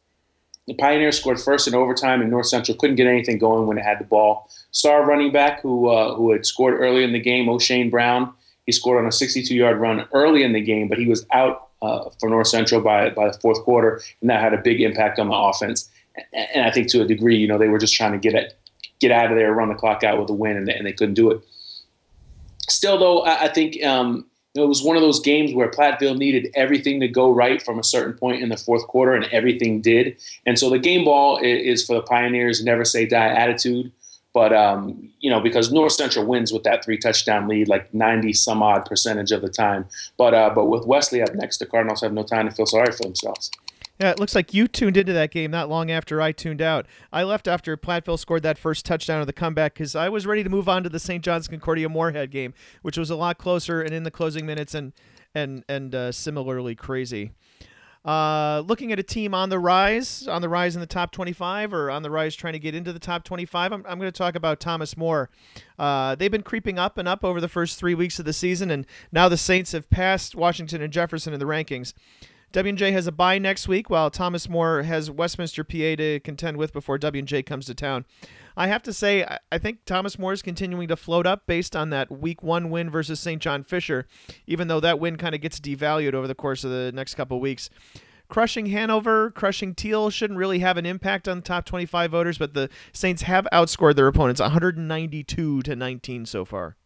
The 0.66 0.74
Pioneers 0.74 1.18
scored 1.18 1.40
first 1.40 1.66
in 1.66 1.74
overtime, 1.74 2.20
and 2.20 2.30
North 2.30 2.46
Central 2.48 2.76
couldn't 2.76 2.96
get 2.96 3.06
anything 3.06 3.38
going 3.38 3.66
when 3.66 3.78
it 3.78 3.84
had 3.84 3.98
the 3.98 4.04
ball. 4.04 4.50
Star 4.70 5.06
running 5.06 5.32
back 5.32 5.62
who 5.62 5.88
uh, 5.88 6.14
who 6.14 6.32
had 6.32 6.44
scored 6.44 6.74
early 6.74 7.04
in 7.04 7.12
the 7.12 7.20
game, 7.20 7.48
O'Shane 7.48 7.88
Brown, 7.88 8.34
he 8.66 8.72
scored 8.72 8.98
on 8.98 9.06
a 9.06 9.10
62-yard 9.10 9.78
run 9.78 10.06
early 10.12 10.42
in 10.42 10.52
the 10.52 10.60
game, 10.60 10.88
but 10.88 10.98
he 10.98 11.06
was 11.06 11.24
out 11.32 11.68
uh, 11.80 12.10
for 12.20 12.28
North 12.28 12.48
Central 12.48 12.82
by 12.82 13.08
by 13.08 13.28
the 13.28 13.38
fourth 13.38 13.62
quarter, 13.62 14.02
and 14.20 14.28
that 14.28 14.40
had 14.42 14.52
a 14.52 14.58
big 14.58 14.82
impact 14.82 15.18
on 15.18 15.28
the 15.28 15.34
offense. 15.34 15.88
And 16.32 16.66
I 16.66 16.70
think 16.70 16.88
to 16.90 17.00
a 17.00 17.06
degree, 17.06 17.36
you 17.36 17.46
know, 17.46 17.56
they 17.56 17.68
were 17.68 17.78
just 17.78 17.94
trying 17.94 18.12
to 18.12 18.18
get 18.18 18.34
it, 18.34 18.58
get 18.98 19.12
out 19.12 19.30
of 19.30 19.38
there, 19.38 19.54
run 19.54 19.68
the 19.68 19.74
clock 19.74 20.02
out 20.02 20.20
with 20.20 20.28
a 20.28 20.34
win, 20.34 20.56
and 20.56 20.66
they, 20.66 20.74
and 20.74 20.84
they 20.84 20.92
couldn't 20.92 21.14
do 21.14 21.30
it. 21.30 21.40
Still, 22.68 22.98
though, 22.98 23.20
I, 23.20 23.44
I 23.44 23.48
think 23.48 23.82
um, 23.84 24.26
it 24.62 24.68
was 24.68 24.82
one 24.82 24.96
of 24.96 25.02
those 25.02 25.20
games 25.20 25.54
where 25.54 25.70
Platteville 25.70 26.16
needed 26.16 26.50
everything 26.54 27.00
to 27.00 27.08
go 27.08 27.30
right 27.30 27.62
from 27.62 27.78
a 27.78 27.84
certain 27.84 28.14
point 28.14 28.42
in 28.42 28.48
the 28.48 28.56
fourth 28.56 28.86
quarter, 28.86 29.14
and 29.14 29.24
everything 29.26 29.80
did. 29.80 30.16
And 30.46 30.58
so 30.58 30.70
the 30.70 30.78
game 30.78 31.04
ball 31.04 31.38
is 31.38 31.84
for 31.84 31.94
the 31.94 32.02
Pioneers' 32.02 32.62
never 32.62 32.84
say 32.84 33.06
die 33.06 33.28
attitude. 33.28 33.92
But 34.34 34.52
um, 34.52 35.10
you 35.20 35.30
know, 35.30 35.40
because 35.40 35.72
North 35.72 35.92
Central 35.92 36.26
wins 36.26 36.52
with 36.52 36.62
that 36.64 36.84
three 36.84 36.98
touchdown 36.98 37.48
lead, 37.48 37.68
like 37.68 37.92
ninety 37.94 38.32
some 38.32 38.62
odd 38.62 38.84
percentage 38.84 39.32
of 39.32 39.42
the 39.42 39.48
time. 39.48 39.86
But 40.16 40.34
uh, 40.34 40.50
but 40.54 40.66
with 40.66 40.86
Wesley 40.86 41.22
up 41.22 41.34
next, 41.34 41.58
the 41.58 41.66
Cardinals 41.66 42.02
have 42.02 42.12
no 42.12 42.22
time 42.22 42.48
to 42.48 42.54
feel 42.54 42.66
sorry 42.66 42.92
for 42.92 43.02
themselves. 43.04 43.50
Yeah, 44.00 44.12
it 44.12 44.20
looks 44.20 44.34
like 44.36 44.54
you 44.54 44.68
tuned 44.68 44.96
into 44.96 45.12
that 45.12 45.32
game 45.32 45.50
not 45.50 45.68
long 45.68 45.90
after 45.90 46.22
I 46.22 46.30
tuned 46.30 46.62
out. 46.62 46.86
I 47.12 47.24
left 47.24 47.48
after 47.48 47.76
Platteville 47.76 48.18
scored 48.18 48.44
that 48.44 48.56
first 48.56 48.86
touchdown 48.86 49.20
of 49.20 49.26
the 49.26 49.32
comeback 49.32 49.74
because 49.74 49.96
I 49.96 50.08
was 50.08 50.24
ready 50.24 50.44
to 50.44 50.50
move 50.50 50.68
on 50.68 50.84
to 50.84 50.88
the 50.88 51.00
St. 51.00 51.24
John's 51.24 51.48
Concordia 51.48 51.88
Moorhead 51.88 52.30
game, 52.30 52.54
which 52.82 52.96
was 52.96 53.10
a 53.10 53.16
lot 53.16 53.38
closer 53.38 53.82
and 53.82 53.92
in 53.92 54.04
the 54.04 54.10
closing 54.10 54.46
minutes 54.46 54.74
and 54.74 54.92
and 55.34 55.64
and 55.68 55.94
uh, 55.94 56.12
similarly 56.12 56.76
crazy. 56.76 57.32
Uh, 58.04 58.60
looking 58.60 58.92
at 58.92 58.98
a 58.98 59.02
team 59.02 59.34
on 59.34 59.48
the 59.48 59.58
rise, 59.58 60.26
on 60.28 60.40
the 60.40 60.48
rise 60.48 60.76
in 60.76 60.80
the 60.80 60.86
top 60.86 61.10
25, 61.10 61.74
or 61.74 61.90
on 61.90 62.02
the 62.02 62.10
rise 62.10 62.34
trying 62.34 62.52
to 62.52 62.58
get 62.58 62.74
into 62.74 62.92
the 62.92 62.98
top 62.98 63.24
25, 63.24 63.72
I'm, 63.72 63.84
I'm 63.86 63.98
going 63.98 64.10
to 64.10 64.16
talk 64.16 64.34
about 64.34 64.60
Thomas 64.60 64.96
More. 64.96 65.28
Uh, 65.78 66.14
they've 66.14 66.30
been 66.30 66.42
creeping 66.44 66.78
up 66.78 66.96
and 66.96 67.08
up 67.08 67.24
over 67.24 67.40
the 67.40 67.48
first 67.48 67.78
three 67.78 67.94
weeks 67.94 68.18
of 68.18 68.24
the 68.24 68.32
season, 68.32 68.70
and 68.70 68.86
now 69.12 69.28
the 69.28 69.36
Saints 69.36 69.72
have 69.72 69.90
passed 69.90 70.34
Washington 70.34 70.80
and 70.80 70.92
Jefferson 70.92 71.34
in 71.34 71.40
the 71.40 71.44
rankings. 71.44 71.92
W&J 72.52 72.92
has 72.92 73.06
a 73.06 73.12
bye 73.12 73.38
next 73.38 73.68
week, 73.68 73.90
while 73.90 74.10
Thomas 74.10 74.48
More 74.48 74.82
has 74.82 75.10
Westminster, 75.10 75.64
PA 75.64 75.96
to 75.96 76.20
contend 76.20 76.56
with 76.56 76.72
before 76.72 76.96
W&J 76.96 77.42
comes 77.42 77.66
to 77.66 77.74
town. 77.74 78.06
I 78.56 78.68
have 78.68 78.82
to 78.84 78.92
say, 78.92 79.26
I 79.52 79.58
think 79.58 79.84
Thomas 79.84 80.18
More 80.18 80.32
is 80.32 80.40
continuing 80.40 80.88
to 80.88 80.96
float 80.96 81.26
up 81.26 81.46
based 81.46 81.76
on 81.76 81.90
that 81.90 82.10
Week 82.10 82.42
One 82.42 82.70
win 82.70 82.88
versus 82.88 83.20
St. 83.20 83.42
John 83.42 83.64
Fisher, 83.64 84.06
even 84.46 84.68
though 84.68 84.80
that 84.80 84.98
win 84.98 85.16
kind 85.16 85.34
of 85.34 85.42
gets 85.42 85.60
devalued 85.60 86.14
over 86.14 86.26
the 86.26 86.34
course 86.34 86.64
of 86.64 86.70
the 86.70 86.90
next 86.90 87.16
couple 87.16 87.38
weeks. 87.38 87.68
Crushing 88.28 88.66
Hanover, 88.66 89.30
crushing 89.30 89.74
Thiel 89.74 90.10
shouldn't 90.10 90.38
really 90.38 90.58
have 90.58 90.76
an 90.76 90.86
impact 90.86 91.28
on 91.28 91.38
the 91.38 91.42
top 91.42 91.66
25 91.66 92.10
voters, 92.10 92.38
but 92.38 92.54
the 92.54 92.68
Saints 92.92 93.22
have 93.22 93.46
outscored 93.52 93.96
their 93.96 94.06
opponents 94.06 94.40
192 94.40 95.62
to 95.62 95.76
19 95.76 96.26
so 96.26 96.44
far. 96.44 96.76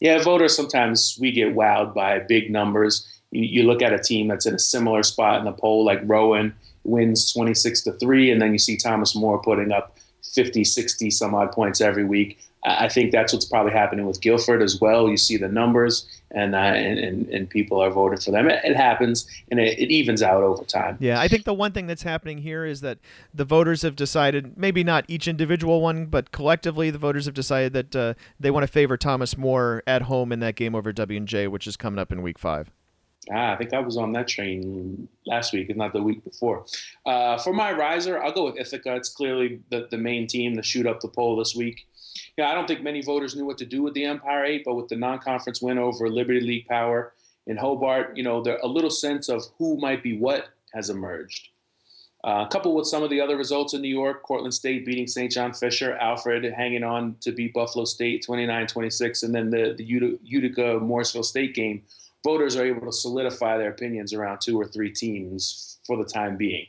Yeah, 0.00 0.22
voters 0.22 0.54
sometimes 0.54 1.18
we 1.20 1.32
get 1.32 1.54
wowed 1.54 1.94
by 1.94 2.20
big 2.20 2.50
numbers 2.50 3.17
you, 3.30 3.42
you 3.42 3.62
look 3.64 3.82
at 3.82 3.92
a 3.92 3.98
team 3.98 4.28
that's 4.28 4.46
in 4.46 4.54
a 4.54 4.58
similar 4.58 5.02
spot 5.02 5.38
in 5.38 5.44
the 5.44 5.52
poll, 5.52 5.84
like 5.84 6.00
Rowan 6.04 6.54
wins 6.84 7.32
26 7.32 7.82
to 7.82 7.92
3, 7.92 8.30
and 8.30 8.40
then 8.40 8.52
you 8.52 8.58
see 8.58 8.76
Thomas 8.76 9.14
More 9.14 9.40
putting 9.40 9.72
up 9.72 9.96
50, 10.34 10.64
60 10.64 11.10
some 11.10 11.34
odd 11.34 11.52
points 11.52 11.80
every 11.80 12.04
week. 12.04 12.38
I 12.64 12.88
think 12.88 13.12
that's 13.12 13.32
what's 13.32 13.44
probably 13.44 13.72
happening 13.72 14.04
with 14.04 14.20
Guilford 14.20 14.62
as 14.62 14.80
well. 14.80 15.08
You 15.08 15.16
see 15.16 15.36
the 15.36 15.48
numbers, 15.48 16.06
and 16.32 16.56
uh, 16.56 16.58
and, 16.58 16.98
and, 16.98 17.28
and 17.28 17.48
people 17.48 17.80
are 17.80 17.88
voting 17.88 18.18
for 18.18 18.32
them. 18.32 18.50
It, 18.50 18.60
it 18.64 18.76
happens, 18.76 19.28
and 19.50 19.60
it, 19.60 19.78
it, 19.78 19.92
evens 19.92 20.22
out 20.22 20.42
over 20.42 20.64
time. 20.64 20.96
Yeah, 20.98 21.20
I 21.20 21.28
think 21.28 21.44
the 21.44 21.54
one 21.54 21.70
thing 21.70 21.86
that's 21.86 22.02
happening 22.02 22.38
here 22.38 22.66
is 22.66 22.80
that 22.80 22.98
the 23.32 23.44
voters 23.44 23.82
have 23.82 23.94
decided, 23.94 24.58
maybe 24.58 24.82
not 24.82 25.04
each 25.06 25.28
individual 25.28 25.80
one, 25.80 26.06
but 26.06 26.32
collectively, 26.32 26.90
the 26.90 26.98
voters 26.98 27.26
have 27.26 27.34
decided 27.34 27.72
that 27.74 27.96
uh, 27.96 28.14
they 28.40 28.50
want 28.50 28.64
to 28.64 28.72
favor 28.72 28.96
Thomas 28.96 29.36
More 29.38 29.84
at 29.86 30.02
home 30.02 30.32
in 30.32 30.40
that 30.40 30.56
game 30.56 30.74
over 30.74 30.92
W 30.92 31.16
and 31.16 31.28
J, 31.28 31.46
which 31.46 31.68
is 31.68 31.76
coming 31.76 32.00
up 32.00 32.10
in 32.10 32.22
Week 32.22 32.40
Five. 32.40 32.72
Ah, 33.30 33.52
I 33.52 33.56
think 33.56 33.72
I 33.74 33.80
was 33.80 33.96
on 33.96 34.12
that 34.12 34.28
train 34.28 35.08
last 35.26 35.52
week, 35.52 35.68
if 35.70 35.76
not 35.76 35.92
the 35.92 36.02
week 36.02 36.24
before. 36.24 36.64
Uh, 37.04 37.38
for 37.38 37.52
my 37.52 37.72
riser, 37.72 38.22
I'll 38.22 38.32
go 38.32 38.44
with 38.46 38.58
Ithaca. 38.58 38.96
It's 38.96 39.08
clearly 39.08 39.60
the, 39.70 39.88
the 39.90 39.98
main 39.98 40.26
team 40.26 40.56
to 40.56 40.62
shoot 40.62 40.86
up 40.86 41.00
the 41.00 41.08
poll 41.08 41.36
this 41.36 41.54
week 41.54 41.86
know, 42.38 42.46
I 42.46 42.54
don't 42.54 42.66
think 42.66 42.82
many 42.82 43.02
voters 43.02 43.34
knew 43.36 43.44
what 43.44 43.58
to 43.58 43.66
do 43.66 43.82
with 43.82 43.94
the 43.94 44.04
Empire 44.04 44.44
Eight, 44.44 44.62
but 44.64 44.74
with 44.74 44.88
the 44.88 44.96
non-conference 44.96 45.60
win 45.60 45.78
over 45.78 46.08
Liberty 46.08 46.40
League 46.40 46.66
Power 46.66 47.12
in 47.46 47.56
Hobart, 47.56 48.16
you 48.16 48.22
know, 48.22 48.42
there 48.42 48.58
a 48.62 48.66
little 48.66 48.90
sense 48.90 49.28
of 49.28 49.42
who 49.58 49.76
might 49.78 50.02
be 50.02 50.16
what 50.16 50.48
has 50.72 50.90
emerged. 50.90 51.48
Uh, 52.24 52.46
coupled 52.48 52.76
with 52.76 52.86
some 52.86 53.02
of 53.02 53.10
the 53.10 53.20
other 53.20 53.36
results 53.36 53.74
in 53.74 53.80
New 53.80 53.88
York, 53.88 54.22
Cortland 54.22 54.52
State 54.52 54.84
beating 54.84 55.06
St. 55.06 55.30
John 55.30 55.52
Fisher, 55.52 55.94
Alfred 55.94 56.44
hanging 56.52 56.82
on 56.82 57.16
to 57.20 57.30
beat 57.30 57.54
Buffalo 57.54 57.84
State 57.84 58.26
29-26, 58.28 59.22
and 59.22 59.34
then 59.34 59.50
the, 59.50 59.74
the 59.76 59.84
Utica 60.24 60.80
Morrisville 60.80 61.22
State 61.22 61.54
game, 61.54 61.82
voters 62.24 62.56
are 62.56 62.64
able 62.64 62.86
to 62.86 62.92
solidify 62.92 63.56
their 63.58 63.70
opinions 63.70 64.12
around 64.12 64.40
two 64.40 64.60
or 64.60 64.66
three 64.66 64.92
teams 64.92 65.78
for 65.86 65.96
the 65.96 66.04
time 66.04 66.36
being. 66.36 66.66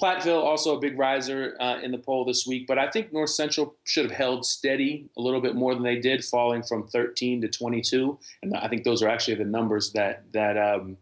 Platteville 0.00 0.44
also 0.44 0.76
a 0.76 0.80
big 0.80 0.96
riser 0.96 1.56
uh, 1.60 1.80
in 1.82 1.90
the 1.90 1.98
poll 1.98 2.24
this 2.24 2.46
week, 2.46 2.68
but 2.68 2.78
I 2.78 2.88
think 2.88 3.12
North 3.12 3.30
Central 3.30 3.74
should 3.82 4.04
have 4.04 4.16
held 4.16 4.46
steady 4.46 5.08
a 5.16 5.20
little 5.20 5.40
bit 5.40 5.56
more 5.56 5.74
than 5.74 5.82
they 5.82 5.98
did, 5.98 6.24
falling 6.24 6.62
from 6.62 6.86
13 6.86 7.40
to 7.40 7.48
22. 7.48 8.16
And 8.42 8.56
I 8.56 8.68
think 8.68 8.84
those 8.84 9.02
are 9.02 9.08
actually 9.08 9.34
the 9.34 9.44
numbers 9.44 9.92
that 9.92 10.22
that 10.32 10.56
um, 10.56 10.96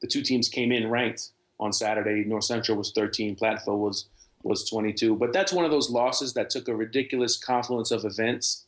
the 0.00 0.06
two 0.08 0.22
teams 0.22 0.48
came 0.48 0.72
in 0.72 0.88
ranked 0.88 1.30
on 1.60 1.74
Saturday. 1.74 2.24
North 2.24 2.44
Central 2.44 2.78
was 2.78 2.92
13, 2.92 3.36
Platteville 3.36 3.78
was 3.78 4.08
was 4.42 4.68
22. 4.68 5.16
But 5.16 5.34
that's 5.34 5.52
one 5.52 5.66
of 5.66 5.70
those 5.70 5.90
losses 5.90 6.32
that 6.32 6.48
took 6.48 6.68
a 6.68 6.74
ridiculous 6.74 7.36
confluence 7.36 7.90
of 7.90 8.06
events 8.06 8.64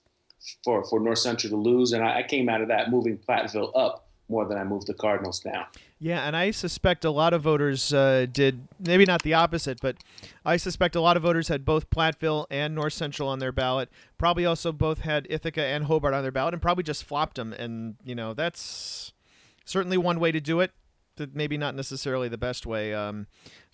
for 0.62 0.84
for 0.84 1.00
North 1.00 1.18
Central 1.18 1.50
to 1.50 1.56
lose, 1.56 1.92
and 1.92 2.04
I, 2.04 2.18
I 2.18 2.22
came 2.22 2.50
out 2.50 2.60
of 2.60 2.68
that 2.68 2.90
moving 2.90 3.16
Platteville 3.16 3.72
up 3.74 4.03
more 4.28 4.46
than 4.46 4.56
I 4.56 4.64
moved 4.64 4.86
the 4.86 4.94
Cardinals 4.94 5.40
down. 5.40 5.66
Yeah, 5.98 6.26
and 6.26 6.36
I 6.36 6.50
suspect 6.50 7.04
a 7.04 7.10
lot 7.10 7.32
of 7.32 7.42
voters 7.42 7.92
uh, 7.92 8.26
did 8.30 8.66
maybe 8.78 9.04
not 9.04 9.22
the 9.22 9.34
opposite, 9.34 9.80
but 9.80 9.96
I 10.44 10.56
suspect 10.56 10.96
a 10.96 11.00
lot 11.00 11.16
of 11.16 11.22
voters 11.22 11.48
had 11.48 11.64
both 11.64 11.90
Platteville 11.90 12.46
and 12.50 12.74
North 12.74 12.92
Central 12.92 13.28
on 13.28 13.38
their 13.38 13.52
ballot. 13.52 13.90
Probably 14.18 14.46
also 14.46 14.72
both 14.72 15.00
had 15.00 15.26
Ithaca 15.30 15.64
and 15.64 15.84
Hobart 15.84 16.14
on 16.14 16.22
their 16.22 16.32
ballot, 16.32 16.54
and 16.54 16.62
probably 16.62 16.84
just 16.84 17.04
flopped 17.04 17.36
them. 17.36 17.52
And 17.52 17.96
you 18.04 18.14
know 18.14 18.34
that's 18.34 19.12
certainly 19.64 19.96
one 19.96 20.20
way 20.20 20.32
to 20.32 20.40
do 20.40 20.60
it 20.60 20.72
maybe 21.32 21.56
not 21.56 21.74
necessarily 21.74 22.28
the 22.28 22.38
best 22.38 22.66
way. 22.66 22.92
Um, 22.94 23.26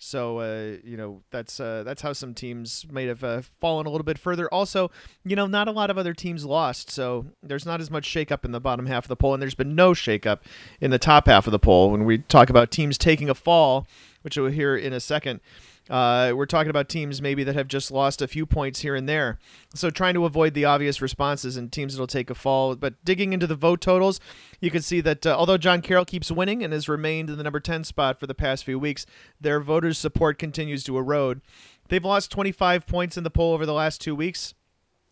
so 0.03 0.39
uh, 0.39 0.77
you 0.83 0.97
know 0.97 1.21
that's 1.29 1.59
uh, 1.59 1.83
that's 1.83 2.01
how 2.01 2.11
some 2.11 2.33
teams 2.33 2.87
might 2.89 3.07
have 3.07 3.23
uh, 3.23 3.43
fallen 3.59 3.85
a 3.85 3.89
little 3.91 4.03
bit 4.03 4.17
further. 4.17 4.51
Also, 4.51 4.89
you 5.23 5.35
know, 5.35 5.45
not 5.45 5.67
a 5.67 5.71
lot 5.71 5.91
of 5.91 5.97
other 5.97 6.15
teams 6.15 6.43
lost, 6.43 6.89
so 6.89 7.27
there's 7.43 7.67
not 7.67 7.79
as 7.79 7.91
much 7.91 8.11
shakeup 8.11 8.43
in 8.43 8.51
the 8.51 8.59
bottom 8.59 8.87
half 8.87 9.05
of 9.05 9.09
the 9.09 9.15
poll, 9.15 9.35
and 9.35 9.41
there's 9.41 9.53
been 9.53 9.75
no 9.75 9.91
shakeup 9.91 10.39
in 10.81 10.89
the 10.89 10.97
top 10.97 11.27
half 11.27 11.45
of 11.45 11.51
the 11.51 11.59
poll. 11.59 11.91
When 11.91 12.03
we 12.03 12.17
talk 12.17 12.49
about 12.49 12.71
teams 12.71 12.97
taking 12.97 13.29
a 13.29 13.35
fall, 13.35 13.85
which 14.21 14.37
we'll 14.37 14.51
hear 14.51 14.75
in 14.75 14.93
a 14.93 14.99
second. 14.99 15.41
Uh, 15.89 16.31
we're 16.35 16.45
talking 16.45 16.69
about 16.69 16.87
teams 16.87 17.21
maybe 17.21 17.43
that 17.43 17.55
have 17.55 17.67
just 17.67 17.91
lost 17.91 18.21
a 18.21 18.27
few 18.27 18.45
points 18.45 18.81
here 18.81 18.95
and 18.95 19.09
there. 19.09 19.39
So 19.73 19.89
trying 19.89 20.13
to 20.13 20.25
avoid 20.25 20.53
the 20.53 20.65
obvious 20.65 21.01
responses 21.01 21.57
and 21.57 21.71
teams 21.71 21.93
that'll 21.93 22.07
take 22.07 22.29
a 22.29 22.35
fall. 22.35 22.75
But 22.75 23.03
digging 23.03 23.33
into 23.33 23.47
the 23.47 23.55
vote 23.55 23.81
totals, 23.81 24.19
you 24.59 24.71
can 24.71 24.81
see 24.81 25.01
that 25.01 25.25
uh, 25.25 25.35
although 25.37 25.57
John 25.57 25.81
Carroll 25.81 26.05
keeps 26.05 26.31
winning 26.31 26.63
and 26.63 26.71
has 26.71 26.87
remained 26.87 27.29
in 27.29 27.37
the 27.37 27.43
number 27.43 27.59
10 27.59 27.83
spot 27.83 28.19
for 28.19 28.27
the 28.27 28.35
past 28.35 28.63
few 28.63 28.79
weeks, 28.79 29.05
their 29.39 29.59
voters' 29.59 29.97
support 29.97 30.37
continues 30.37 30.83
to 30.85 30.97
erode. 30.97 31.41
They've 31.89 32.05
lost 32.05 32.31
25 32.31 32.87
points 32.87 33.17
in 33.17 33.23
the 33.23 33.29
poll 33.29 33.53
over 33.53 33.65
the 33.65 33.73
last 33.73 33.99
two 33.99 34.15
weeks 34.15 34.53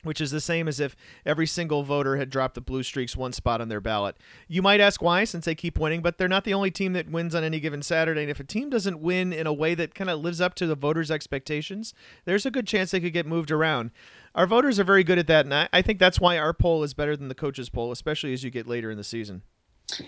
which 0.10 0.20
is 0.20 0.32
the 0.32 0.42
same 0.42 0.68
as 0.68 0.80
if 0.80 0.96
every 1.24 1.46
single 1.46 1.84
voter 1.84 2.18
had 2.18 2.32
dropped 2.32 2.56
the 2.56 2.62
Blue 2.62 2.82
Streaks 2.82 3.16
one 3.16 3.32
spot 3.32 3.62
on 3.62 3.70
their 3.70 3.80
ballot. 3.80 4.18
You 4.48 4.64
might 4.64 4.82
ask 4.82 5.04
why, 5.04 5.24
since 5.24 5.46
they 5.46 5.54
keep 5.54 5.78
winning, 5.78 6.02
but 6.02 6.18
they're 6.18 6.28
not 6.28 6.46
the 6.46 6.54
only 6.56 6.72
team 6.72 6.94
that 6.94 7.12
wins 7.12 7.36
on 7.36 7.44
any 7.44 7.60
given 7.60 7.84
Saturday. 7.84 8.22
And 8.22 8.32
if 8.32 8.40
a 8.40 8.44
team 8.44 8.72
doesn't 8.72 9.02
win 9.02 9.32
in 9.32 9.46
a 9.46 9.54
way 9.54 9.76
that 9.76 9.94
kind 9.94 10.10
of 10.10 10.20
lives 10.20 10.42
up 10.42 10.56
to 10.56 10.66
the 10.66 10.74
voters' 10.74 11.12
expectations, 11.12 11.94
there's 12.26 12.48
a 12.48 12.50
good 12.50 12.66
chance 12.66 12.90
they 12.90 13.00
could 13.00 13.14
get 13.14 13.28
moved 13.28 13.52
around. 13.52 13.92
Our 14.34 14.48
voters 14.48 14.80
are 14.80 14.84
very 14.84 15.04
good 15.04 15.20
at 15.20 15.28
that, 15.28 15.46
and 15.46 15.54
I, 15.54 15.70
I 15.72 15.84
think 15.84 16.00
that's 16.00 16.20
why 16.20 16.40
our 16.40 16.54
poll 16.54 16.82
is 16.82 16.96
better 16.96 17.16
than 17.16 17.28
the 17.28 17.36
coaches' 17.36 17.70
poll, 17.70 17.92
especially 17.92 18.34
as 18.34 18.44
you 18.44 18.50
get 18.50 18.66
later 18.66 18.90
in 18.90 18.98
the 18.98 19.04
season. 19.04 19.44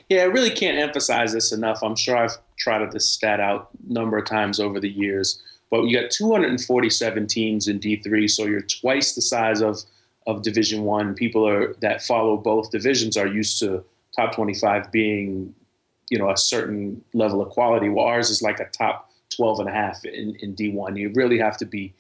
Yeah, 0.10 0.22
I 0.22 0.26
really 0.26 0.50
can't 0.50 0.80
emphasize 0.80 1.32
this 1.32 1.52
enough. 1.52 1.84
I'm 1.84 1.96
sure 1.96 2.18
I've 2.18 2.40
trotted 2.58 2.92
this 2.92 3.08
stat 3.08 3.40
out 3.40 3.70
a 3.88 3.94
number 3.94 4.18
of 4.18 4.26
times 4.26 4.60
over 4.60 4.80
the 4.80 4.90
years 4.90 5.44
but 5.72 5.86
you 5.86 6.00
got 6.00 6.12
247 6.12 7.28
teams 7.28 7.68
in 7.68 7.80
D3, 7.80 8.30
so 8.30 8.46
you're 8.46 8.62
twice 8.62 9.16
the 9.16 9.22
size 9.22 9.62
of 9.62 9.80
of 10.28 10.44
Division 10.44 10.84
One. 10.84 11.16
People 11.16 11.48
are 11.48 11.74
that 11.82 12.04
follow 12.04 12.38
both 12.38 12.70
divisions 12.70 13.18
are 13.18 13.26
used 13.26 13.58
to 13.60 13.84
top 14.16 14.36
25 14.36 14.92
being, 14.92 15.56
you 16.10 16.20
know, 16.20 16.30
a 16.30 16.38
certain 16.38 17.02
level 17.14 17.42
of 17.42 17.50
quality. 17.50 17.90
Well, 17.90 18.06
ours 18.06 18.30
is 18.30 18.42
like 18.42 18.60
a 18.60 18.66
top 18.66 19.10
12 19.36 19.62
and 19.62 19.70
a 19.70 19.72
half 19.72 20.04
in, 20.06 20.36
in 20.42 20.56
D1. 20.56 20.98
You 20.98 21.12
really 21.16 21.40
have 21.40 21.58
to 21.58 21.66
be 21.66 21.94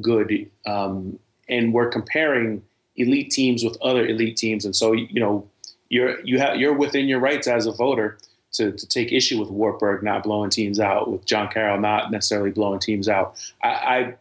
good. 0.00 0.50
Um, 0.66 1.18
and 1.48 1.74
we're 1.74 1.90
comparing 1.90 2.62
elite 2.96 3.30
teams 3.30 3.62
with 3.62 3.76
other 3.82 4.06
elite 4.06 4.36
teams, 4.36 4.64
and 4.64 4.74
so 4.74 4.92
you 4.92 5.20
know 5.20 5.46
you're 5.90 6.20
you 6.24 6.38
have 6.38 6.56
you're 6.56 6.72
within 6.72 7.06
your 7.06 7.20
rights 7.20 7.46
as 7.46 7.66
a 7.66 7.72
voter 7.72 8.16
to, 8.52 8.72
to 8.72 8.86
take 8.86 9.12
issue 9.12 9.38
with 9.38 9.50
Wartburg 9.50 10.02
not 10.02 10.22
blowing 10.22 10.50
teams 10.50 10.80
out, 10.80 11.10
with 11.10 11.24
John 11.24 11.48
Carroll 11.48 11.80
not 11.80 12.10
necessarily 12.10 12.50
blowing 12.50 12.80
teams 12.80 13.08
out. 13.08 13.36
I, 13.62 13.68
I 13.68 14.14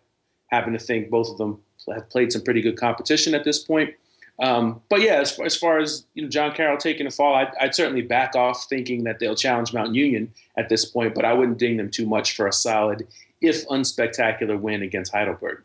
happen 0.47 0.73
to 0.73 0.79
think 0.79 1.09
both 1.09 1.29
of 1.29 1.37
them 1.37 1.61
have 1.93 2.09
played 2.09 2.31
some 2.31 2.41
pretty 2.41 2.61
good 2.61 2.77
competition 2.77 3.33
at 3.33 3.43
this 3.43 3.59
point. 3.59 3.93
Um, 4.39 4.81
but 4.89 5.01
yeah, 5.01 5.19
as 5.19 5.31
far, 5.31 5.45
as 5.45 5.55
far 5.55 5.79
as 5.79 6.05
you 6.13 6.23
know, 6.23 6.29
John 6.29 6.53
Carroll 6.53 6.77
taking 6.77 7.05
a 7.05 7.11
fall, 7.11 7.35
I'd, 7.35 7.51
I'd, 7.59 7.75
certainly 7.75 8.01
back 8.01 8.35
off 8.35 8.67
thinking 8.69 9.03
that 9.03 9.19
they'll 9.19 9.35
challenge 9.35 9.73
Mount 9.73 9.93
Union 9.93 10.31
at 10.57 10.69
this 10.69 10.85
point. 10.85 11.13
But 11.13 11.25
I 11.25 11.33
wouldn't 11.33 11.57
ding 11.57 11.75
them 11.75 11.89
too 11.89 12.05
much 12.05 12.37
for 12.37 12.47
a 12.47 12.53
solid, 12.53 13.05
if 13.41 13.67
unspectacular, 13.67 14.57
win 14.57 14.81
against 14.81 15.11
Heidelberg. 15.11 15.61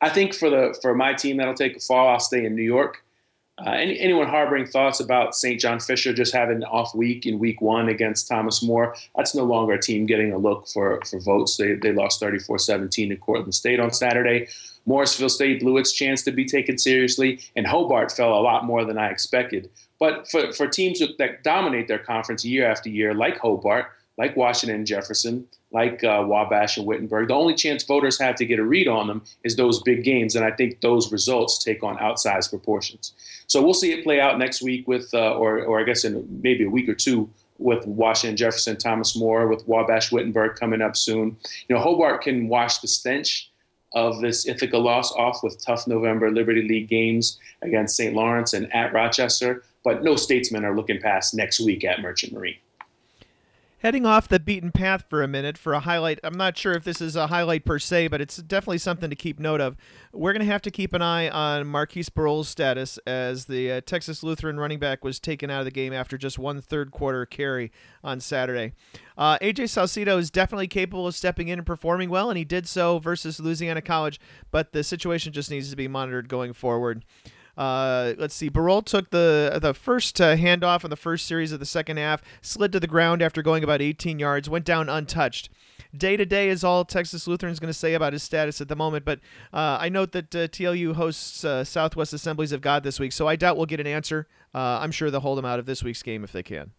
I 0.00 0.08
think 0.08 0.34
for 0.34 0.48
the 0.48 0.78
for 0.80 0.94
my 0.94 1.12
team 1.12 1.36
that'll 1.36 1.54
take 1.54 1.76
a 1.76 1.80
fall, 1.80 2.08
I'll 2.08 2.20
stay 2.20 2.46
in 2.46 2.56
New 2.56 2.62
York. 2.62 3.04
Uh, 3.66 3.70
any, 3.70 3.98
anyone 3.98 4.28
harboring 4.28 4.66
thoughts 4.66 5.00
about 5.00 5.34
St. 5.34 5.60
John 5.60 5.80
Fisher 5.80 6.12
just 6.12 6.32
having 6.32 6.58
an 6.58 6.64
off 6.64 6.94
week 6.94 7.26
in 7.26 7.38
week 7.38 7.60
one 7.60 7.88
against 7.88 8.28
Thomas 8.28 8.62
More, 8.62 8.94
that's 9.16 9.34
no 9.34 9.44
longer 9.44 9.72
a 9.72 9.80
team 9.80 10.06
getting 10.06 10.32
a 10.32 10.38
look 10.38 10.68
for, 10.68 11.00
for 11.10 11.18
votes. 11.18 11.56
They, 11.56 11.74
they 11.74 11.92
lost 11.92 12.20
34 12.20 12.58
17 12.58 13.08
to 13.08 13.16
Cortland 13.16 13.54
State 13.54 13.80
on 13.80 13.92
Saturday. 13.92 14.48
Morrisville 14.86 15.28
State 15.28 15.60
blew 15.60 15.76
its 15.76 15.92
chance 15.92 16.22
to 16.22 16.32
be 16.32 16.46
taken 16.46 16.78
seriously, 16.78 17.40
and 17.56 17.66
Hobart 17.66 18.12
fell 18.12 18.32
a 18.32 18.40
lot 18.40 18.64
more 18.64 18.84
than 18.84 18.96
I 18.96 19.08
expected. 19.08 19.68
But 19.98 20.30
for, 20.30 20.52
for 20.52 20.66
teams 20.68 21.00
that 21.18 21.42
dominate 21.42 21.88
their 21.88 21.98
conference 21.98 22.44
year 22.44 22.70
after 22.70 22.88
year, 22.88 23.12
like 23.12 23.38
Hobart, 23.38 23.86
like 24.18 24.36
Washington 24.36 24.76
and 24.76 24.86
Jefferson, 24.86 25.46
like 25.70 26.02
uh, 26.02 26.24
Wabash 26.26 26.76
and 26.76 26.86
Wittenberg, 26.86 27.28
the 27.28 27.34
only 27.34 27.54
chance 27.54 27.84
voters 27.84 28.18
have 28.18 28.34
to 28.36 28.44
get 28.44 28.58
a 28.58 28.64
read 28.64 28.88
on 28.88 29.06
them 29.06 29.22
is 29.44 29.56
those 29.56 29.80
big 29.82 30.02
games, 30.02 30.34
and 30.34 30.44
I 30.44 30.50
think 30.50 30.80
those 30.80 31.12
results 31.12 31.62
take 31.62 31.82
on 31.82 31.96
outsized 31.98 32.50
proportions. 32.50 33.12
So 33.46 33.62
we'll 33.62 33.74
see 33.74 33.92
it 33.92 34.04
play 34.04 34.20
out 34.20 34.38
next 34.38 34.60
week 34.60 34.88
with, 34.88 35.08
uh, 35.14 35.34
or, 35.34 35.62
or 35.62 35.80
I 35.80 35.84
guess 35.84 36.04
in 36.04 36.26
maybe 36.42 36.64
a 36.64 36.70
week 36.70 36.88
or 36.88 36.94
two 36.94 37.30
with 37.58 37.86
Washington, 37.86 38.36
Jefferson, 38.36 38.76
Thomas 38.76 39.16
More, 39.16 39.48
with 39.48 39.66
Wabash, 39.66 40.12
Wittenberg 40.12 40.56
coming 40.58 40.82
up 40.82 40.96
soon. 40.96 41.36
You 41.68 41.76
know, 41.76 41.80
Hobart 41.80 42.22
can 42.22 42.48
wash 42.48 42.78
the 42.78 42.88
stench 42.88 43.50
of 43.94 44.20
this 44.20 44.46
Ithaca 44.46 44.78
loss 44.78 45.12
off 45.12 45.42
with 45.42 45.64
tough 45.64 45.86
November 45.86 46.30
Liberty 46.30 46.62
League 46.62 46.88
games 46.88 47.38
against 47.62 47.96
St. 47.96 48.14
Lawrence 48.14 48.52
and 48.52 48.72
at 48.74 48.92
Rochester, 48.92 49.64
but 49.82 50.02
no 50.02 50.14
statesmen 50.16 50.64
are 50.64 50.76
looking 50.76 51.00
past 51.00 51.34
next 51.34 51.60
week 51.60 51.84
at 51.84 52.00
Merchant 52.00 52.32
Marine. 52.32 52.56
Heading 53.80 54.04
off 54.04 54.26
the 54.26 54.40
beaten 54.40 54.72
path 54.72 55.04
for 55.08 55.22
a 55.22 55.28
minute 55.28 55.56
for 55.56 55.72
a 55.72 55.78
highlight. 55.78 56.18
I'm 56.24 56.36
not 56.36 56.58
sure 56.58 56.72
if 56.72 56.82
this 56.82 57.00
is 57.00 57.14
a 57.14 57.28
highlight 57.28 57.64
per 57.64 57.78
se, 57.78 58.08
but 58.08 58.20
it's 58.20 58.38
definitely 58.38 58.78
something 58.78 59.08
to 59.08 59.14
keep 59.14 59.38
note 59.38 59.60
of. 59.60 59.76
We're 60.12 60.32
going 60.32 60.44
to 60.44 60.50
have 60.50 60.62
to 60.62 60.72
keep 60.72 60.92
an 60.94 61.00
eye 61.00 61.28
on 61.28 61.64
Marquise 61.68 62.08
Barole's 62.08 62.48
status 62.48 62.98
as 63.06 63.44
the 63.44 63.70
uh, 63.70 63.80
Texas 63.82 64.24
Lutheran 64.24 64.58
running 64.58 64.80
back 64.80 65.04
was 65.04 65.20
taken 65.20 65.48
out 65.48 65.60
of 65.60 65.64
the 65.64 65.70
game 65.70 65.92
after 65.92 66.18
just 66.18 66.40
one 66.40 66.60
third 66.60 66.90
quarter 66.90 67.24
carry 67.24 67.70
on 68.02 68.18
Saturday. 68.18 68.72
Uh, 69.16 69.38
AJ 69.38 69.66
Salcido 69.66 70.18
is 70.18 70.28
definitely 70.28 70.66
capable 70.66 71.06
of 71.06 71.14
stepping 71.14 71.46
in 71.46 71.60
and 71.60 71.66
performing 71.66 72.10
well, 72.10 72.30
and 72.30 72.36
he 72.36 72.44
did 72.44 72.66
so 72.66 72.98
versus 72.98 73.38
Louisiana 73.38 73.80
College, 73.80 74.18
but 74.50 74.72
the 74.72 74.82
situation 74.82 75.32
just 75.32 75.52
needs 75.52 75.70
to 75.70 75.76
be 75.76 75.86
monitored 75.86 76.28
going 76.28 76.52
forward. 76.52 77.04
Uh, 77.58 78.14
let's 78.18 78.36
see. 78.36 78.48
Barol 78.48 78.84
took 78.84 79.10
the 79.10 79.58
the 79.60 79.74
first 79.74 80.20
uh, 80.20 80.36
handoff 80.36 80.84
in 80.84 80.90
the 80.90 80.96
first 80.96 81.26
series 81.26 81.50
of 81.50 81.58
the 81.58 81.66
second 81.66 81.96
half, 81.96 82.22
slid 82.40 82.70
to 82.70 82.78
the 82.78 82.86
ground 82.86 83.20
after 83.20 83.42
going 83.42 83.64
about 83.64 83.82
18 83.82 84.20
yards, 84.20 84.48
went 84.48 84.64
down 84.64 84.88
untouched. 84.88 85.50
day 85.96 86.16
to 86.16 86.24
day 86.24 86.50
is 86.50 86.62
all 86.62 86.84
Texas 86.84 87.26
Lutheran 87.26 87.52
is 87.52 87.58
going 87.58 87.72
to 87.72 87.78
say 87.78 87.94
about 87.94 88.12
his 88.12 88.22
status 88.22 88.60
at 88.60 88.68
the 88.68 88.76
moment. 88.76 89.04
But 89.04 89.18
uh, 89.52 89.76
I 89.80 89.88
note 89.88 90.12
that 90.12 90.34
uh, 90.36 90.46
TLU 90.46 90.94
hosts 90.94 91.44
uh, 91.44 91.64
Southwest 91.64 92.12
Assemblies 92.12 92.52
of 92.52 92.60
God 92.60 92.84
this 92.84 93.00
week, 93.00 93.10
so 93.10 93.26
I 93.26 93.34
doubt 93.34 93.56
we'll 93.56 93.66
get 93.66 93.80
an 93.80 93.88
answer. 93.88 94.28
Uh, 94.54 94.78
I'm 94.80 94.92
sure 94.92 95.10
they'll 95.10 95.20
hold 95.20 95.40
him 95.40 95.44
out 95.44 95.58
of 95.58 95.66
this 95.66 95.82
week's 95.82 96.04
game 96.04 96.22
if 96.22 96.30
they 96.30 96.44
can. 96.44 96.70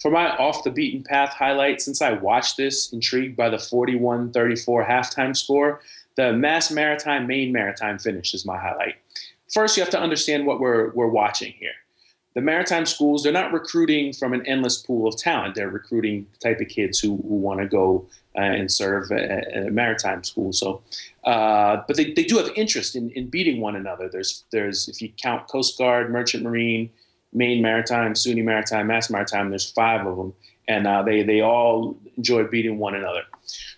For 0.00 0.12
my 0.12 0.28
off 0.36 0.62
the 0.62 0.70
beaten 0.70 1.02
path 1.02 1.30
highlight, 1.30 1.82
since 1.82 2.00
I 2.00 2.12
watched 2.12 2.56
this, 2.56 2.92
intrigued 2.92 3.36
by 3.36 3.48
the 3.48 3.58
41 3.58 4.30
34 4.30 4.86
halftime 4.86 5.36
score, 5.36 5.80
the 6.14 6.32
Mass 6.32 6.70
Maritime, 6.70 7.26
Maine 7.26 7.52
Maritime 7.52 7.98
finish 7.98 8.32
is 8.32 8.46
my 8.46 8.56
highlight. 8.56 8.94
First, 9.52 9.76
you 9.76 9.82
have 9.82 9.90
to 9.90 10.00
understand 10.00 10.46
what 10.46 10.60
we're, 10.60 10.90
we're 10.92 11.08
watching 11.08 11.52
here. 11.58 11.72
The 12.34 12.42
maritime 12.42 12.84
schools 12.84 13.22
they're 13.22 13.32
not 13.32 13.54
recruiting 13.54 14.12
from 14.12 14.34
an 14.34 14.44
endless 14.46 14.76
pool 14.76 15.08
of 15.08 15.16
talent. 15.16 15.54
They're 15.54 15.70
recruiting 15.70 16.26
the 16.32 16.38
type 16.50 16.60
of 16.60 16.68
kids 16.68 17.00
who, 17.00 17.16
who 17.16 17.34
want 17.34 17.60
to 17.60 17.66
go 17.66 18.06
uh, 18.36 18.40
and 18.40 18.70
serve 18.70 19.10
at, 19.10 19.56
a 19.56 19.70
maritime 19.70 20.22
school. 20.22 20.52
So 20.52 20.82
uh, 21.24 21.82
but 21.86 21.96
they, 21.96 22.12
they 22.12 22.24
do 22.24 22.36
have 22.36 22.50
interest 22.54 22.94
in, 22.94 23.08
in 23.12 23.28
beating 23.28 23.62
one 23.62 23.74
another. 23.74 24.10
There's 24.10 24.44
there's 24.52 24.86
if 24.86 25.00
you 25.00 25.10
count 25.16 25.48
coast 25.48 25.78
guard 25.78 26.12
merchant 26.12 26.42
marine 26.42 26.90
maine 27.32 27.62
maritime 27.62 28.14
suny 28.14 28.42
maritime 28.42 28.86
mass 28.86 29.08
maritime 29.10 29.48
there's 29.48 29.70
five 29.70 30.06
of 30.06 30.16
them 30.18 30.34
and 30.68 30.86
uh, 30.86 31.02
they 31.02 31.22
they 31.22 31.40
all 31.40 31.96
enjoy 32.18 32.44
beating 32.44 32.78
one 32.78 32.94
another. 32.94 33.22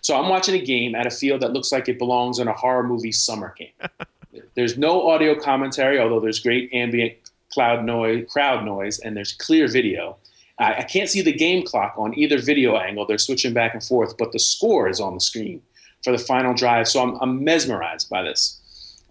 So 0.01 0.19
i'm 0.19 0.27
watching 0.29 0.59
a 0.59 0.63
game 0.63 0.95
at 0.95 1.07
a 1.07 1.11
field 1.11 1.41
that 1.41 1.53
looks 1.53 1.71
like 1.71 1.87
it 1.87 1.97
belongs 1.97 2.39
in 2.39 2.47
a 2.47 2.53
horror 2.53 2.83
movie 2.83 3.11
summer 3.11 3.55
game 3.57 3.71
there's 4.55 4.77
no 4.77 5.09
audio 5.09 5.39
commentary 5.39 5.99
although 5.99 6.19
there's 6.19 6.39
great 6.39 6.73
ambient 6.73 7.13
cloud 7.51 7.83
noise, 7.83 8.25
crowd 8.29 8.65
noise, 8.65 8.99
and 8.99 9.15
there's 9.15 9.33
clear 9.33 9.67
video. 9.67 10.17
I, 10.59 10.75
I 10.75 10.83
can't 10.83 11.09
see 11.09 11.21
the 11.21 11.33
game 11.33 11.65
clock 11.65 11.95
on 11.97 12.17
either 12.17 12.39
video 12.39 12.77
angle. 12.77 13.05
They're 13.05 13.17
switching 13.17 13.53
back 13.53 13.73
and 13.73 13.83
forth, 13.83 14.17
but 14.17 14.31
the 14.31 14.39
score 14.39 14.87
is 14.87 14.99
on 14.99 15.13
the 15.13 15.19
screen 15.19 15.61
for 16.03 16.11
the 16.11 16.17
final 16.17 16.53
drive. 16.53 16.87
So 16.87 17.01
I'm, 17.01 17.17
I'm 17.21 17.43
mesmerized 17.43 18.09
by 18.09 18.23
this. 18.23 18.55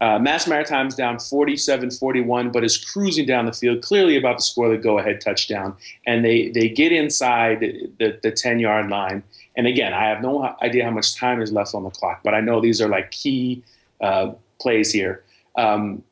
Uh, 0.01 0.17
Mass 0.17 0.47
Maritime's 0.47 0.95
down 0.95 1.19
47 1.19 1.91
41, 1.91 2.53
but 2.53 2.63
is 2.63 2.79
cruising 2.79 3.27
down 3.27 3.47
the 3.47 3.53
field, 3.53 3.83
clearly 3.83 4.17
about 4.17 4.39
to 4.39 4.45
score 4.45 4.69
the 4.69 4.79
go 4.79 4.99
ahead 4.99 5.21
touchdown. 5.21 5.75
And 6.07 6.25
they, 6.25 6.51
they 6.51 6.69
get 6.69 6.93
inside 6.93 7.61
the, 7.99 8.17
the 8.23 8.31
10 8.31 8.61
yard 8.61 8.89
line. 8.89 9.25
And 9.57 9.67
again, 9.67 9.93
I 9.93 10.05
have 10.09 10.23
no 10.23 10.55
idea 10.63 10.85
how 10.85 10.93
much 10.93 11.17
time 11.17 11.43
is 11.43 11.51
left 11.51 11.75
on 11.75 11.83
the 11.83 11.91
clock, 11.91 12.21
but 12.23 12.33
I 12.33 12.41
know 12.41 12.61
these 12.61 12.81
are 12.81 12.89
like 12.89 13.11
key 13.11 13.65
uh, 14.01 14.31
plays 14.61 14.93
here. 14.93 15.25
Um, 15.57 16.03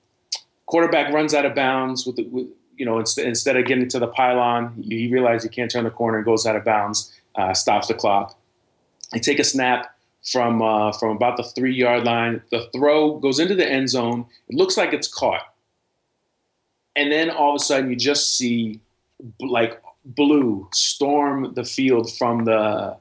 quarterback 0.66 1.12
runs 1.12 1.34
out 1.34 1.46
of 1.46 1.54
bounds 1.54 2.06
with, 2.06 2.16
the, 2.16 2.24
with 2.24 2.46
you 2.76 2.84
know 2.84 2.98
instead, 2.98 3.26
instead 3.26 3.56
of 3.56 3.66
getting 3.66 3.88
to 3.88 3.98
the 3.98 4.08
pylon, 4.08 4.74
you, 4.78 5.10
realize 5.10 5.44
you 5.44 5.50
can't 5.50 5.70
turn 5.70 5.84
the 5.84 5.90
corner, 5.90 6.22
goes 6.22 6.46
out 6.46 6.56
of 6.56 6.64
bounds, 6.64 7.12
uh, 7.36 7.54
stops 7.54 7.88
the 7.88 7.94
clock. 7.94 8.38
They 9.12 9.20
take 9.20 9.38
a 9.38 9.44
snap 9.44 9.96
from 10.24 10.60
uh, 10.60 10.92
from 10.92 11.16
about 11.16 11.36
the 11.36 11.44
three 11.44 11.74
yard 11.74 12.04
line. 12.04 12.42
The 12.50 12.68
throw 12.74 13.18
goes 13.18 13.38
into 13.38 13.54
the 13.54 13.68
end 13.68 13.88
zone. 13.90 14.26
It 14.48 14.56
looks 14.56 14.76
like 14.76 14.92
it's 14.92 15.08
caught, 15.08 15.42
and 16.94 17.10
then 17.10 17.30
all 17.30 17.50
of 17.50 17.56
a 17.56 17.64
sudden 17.64 17.90
you 17.90 17.96
just 17.96 18.36
see 18.36 18.80
like 19.40 19.80
blue 20.04 20.68
storm 20.72 21.54
the 21.54 21.64
field 21.64 22.12
from 22.16 22.44
the 22.44 22.96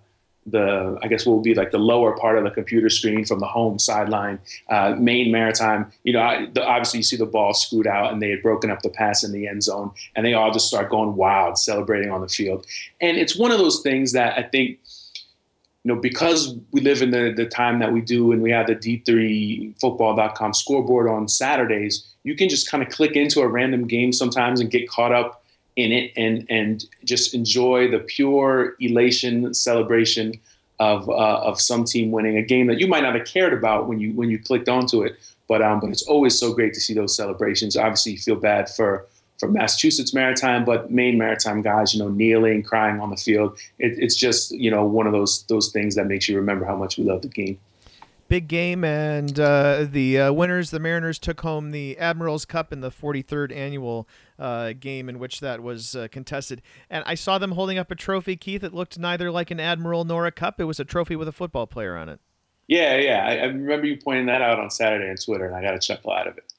the 0.46 0.98
I 1.02 1.08
guess 1.08 1.26
will 1.26 1.42
be 1.42 1.56
like 1.56 1.72
the 1.72 1.80
lower 1.80 2.16
part 2.18 2.38
of 2.38 2.44
the 2.44 2.52
computer 2.52 2.90
screen 2.90 3.26
from 3.26 3.40
the 3.40 3.48
home 3.48 3.80
sideline, 3.80 4.40
uh, 4.70 4.96
Maine 4.98 5.32
Maritime. 5.32 5.92
You 6.04 6.14
know, 6.14 6.22
I, 6.22 6.48
the, 6.54 6.64
obviously 6.66 7.00
you 7.00 7.04
see 7.04 7.18
the 7.18 7.26
ball 7.26 7.54
scoot 7.54 7.88
out, 7.88 8.14
and 8.14 8.22
they 8.22 8.30
had 8.30 8.42
broken 8.42 8.70
up 8.70 8.82
the 8.82 8.90
pass 8.90 9.24
in 9.24 9.32
the 9.32 9.48
end 9.48 9.64
zone, 9.64 9.92
and 10.16 10.26
they 10.26 10.34
all 10.34 10.52
just 10.52 10.68
start 10.68 10.90
going 10.90 11.16
wild, 11.16 11.58
celebrating 11.58 12.12
on 12.12 12.22
the 12.22 12.28
field. 12.28 12.66
And 13.02 13.18
it's 13.18 13.36
one 13.36 13.52
of 13.52 13.58
those 13.58 13.82
things 13.82 14.12
that 14.14 14.38
I 14.38 14.44
think. 14.44 14.80
You 15.84 15.94
know, 15.94 16.02
because 16.02 16.58
we 16.72 16.82
live 16.82 17.04
in 17.04 17.12
the, 17.12 17.32
the 17.32 17.46
time 17.46 17.78
that 17.78 17.94
we 17.94 18.02
do 18.02 18.32
and 18.32 18.42
we 18.42 18.50
have 18.50 18.66
the 18.66 18.76
D3football.com 18.76 20.56
scoreboard 20.56 21.08
on 21.08 21.28
Saturdays, 21.28 22.04
you 22.24 22.36
can 22.36 22.50
just 22.50 22.72
kind 22.72 22.82
of 22.82 22.90
click 22.90 23.16
into 23.16 23.42
a 23.42 23.48
random 23.48 23.86
game 23.86 24.12
sometimes 24.12 24.60
and 24.60 24.72
get 24.72 24.90
caught 24.90 25.12
up 25.12 25.45
in 25.76 25.92
it 25.92 26.12
and 26.16 26.46
and 26.50 26.86
just 27.04 27.34
enjoy 27.34 27.90
the 27.90 28.00
pure 28.00 28.76
elation 28.80 29.54
celebration 29.54 30.34
of 30.80 31.10
uh, 31.10 31.40
of 31.42 31.60
some 31.60 31.86
team 31.86 32.12
winning 32.12 32.38
a 32.38 32.42
game 32.42 32.68
that 32.68 32.80
you 32.80 32.88
might 32.88 33.04
not 33.04 33.16
have 33.16 33.26
cared 33.26 33.54
about 33.54 33.88
when 33.88 34.00
you 34.00 34.14
when 34.14 34.30
you 34.30 34.40
clicked 34.40 34.70
onto 34.70 35.04
it. 35.04 35.18
But 35.48 35.62
um, 35.62 35.80
but 35.80 35.90
it's 35.90 36.04
always 36.04 36.38
so 36.38 36.54
great 36.54 36.74
to 36.74 36.80
see 36.80 36.94
those 36.94 37.16
celebrations. 37.16 37.78
Obviously, 37.78 38.14
you 38.14 38.18
feel 38.18 38.36
bad 38.36 38.70
for 38.70 39.06
for 39.40 39.50
Massachusetts 39.50 40.14
Maritime, 40.14 40.64
but 40.64 40.92
Maine 40.92 41.18
Maritime 41.18 41.62
guys, 41.62 41.94
you 41.94 42.02
know, 42.02 42.10
kneeling, 42.10 42.64
crying 42.64 43.00
on 43.00 43.10
the 43.10 43.18
field. 43.18 43.58
It, 43.80 44.00
it's 44.00 44.16
just 44.16 44.52
you 44.52 44.72
know 44.72 44.86
one 44.86 45.08
of 45.08 45.14
those 45.14 45.46
those 45.48 45.72
things 45.72 45.96
that 45.96 46.08
makes 46.08 46.28
you 46.28 46.36
remember 46.38 46.66
how 46.66 46.76
much 46.76 46.98
we 46.98 47.04
love 47.04 47.22
the 47.22 47.28
game 47.28 47.60
big 48.28 48.48
game, 48.48 48.84
and 48.84 49.40
uh, 49.40 49.86
the 49.90 50.20
uh, 50.20 50.34
winners, 50.34 50.72
the 50.72 50.80
Mariners, 50.80 51.20
took 51.20 51.42
home 51.42 51.72
the 51.72 51.98
Admirals 51.98 52.46
Cup 52.46 52.74
in 52.74 52.82
the 52.82 52.92
43rd 52.92 53.56
annual 53.56 54.08
uh, 54.40 54.74
game 54.74 55.10
in 55.10 55.20
which 55.20 55.40
that 55.40 55.62
was 55.62 55.96
uh, 55.96 56.08
contested. 56.12 56.62
And 56.90 57.04
I 57.06 57.16
saw 57.16 57.38
them 57.38 57.52
holding 57.52 57.78
up 57.78 57.92
a 57.92 57.96
trophy, 57.96 58.36
Keith. 58.36 58.64
It 58.64 58.74
looked 58.74 58.98
neither 58.98 59.32
like 59.32 59.52
an 59.52 59.60
Admiral 59.60 60.06
nor 60.06 60.26
a 60.26 60.32
cup. 60.32 60.60
It 60.60 60.66
was 60.66 60.80
a 60.80 60.86
trophy 60.86 61.16
with 61.16 61.28
a 61.28 61.34
football 61.34 61.68
player 61.68 61.96
on 61.96 62.10
it. 62.10 62.20
Yeah, 62.68 62.98
yeah. 62.98 63.26
I, 63.26 63.36
I 63.38 63.46
remember 63.46 63.86
you 63.86 63.98
pointing 63.98 64.26
that 64.28 64.42
out 64.42 64.60
on 64.60 64.70
Saturday 64.70 65.10
on 65.10 65.18
Twitter, 65.18 65.46
and 65.46 65.56
I 65.56 65.62
got 65.62 65.76
a 65.76 65.80
chuckle 65.80 66.12
out 66.12 66.28
of 66.28 66.38
it. 66.38 66.52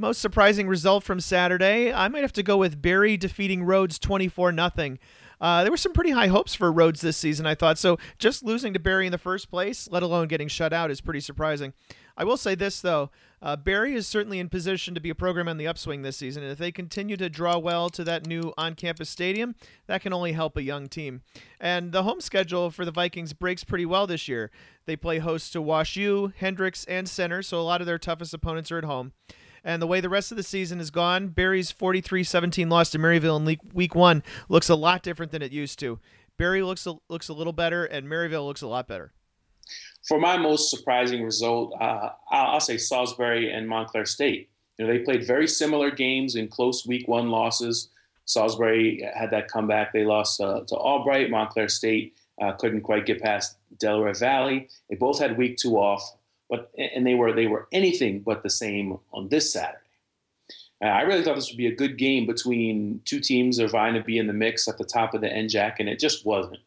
Most 0.00 0.20
surprising 0.20 0.68
result 0.68 1.02
from 1.02 1.18
Saturday, 1.18 1.92
I 1.92 2.06
might 2.06 2.22
have 2.22 2.32
to 2.34 2.42
go 2.44 2.56
with 2.56 2.80
Berry 2.80 3.16
defeating 3.16 3.64
Rhodes 3.64 3.98
24 3.98 4.52
nothing. 4.52 5.00
Uh, 5.40 5.62
there 5.62 5.70
were 5.70 5.76
some 5.76 5.92
pretty 5.92 6.10
high 6.10 6.26
hopes 6.26 6.54
for 6.54 6.72
Rhodes 6.72 7.00
this 7.00 7.16
season, 7.16 7.46
I 7.46 7.54
thought. 7.54 7.78
So 7.78 7.98
just 8.18 8.42
losing 8.42 8.72
to 8.72 8.78
Berry 8.78 9.06
in 9.06 9.12
the 9.12 9.18
first 9.18 9.50
place, 9.50 9.88
let 9.90 10.02
alone 10.02 10.28
getting 10.28 10.48
shut 10.48 10.72
out, 10.72 10.90
is 10.90 11.00
pretty 11.00 11.20
surprising. 11.20 11.72
I 12.16 12.24
will 12.24 12.36
say 12.36 12.54
this, 12.56 12.80
though. 12.80 13.10
Uh, 13.40 13.54
Berry 13.54 13.94
is 13.94 14.08
certainly 14.08 14.40
in 14.40 14.48
position 14.48 14.94
to 14.94 15.00
be 15.00 15.10
a 15.10 15.14
program 15.14 15.46
on 15.46 15.56
the 15.56 15.68
upswing 15.68 16.02
this 16.02 16.16
season. 16.16 16.42
And 16.42 16.50
if 16.50 16.58
they 16.58 16.72
continue 16.72 17.16
to 17.16 17.30
draw 17.30 17.56
well 17.56 17.88
to 17.90 18.02
that 18.02 18.26
new 18.26 18.52
on 18.58 18.74
campus 18.74 19.08
stadium, 19.08 19.54
that 19.86 20.02
can 20.02 20.12
only 20.12 20.32
help 20.32 20.56
a 20.56 20.62
young 20.62 20.88
team. 20.88 21.22
And 21.60 21.92
the 21.92 22.02
home 22.02 22.20
schedule 22.20 22.72
for 22.72 22.84
the 22.84 22.90
Vikings 22.90 23.32
breaks 23.32 23.62
pretty 23.62 23.86
well 23.86 24.08
this 24.08 24.26
year. 24.26 24.50
They 24.86 24.96
play 24.96 25.18
host 25.18 25.52
to 25.52 25.62
Wash 25.62 25.96
U, 25.96 26.32
Hendrix, 26.36 26.84
and 26.86 27.08
Centre, 27.08 27.42
so 27.42 27.60
a 27.60 27.62
lot 27.62 27.80
of 27.80 27.86
their 27.86 27.98
toughest 27.98 28.34
opponents 28.34 28.72
are 28.72 28.78
at 28.78 28.84
home. 28.84 29.12
And 29.68 29.82
the 29.82 29.86
way 29.86 30.00
the 30.00 30.08
rest 30.08 30.30
of 30.30 30.38
the 30.38 30.42
season 30.42 30.78
has 30.78 30.90
gone, 30.90 31.28
Berry's 31.28 31.70
43 31.70 32.24
17 32.24 32.70
loss 32.70 32.88
to 32.88 32.98
Maryville 32.98 33.36
in 33.36 33.58
week 33.74 33.94
one 33.94 34.22
looks 34.48 34.70
a 34.70 34.74
lot 34.74 35.02
different 35.02 35.30
than 35.30 35.42
it 35.42 35.52
used 35.52 35.78
to. 35.80 36.00
Berry 36.38 36.62
looks 36.62 36.86
a, 36.86 36.94
looks 37.10 37.28
a 37.28 37.34
little 37.34 37.52
better, 37.52 37.84
and 37.84 38.06
Maryville 38.06 38.46
looks 38.46 38.62
a 38.62 38.66
lot 38.66 38.88
better. 38.88 39.12
For 40.08 40.18
my 40.18 40.38
most 40.38 40.70
surprising 40.70 41.22
result, 41.22 41.74
uh, 41.78 42.12
I'll 42.30 42.60
say 42.60 42.78
Salisbury 42.78 43.52
and 43.52 43.68
Montclair 43.68 44.06
State. 44.06 44.48
You 44.78 44.86
know, 44.86 44.92
they 44.92 45.00
played 45.00 45.26
very 45.26 45.46
similar 45.46 45.90
games 45.90 46.34
in 46.34 46.48
close 46.48 46.86
week 46.86 47.06
one 47.06 47.28
losses. 47.28 47.90
Salisbury 48.24 49.06
had 49.14 49.30
that 49.32 49.48
comeback. 49.48 49.92
They 49.92 50.06
lost 50.06 50.40
uh, 50.40 50.62
to 50.66 50.76
Albright. 50.76 51.28
Montclair 51.28 51.68
State 51.68 52.16
uh, 52.40 52.52
couldn't 52.52 52.80
quite 52.80 53.04
get 53.04 53.20
past 53.20 53.58
Delaware 53.78 54.14
Valley. 54.14 54.70
They 54.88 54.96
both 54.96 55.18
had 55.18 55.36
week 55.36 55.58
two 55.58 55.76
off 55.76 56.14
but 56.48 56.70
and 56.76 57.06
they 57.06 57.14
were 57.14 57.32
they 57.32 57.46
were 57.46 57.68
anything 57.72 58.20
but 58.20 58.42
the 58.42 58.50
same 58.50 58.98
on 59.12 59.28
this 59.28 59.52
Saturday. 59.52 59.78
Uh, 60.82 60.88
I 60.88 61.02
really 61.02 61.24
thought 61.24 61.34
this 61.34 61.50
would 61.50 61.58
be 61.58 61.66
a 61.66 61.74
good 61.74 61.98
game 61.98 62.26
between 62.26 63.00
two 63.04 63.20
teams 63.20 63.56
that 63.56 63.64
are 63.64 63.68
vying 63.68 63.94
to 63.94 64.02
be 64.02 64.18
in 64.18 64.28
the 64.28 64.32
mix 64.32 64.68
at 64.68 64.78
the 64.78 64.84
top 64.84 65.12
of 65.12 65.20
the 65.20 65.28
NJAC, 65.28 65.76
and 65.80 65.88
it 65.88 65.98
just 65.98 66.24
wasn't. 66.24 66.60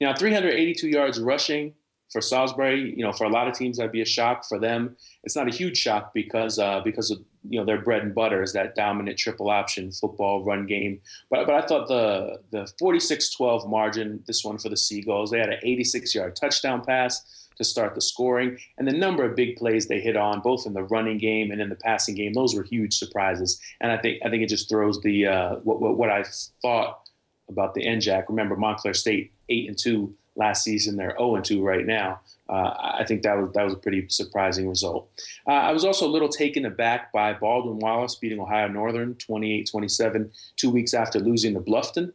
You 0.00 0.08
know, 0.08 0.14
382 0.14 0.88
yards 0.88 1.20
rushing 1.20 1.74
for 2.10 2.20
Salisbury. 2.20 2.94
You 2.96 3.04
know, 3.04 3.12
for 3.12 3.24
a 3.24 3.28
lot 3.28 3.48
of 3.48 3.54
teams, 3.54 3.76
that'd 3.76 3.92
be 3.92 4.00
a 4.00 4.06
shock. 4.06 4.46
For 4.48 4.58
them, 4.58 4.96
it's 5.22 5.36
not 5.36 5.48
a 5.48 5.54
huge 5.54 5.76
shock 5.76 6.14
because 6.14 6.58
uh, 6.58 6.80
because 6.80 7.10
of 7.10 7.18
you 7.48 7.60
know 7.60 7.66
their 7.66 7.80
bread 7.82 8.02
and 8.02 8.14
butter 8.14 8.42
is 8.42 8.54
that 8.54 8.74
dominant 8.74 9.18
triple 9.18 9.50
option 9.50 9.92
football 9.92 10.42
run 10.44 10.66
game. 10.66 11.00
But 11.30 11.46
but 11.46 11.54
I 11.54 11.66
thought 11.66 11.88
the 11.88 12.38
the 12.50 12.72
46-12 12.80 13.68
margin, 13.68 14.22
this 14.26 14.44
one 14.44 14.58
for 14.58 14.70
the 14.70 14.76
Seagulls, 14.76 15.30
they 15.30 15.38
had 15.38 15.50
an 15.50 15.60
86 15.62 16.14
yard 16.14 16.36
touchdown 16.36 16.82
pass 16.84 17.41
to 17.62 17.68
start 17.68 17.94
the 17.94 18.00
scoring. 18.00 18.58
And 18.78 18.86
the 18.86 18.92
number 18.92 19.24
of 19.24 19.36
big 19.36 19.56
plays 19.56 19.86
they 19.86 20.00
hit 20.00 20.16
on, 20.16 20.40
both 20.40 20.66
in 20.66 20.74
the 20.74 20.84
running 20.84 21.18
game 21.18 21.50
and 21.50 21.60
in 21.60 21.68
the 21.68 21.76
passing 21.76 22.14
game, 22.14 22.32
those 22.32 22.54
were 22.54 22.62
huge 22.62 22.98
surprises. 22.98 23.60
And 23.80 23.92
I 23.92 23.96
think 23.96 24.20
I 24.24 24.30
think 24.30 24.42
it 24.42 24.48
just 24.48 24.68
throws 24.68 25.00
the 25.00 25.26
uh, 25.26 25.54
what, 25.56 25.80
what, 25.80 25.96
what 25.96 26.10
I 26.10 26.24
thought 26.60 27.00
about 27.48 27.74
the 27.74 27.84
NJAC. 27.84 28.24
Remember 28.28 28.56
Montclair 28.56 28.94
State 28.94 29.32
eight 29.48 29.68
and 29.68 29.78
two 29.78 30.14
last 30.36 30.64
season; 30.64 30.96
they're 30.96 31.16
zero 31.16 31.36
and 31.36 31.44
two 31.44 31.62
right 31.62 31.86
now. 31.86 32.20
Uh, 32.48 32.74
I 32.98 33.04
think 33.06 33.22
that 33.22 33.38
was 33.38 33.50
that 33.52 33.64
was 33.64 33.74
a 33.74 33.78
pretty 33.78 34.06
surprising 34.08 34.68
result. 34.68 35.08
Uh, 35.46 35.52
I 35.52 35.72
was 35.72 35.84
also 35.84 36.06
a 36.06 36.10
little 36.10 36.28
taken 36.28 36.66
aback 36.66 37.12
by 37.12 37.32
Baldwin 37.32 37.78
Wallace 37.78 38.16
beating 38.16 38.40
Ohio 38.40 38.68
Northern 38.68 39.14
28-27 39.14 40.30
two 40.56 40.70
weeks 40.70 40.92
after 40.92 41.18
losing 41.18 41.54
to 41.54 41.60
Bluffton. 41.60 42.12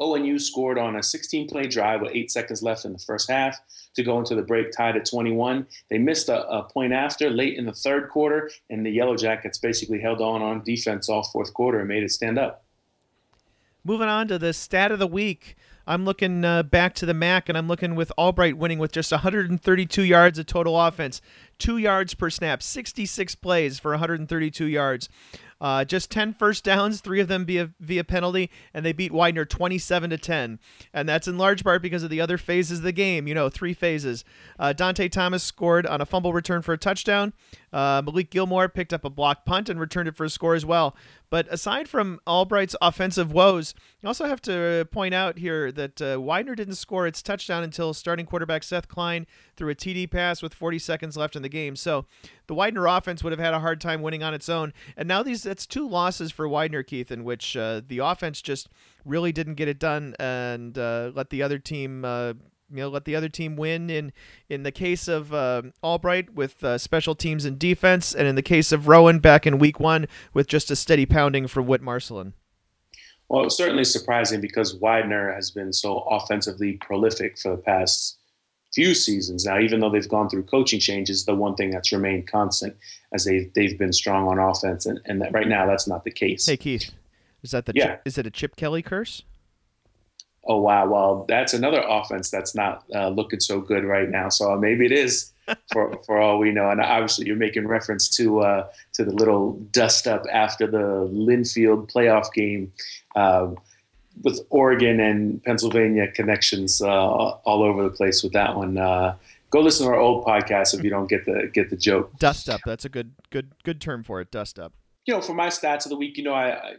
ONU 0.00 0.40
scored 0.40 0.78
on 0.78 0.96
a 0.96 1.02
16 1.02 1.48
play 1.48 1.66
drive 1.66 2.00
with 2.00 2.12
eight 2.14 2.30
seconds 2.30 2.62
left 2.62 2.84
in 2.84 2.92
the 2.92 2.98
first 2.98 3.30
half 3.30 3.58
to 3.94 4.02
go 4.02 4.18
into 4.18 4.34
the 4.34 4.42
break 4.42 4.72
tied 4.72 4.96
at 4.96 5.04
21. 5.04 5.66
They 5.90 5.98
missed 5.98 6.28
a, 6.28 6.48
a 6.48 6.62
point 6.64 6.92
after 6.92 7.28
late 7.30 7.58
in 7.58 7.66
the 7.66 7.72
third 7.72 8.08
quarter, 8.08 8.50
and 8.70 8.84
the 8.84 8.90
Yellow 8.90 9.16
Jackets 9.16 9.58
basically 9.58 10.00
held 10.00 10.20
on 10.20 10.42
on 10.42 10.62
defense 10.62 11.08
all 11.08 11.22
fourth 11.24 11.52
quarter 11.52 11.80
and 11.80 11.88
made 11.88 12.02
it 12.02 12.10
stand 12.10 12.38
up. 12.38 12.64
Moving 13.84 14.08
on 14.08 14.28
to 14.28 14.38
the 14.38 14.52
stat 14.52 14.92
of 14.92 14.98
the 14.98 15.06
week. 15.06 15.56
I'm 15.86 16.04
looking 16.04 16.44
uh, 16.44 16.62
back 16.62 16.94
to 16.96 17.06
the 17.06 17.14
MAC, 17.14 17.48
and 17.48 17.56
I'm 17.56 17.66
looking 17.66 17.94
with 17.94 18.12
Albright 18.16 18.56
winning 18.56 18.78
with 18.78 18.92
just 18.92 19.10
132 19.10 20.02
yards 20.02 20.38
of 20.38 20.46
total 20.46 20.80
offense, 20.80 21.20
two 21.58 21.78
yards 21.78 22.14
per 22.14 22.30
snap, 22.30 22.62
66 22.62 23.34
plays 23.36 23.78
for 23.78 23.92
132 23.92 24.66
yards. 24.66 25.08
Uh, 25.60 25.84
just 25.84 26.10
10 26.10 26.34
first 26.34 26.64
downs, 26.64 27.00
three 27.00 27.20
of 27.20 27.28
them 27.28 27.44
via 27.44 27.70
via 27.80 28.04
penalty, 28.04 28.50
and 28.72 28.84
they 28.84 28.92
beat 28.92 29.12
Widener 29.12 29.44
27 29.44 30.10
to 30.10 30.18
10. 30.18 30.58
And 30.94 31.08
that's 31.08 31.28
in 31.28 31.36
large 31.36 31.62
part 31.64 31.82
because 31.82 32.02
of 32.02 32.10
the 32.10 32.20
other 32.20 32.38
phases 32.38 32.78
of 32.78 32.84
the 32.84 32.92
game. 32.92 33.26
You 33.26 33.34
know, 33.34 33.48
three 33.48 33.74
phases. 33.74 34.24
Uh, 34.58 34.72
Dante 34.72 35.08
Thomas 35.08 35.42
scored 35.42 35.86
on 35.86 36.00
a 36.00 36.06
fumble 36.06 36.32
return 36.32 36.62
for 36.62 36.72
a 36.72 36.78
touchdown. 36.78 37.32
Uh, 37.72 38.02
Malik 38.04 38.30
Gilmore 38.30 38.68
picked 38.68 38.92
up 38.92 39.04
a 39.04 39.10
block 39.10 39.44
punt 39.44 39.68
and 39.68 39.78
returned 39.78 40.08
it 40.08 40.16
for 40.16 40.24
a 40.24 40.30
score 40.30 40.54
as 40.54 40.66
well. 40.66 40.96
But 41.30 41.46
aside 41.48 41.88
from 41.88 42.20
Albright's 42.26 42.74
offensive 42.82 43.32
woes, 43.32 43.74
you 44.02 44.08
also 44.08 44.24
have 44.26 44.42
to 44.42 44.88
point 44.90 45.14
out 45.14 45.38
here 45.38 45.70
that 45.70 46.02
uh, 46.02 46.20
Widener 46.20 46.56
didn't 46.56 46.74
score 46.74 47.06
its 47.06 47.22
touchdown 47.22 47.62
until 47.62 47.94
starting 47.94 48.26
quarterback 48.26 48.64
Seth 48.64 48.88
Klein 48.88 49.26
threw 49.56 49.70
a 49.70 49.74
TD 49.74 50.10
pass 50.10 50.42
with 50.42 50.52
40 50.52 50.80
seconds 50.80 51.16
left 51.16 51.36
in 51.36 51.42
the 51.42 51.48
game. 51.48 51.76
So 51.76 52.06
the 52.48 52.54
Widener 52.54 52.86
offense 52.86 53.22
would 53.22 53.32
have 53.32 53.38
had 53.38 53.54
a 53.54 53.60
hard 53.60 53.80
time 53.80 54.02
winning 54.02 54.24
on 54.24 54.34
its 54.34 54.48
own. 54.48 54.72
And 54.96 55.06
now 55.06 55.22
these 55.22 55.44
that's 55.44 55.66
two 55.66 55.88
losses 55.88 56.32
for 56.32 56.48
Widener, 56.48 56.82
Keith, 56.82 57.12
in 57.12 57.22
which 57.22 57.56
uh, 57.56 57.82
the 57.86 57.98
offense 57.98 58.42
just 58.42 58.68
really 59.04 59.30
didn't 59.30 59.54
get 59.54 59.68
it 59.68 59.78
done 59.78 60.14
and 60.18 60.76
uh, 60.76 61.12
let 61.14 61.30
the 61.30 61.42
other 61.42 61.58
team 61.58 62.04
uh, 62.04 62.34
you 62.70 62.78
know 62.78 62.88
let 62.88 63.04
the 63.04 63.16
other 63.16 63.28
team 63.28 63.56
win 63.56 63.90
in 63.90 64.12
in 64.48 64.62
the 64.62 64.72
case 64.72 65.08
of 65.08 65.34
uh, 65.34 65.62
Albright 65.82 66.34
with 66.34 66.62
uh, 66.62 66.78
special 66.78 67.14
teams 67.14 67.44
and 67.44 67.58
defense, 67.58 68.14
and 68.14 68.26
in 68.26 68.34
the 68.34 68.42
case 68.42 68.72
of 68.72 68.88
Rowan 68.88 69.18
back 69.18 69.46
in 69.46 69.58
week 69.58 69.80
one 69.80 70.06
with 70.32 70.46
just 70.46 70.70
a 70.70 70.76
steady 70.76 71.06
pounding 71.06 71.46
from 71.46 71.66
Whit 71.66 71.82
Marcelin. 71.82 72.34
Well, 73.28 73.46
it's 73.46 73.56
certainly 73.56 73.84
surprising 73.84 74.40
because 74.40 74.74
Widener 74.74 75.32
has 75.32 75.52
been 75.52 75.72
so 75.72 75.98
offensively 76.00 76.72
prolific 76.80 77.38
for 77.38 77.52
the 77.52 77.62
past 77.62 78.18
few 78.74 78.94
seasons 78.94 79.44
now. 79.44 79.58
Even 79.60 79.80
though 79.80 79.90
they've 79.90 80.08
gone 80.08 80.28
through 80.28 80.44
coaching 80.44 80.80
changes, 80.80 81.24
the 81.24 81.34
one 81.34 81.54
thing 81.54 81.70
that's 81.70 81.92
remained 81.92 82.26
constant 82.26 82.76
as 83.12 83.24
they 83.24 83.50
they've 83.54 83.78
been 83.78 83.92
strong 83.92 84.26
on 84.28 84.38
offense, 84.38 84.86
and, 84.86 85.00
and 85.06 85.20
that 85.22 85.32
right 85.32 85.48
now 85.48 85.66
that's 85.66 85.86
not 85.86 86.04
the 86.04 86.10
case. 86.10 86.46
Hey 86.46 86.56
Keith, 86.56 86.90
is 87.42 87.52
that 87.52 87.66
the 87.66 87.72
yeah. 87.74 87.86
Chip, 87.86 88.02
is 88.04 88.18
it 88.18 88.26
a 88.26 88.30
Chip 88.30 88.56
Kelly 88.56 88.82
curse? 88.82 89.22
Oh 90.50 90.56
wow, 90.56 90.86
well 90.86 91.24
that's 91.28 91.54
another 91.54 91.80
offense 91.86 92.28
that's 92.28 92.54
not 92.54 92.84
uh, 92.92 93.08
looking 93.08 93.38
so 93.38 93.60
good 93.60 93.84
right 93.84 94.08
now. 94.08 94.28
So 94.28 94.56
maybe 94.56 94.84
it 94.84 94.92
is 94.92 95.32
for 95.72 95.96
for 96.04 96.20
all 96.20 96.38
we 96.38 96.50
know. 96.50 96.70
And 96.70 96.80
obviously, 96.80 97.26
you're 97.26 97.36
making 97.36 97.68
reference 97.68 98.08
to 98.16 98.40
uh, 98.40 98.68
to 98.94 99.04
the 99.04 99.12
little 99.12 99.52
dust 99.70 100.08
up 100.08 100.24
after 100.30 100.66
the 100.66 101.08
Linfield 101.12 101.90
playoff 101.90 102.32
game. 102.34 102.72
Uh, 103.14 103.52
with 104.22 104.40
Oregon 104.50 105.00
and 105.00 105.42
Pennsylvania 105.44 106.08
connections 106.08 106.82
uh, 106.82 106.90
all 106.90 107.62
over 107.62 107.82
the 107.82 107.90
place 107.90 108.22
with 108.22 108.34
that 108.34 108.54
one. 108.54 108.76
Uh, 108.76 109.16
go 109.48 109.60
listen 109.60 109.86
to 109.86 109.92
our 109.92 109.98
old 109.98 110.26
podcast 110.26 110.74
if 110.74 110.84
you 110.84 110.90
don't 110.90 111.08
get 111.08 111.24
the 111.24 111.48
get 111.54 111.70
the 111.70 111.76
joke. 111.76 112.18
Dust 112.18 112.50
up. 112.50 112.60
That's 112.66 112.84
a 112.84 112.90
good 112.90 113.12
good 113.30 113.52
good 113.62 113.80
term 113.80 114.02
for 114.02 114.20
it. 114.20 114.30
Dust 114.30 114.58
up. 114.58 114.74
You 115.06 115.14
know, 115.14 115.22
for 115.22 115.32
my 115.32 115.46
stats 115.46 115.86
of 115.86 115.90
the 115.90 115.96
week, 115.96 116.18
you 116.18 116.24
know, 116.24 116.34
I, 116.34 116.50
I 116.50 116.74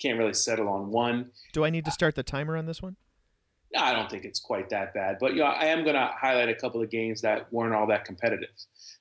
can't 0.00 0.16
really 0.16 0.32
settle 0.32 0.68
on 0.68 0.90
one. 0.90 1.32
Do 1.52 1.64
I 1.64 1.70
need 1.70 1.84
to 1.84 1.90
start 1.90 2.14
the 2.14 2.22
timer 2.22 2.56
on 2.56 2.64
this 2.64 2.80
one? 2.80 2.96
I 3.76 3.92
don't 3.92 4.08
think 4.10 4.24
it's 4.24 4.40
quite 4.40 4.68
that 4.70 4.94
bad, 4.94 5.16
but 5.20 5.32
you 5.32 5.40
know, 5.40 5.46
I 5.46 5.66
am 5.66 5.82
going 5.82 5.96
to 5.96 6.10
highlight 6.18 6.48
a 6.48 6.54
couple 6.54 6.82
of 6.82 6.90
games 6.90 7.20
that 7.22 7.52
weren't 7.52 7.74
all 7.74 7.86
that 7.88 8.04
competitive. 8.04 8.50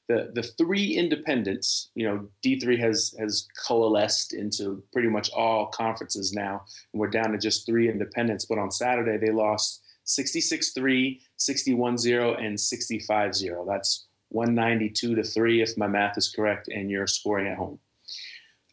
The 0.08 0.32
the 0.34 0.44
three 0.44 0.96
independents, 0.96 1.90
you 1.96 2.08
know, 2.08 2.28
D 2.42 2.60
three 2.60 2.78
has 2.80 3.16
has 3.20 3.48
coalesced 3.68 4.34
into 4.34 4.84
pretty 4.94 5.10
much 5.10 5.30
all 5.32 5.68
conferences 5.68 6.34
now, 6.34 6.64
and 6.94 7.00
we're 7.00 7.10
down 7.10 7.32
to 7.32 7.38
just 7.38 7.66
three 7.66 7.90
independents. 7.90 8.46
But 8.46 8.60
on 8.60 8.72
Saturday, 8.72 9.18
they 9.18 9.32
lost 9.32 9.82
66-3, 10.06 11.20
61-0, 11.40 12.44
and 12.44 12.58
65-0. 12.58 13.68
That's 13.68 14.06
192 14.30 15.16
to 15.16 15.24
three, 15.24 15.62
if 15.62 15.78
my 15.78 15.88
math 15.88 16.18
is 16.18 16.30
correct, 16.30 16.68
and 16.68 16.90
you're 16.92 17.08
scoring 17.08 17.48
at 17.48 17.58
home. 17.58 17.80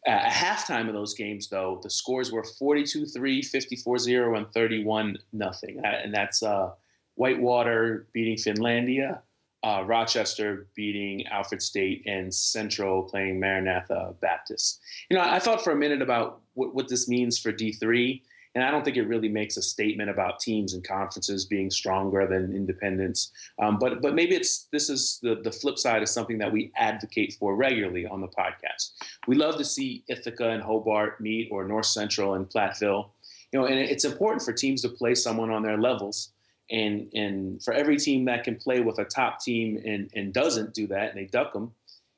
At 0.05 0.31
halftime 0.31 0.87
of 0.87 0.93
those 0.93 1.13
games, 1.13 1.47
though, 1.47 1.79
the 1.81 1.89
scores 1.89 2.31
were 2.31 2.43
42 2.43 3.05
3, 3.05 3.41
54 3.41 3.97
0, 3.99 4.35
and 4.35 4.51
31 4.51 5.17
nothing. 5.31 5.79
And 5.83 6.13
that's 6.13 6.43
uh, 6.43 6.71
Whitewater 7.15 8.07
beating 8.11 8.35
Finlandia, 8.35 9.21
uh, 9.63 9.83
Rochester 9.85 10.67
beating 10.75 11.25
Alfred 11.27 11.61
State, 11.61 12.03
and 12.05 12.33
Central 12.33 13.03
playing 13.03 13.39
Maranatha 13.39 14.13
Baptist. 14.19 14.81
You 15.09 15.17
know, 15.17 15.23
I 15.23 15.39
thought 15.39 15.63
for 15.63 15.71
a 15.71 15.75
minute 15.75 16.01
about 16.01 16.41
what, 16.53 16.75
what 16.75 16.89
this 16.89 17.07
means 17.07 17.39
for 17.39 17.53
D3. 17.53 18.21
And 18.55 18.63
I 18.63 18.69
don't 18.69 18.83
think 18.83 18.97
it 18.97 19.07
really 19.07 19.29
makes 19.29 19.57
a 19.57 19.61
statement 19.61 20.09
about 20.09 20.39
teams 20.39 20.73
and 20.73 20.83
conferences 20.83 21.45
being 21.45 21.71
stronger 21.71 22.27
than 22.27 22.55
independents. 22.55 23.31
Um, 23.59 23.79
but 23.79 24.01
but 24.01 24.13
maybe 24.13 24.35
it's 24.35 24.67
this 24.71 24.89
is 24.89 25.19
the, 25.23 25.35
the 25.35 25.51
flip 25.51 25.79
side 25.79 26.01
of 26.01 26.09
something 26.09 26.37
that 26.37 26.51
we 26.51 26.71
advocate 26.75 27.35
for 27.39 27.55
regularly 27.55 28.05
on 28.05 28.21
the 28.21 28.27
podcast. 28.27 28.91
We 29.27 29.35
love 29.35 29.57
to 29.57 29.65
see 29.65 30.03
Ithaca 30.07 30.49
and 30.49 30.61
Hobart 30.61 31.19
meet 31.19 31.49
or 31.51 31.67
North 31.67 31.87
Central 31.87 32.35
and 32.35 32.47
Platteville. 32.47 33.09
You 33.51 33.59
know, 33.59 33.65
and 33.65 33.79
it's 33.79 34.05
important 34.05 34.43
for 34.43 34.53
teams 34.53 34.81
to 34.81 34.89
play 34.89 35.15
someone 35.15 35.51
on 35.51 35.63
their 35.63 35.77
levels. 35.77 36.29
And 36.71 37.09
and 37.13 37.61
for 37.63 37.73
every 37.73 37.97
team 37.97 38.25
that 38.25 38.43
can 38.43 38.55
play 38.55 38.79
with 38.81 38.99
a 38.99 39.05
top 39.05 39.41
team 39.41 39.81
and, 39.85 40.09
and 40.15 40.33
doesn't 40.33 40.73
do 40.73 40.87
that 40.87 41.09
and 41.09 41.17
they 41.17 41.25
duck 41.25 41.53
them, 41.53 41.71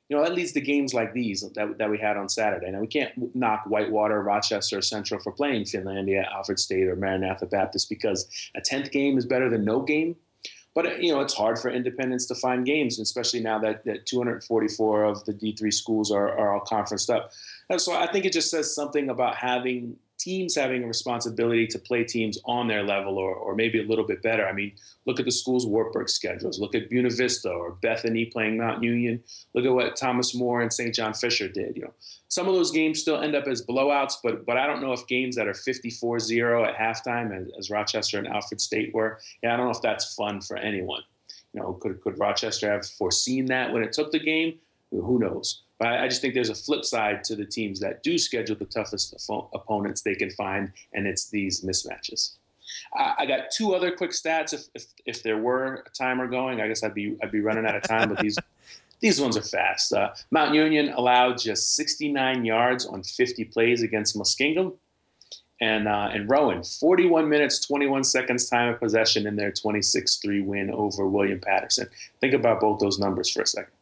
you 0.08 0.16
know, 0.16 0.22
that 0.22 0.34
leads 0.34 0.52
to 0.52 0.60
games 0.60 0.94
like 0.94 1.12
these 1.12 1.44
that, 1.54 1.78
that 1.78 1.90
we 1.90 1.98
had 1.98 2.16
on 2.16 2.28
Saturday. 2.28 2.70
Now, 2.70 2.80
we 2.80 2.86
can't 2.86 3.12
knock 3.34 3.64
Whitewater, 3.66 4.22
Rochester 4.22 4.80
Central 4.80 5.20
for 5.20 5.32
playing 5.32 5.64
Finlandia, 5.64 6.30
Alfred 6.32 6.60
State, 6.60 6.86
or 6.86 6.94
Maranatha 6.94 7.46
Baptist 7.46 7.88
because 7.88 8.28
a 8.56 8.60
10th 8.60 8.92
game 8.92 9.18
is 9.18 9.26
better 9.26 9.50
than 9.50 9.64
no 9.64 9.80
game. 9.80 10.14
But, 10.76 10.86
uh, 10.86 10.90
you 11.00 11.12
know, 11.12 11.20
it's 11.20 11.34
hard 11.34 11.58
for 11.58 11.70
independents 11.70 12.26
to 12.26 12.34
find 12.36 12.64
games, 12.64 13.00
especially 13.00 13.40
now 13.40 13.58
that, 13.60 13.84
that 13.86 14.06
244 14.06 15.04
of 15.04 15.24
the 15.24 15.32
D3 15.32 15.72
schools 15.72 16.12
are, 16.12 16.28
are 16.38 16.54
all 16.54 16.60
conferenced 16.60 17.10
up. 17.10 17.30
And 17.70 17.80
so 17.80 17.94
I 17.94 18.06
think 18.06 18.26
it 18.26 18.32
just 18.32 18.50
says 18.50 18.74
something 18.74 19.08
about 19.08 19.36
having 19.36 19.96
teams 20.18 20.54
having 20.54 20.82
a 20.82 20.86
responsibility 20.86 21.66
to 21.66 21.78
play 21.78 22.04
teams 22.04 22.38
on 22.44 22.68
their 22.68 22.82
level 22.82 23.18
or, 23.18 23.34
or 23.34 23.54
maybe 23.54 23.80
a 23.80 23.86
little 23.86 24.04
bit 24.04 24.22
better. 24.22 24.46
I 24.46 24.52
mean, 24.52 24.72
look 25.04 25.18
at 25.18 25.26
the 25.26 25.32
school's 25.32 25.66
Wartburg 25.66 26.08
schedules. 26.08 26.58
Look 26.58 26.74
at 26.74 26.88
Buena 26.88 27.10
Vista 27.10 27.50
or 27.50 27.72
Bethany 27.72 28.26
playing 28.26 28.56
Mount 28.56 28.82
Union. 28.82 29.22
Look 29.54 29.64
at 29.64 29.72
what 29.72 29.96
Thomas 29.96 30.34
More 30.34 30.62
and 30.62 30.72
St. 30.72 30.94
John 30.94 31.14
Fisher 31.14 31.48
did. 31.48 31.76
You 31.76 31.82
know, 31.82 31.94
some 32.28 32.48
of 32.48 32.54
those 32.54 32.70
games 32.70 33.00
still 33.00 33.20
end 33.20 33.34
up 33.34 33.46
as 33.46 33.64
blowouts, 33.64 34.14
but 34.22 34.46
but 34.46 34.56
I 34.56 34.66
don't 34.66 34.80
know 34.80 34.92
if 34.92 35.06
games 35.06 35.36
that 35.36 35.46
are 35.46 35.52
54-0 35.52 36.66
at 36.66 36.76
halftime, 36.76 37.36
as, 37.36 37.48
as 37.58 37.70
Rochester 37.70 38.18
and 38.18 38.28
Alfred 38.28 38.60
State 38.60 38.94
were, 38.94 39.20
yeah, 39.42 39.54
I 39.54 39.56
don't 39.56 39.66
know 39.66 39.72
if 39.72 39.82
that's 39.82 40.14
fun 40.14 40.40
for 40.40 40.56
anyone. 40.56 41.02
You 41.52 41.60
know, 41.60 41.74
could 41.74 42.00
could 42.00 42.18
Rochester 42.18 42.70
have 42.70 42.86
foreseen 42.86 43.46
that 43.46 43.72
when 43.72 43.82
it 43.82 43.92
took 43.92 44.12
the 44.12 44.18
game? 44.18 44.58
Who 44.90 45.18
knows? 45.18 45.62
But 45.78 45.88
I 45.88 46.08
just 46.08 46.22
think 46.22 46.34
there's 46.34 46.48
a 46.48 46.54
flip 46.54 46.84
side 46.84 47.22
to 47.24 47.36
the 47.36 47.44
teams 47.44 47.80
that 47.80 48.02
do 48.02 48.16
schedule 48.16 48.56
the 48.56 48.64
toughest 48.64 49.14
opponents 49.52 50.02
they 50.02 50.14
can 50.14 50.30
find, 50.30 50.72
and 50.94 51.06
it's 51.06 51.28
these 51.28 51.62
mismatches. 51.62 52.32
I 52.94 53.26
got 53.26 53.50
two 53.50 53.74
other 53.74 53.92
quick 53.92 54.10
stats. 54.10 54.52
If, 54.52 54.62
if, 54.74 54.84
if 55.04 55.22
there 55.22 55.38
were 55.38 55.84
a 55.86 55.90
timer 55.90 56.26
going, 56.26 56.60
I 56.60 56.68
guess 56.68 56.82
I'd 56.82 56.94
be 56.94 57.16
I'd 57.22 57.30
be 57.30 57.40
running 57.40 57.66
out 57.66 57.76
of 57.76 57.82
time. 57.82 58.08
But 58.08 58.18
these 58.18 58.38
these 59.00 59.20
ones 59.20 59.36
are 59.36 59.42
fast. 59.42 59.92
Uh, 59.92 60.10
Mount 60.30 60.54
Union 60.54 60.92
allowed 60.94 61.38
just 61.38 61.76
69 61.76 62.44
yards 62.44 62.86
on 62.86 63.02
50 63.02 63.44
plays 63.44 63.82
against 63.82 64.16
Muskingum, 64.16 64.74
and 65.60 65.86
uh, 65.86 66.08
and 66.12 66.28
Rowan 66.28 66.62
41 66.64 67.28
minutes 67.28 67.60
21 67.60 68.04
seconds 68.04 68.48
time 68.48 68.72
of 68.72 68.80
possession 68.80 69.26
in 69.26 69.36
their 69.36 69.52
26-3 69.52 70.44
win 70.44 70.70
over 70.70 71.06
William 71.06 71.40
Paterson. 71.40 71.88
Think 72.20 72.34
about 72.34 72.60
both 72.60 72.80
those 72.80 72.98
numbers 72.98 73.30
for 73.30 73.42
a 73.42 73.46
second 73.46 73.75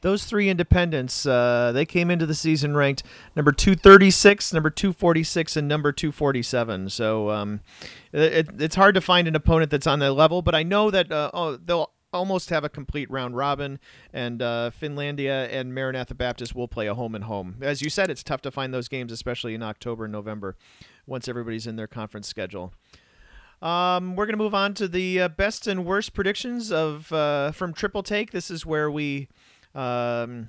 those 0.00 0.24
three 0.24 0.48
independents, 0.48 1.26
uh, 1.26 1.72
they 1.72 1.84
came 1.84 2.10
into 2.10 2.26
the 2.26 2.34
season 2.34 2.76
ranked 2.76 3.02
number 3.34 3.52
236, 3.52 4.52
number 4.52 4.70
246, 4.70 5.56
and 5.56 5.68
number 5.68 5.92
247. 5.92 6.90
So 6.90 7.30
um, 7.30 7.60
it, 8.12 8.48
it's 8.58 8.76
hard 8.76 8.94
to 8.94 9.00
find 9.00 9.26
an 9.28 9.34
opponent 9.34 9.70
that's 9.70 9.86
on 9.86 9.98
that 10.00 10.12
level, 10.12 10.42
but 10.42 10.54
I 10.54 10.62
know 10.62 10.90
that 10.90 11.10
uh, 11.10 11.30
oh, 11.32 11.56
they'll 11.56 11.90
almost 12.12 12.50
have 12.50 12.64
a 12.64 12.68
complete 12.68 13.10
round 13.10 13.36
robin, 13.36 13.78
and 14.12 14.40
uh, 14.40 14.70
Finlandia 14.80 15.48
and 15.52 15.74
Maranatha 15.74 16.14
Baptist 16.14 16.54
will 16.54 16.68
play 16.68 16.86
a 16.86 16.94
home 16.94 17.14
and 17.14 17.24
home. 17.24 17.56
As 17.60 17.82
you 17.82 17.90
said, 17.90 18.10
it's 18.10 18.22
tough 18.22 18.42
to 18.42 18.50
find 18.50 18.72
those 18.72 18.88
games, 18.88 19.12
especially 19.12 19.54
in 19.54 19.62
October 19.62 20.04
and 20.04 20.12
November, 20.12 20.56
once 21.06 21.28
everybody's 21.28 21.66
in 21.66 21.76
their 21.76 21.86
conference 21.86 22.26
schedule. 22.26 22.72
Um, 23.62 24.16
we're 24.16 24.26
going 24.26 24.36
to 24.36 24.42
move 24.42 24.54
on 24.54 24.74
to 24.74 24.88
the 24.88 25.22
uh, 25.22 25.28
best 25.28 25.66
and 25.66 25.84
worst 25.84 26.12
predictions 26.12 26.70
of 26.70 27.10
uh, 27.12 27.52
from 27.52 27.72
Triple 27.72 28.02
Take. 28.02 28.30
This 28.30 28.50
is 28.50 28.66
where 28.66 28.90
we 28.90 29.28
um, 29.76 30.48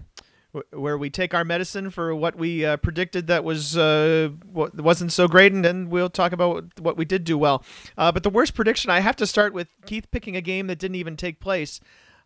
where 0.72 0.98
we 0.98 1.10
take 1.10 1.34
our 1.34 1.44
medicine 1.44 1.90
for 1.90 2.16
what 2.16 2.36
we 2.36 2.66
uh, 2.66 2.78
predicted 2.78 3.28
that 3.28 3.44
was 3.44 3.78
uh, 3.78 4.30
wasn't 4.54 5.12
so 5.12 5.28
great, 5.28 5.52
and 5.52 5.64
then 5.64 5.90
we'll 5.90 6.10
talk 6.10 6.32
about 6.32 6.80
what 6.80 6.98
we 6.98 7.06
did 7.06 7.24
do 7.24 7.38
well. 7.38 7.64
Uh, 7.98 8.12
but 8.12 8.24
the 8.24 8.30
worst 8.30 8.56
prediction, 8.56 8.90
I 8.90 9.02
have 9.02 9.16
to 9.18 9.28
start 9.28 9.54
with 9.54 9.68
Keith 9.86 10.10
picking 10.10 10.36
a 10.36 10.42
game 10.42 10.68
that 10.68 10.80
didn't 10.80 10.96
even 10.96 11.18
take 11.18 11.40
place. 11.40 11.80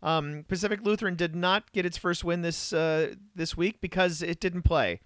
Um, 0.03 0.45
Pacific 0.47 0.79
Lutheran 0.83 1.15
did 1.15 1.35
not 1.35 1.71
get 1.73 1.85
its 1.85 1.97
first 1.97 2.23
win 2.23 2.41
this 2.41 2.71
uh, 2.73 3.15
this 3.35 3.57
week 3.57 3.81
because 3.81 4.21
it 4.21 4.39
didn't 4.39 4.63
play. 4.63 5.01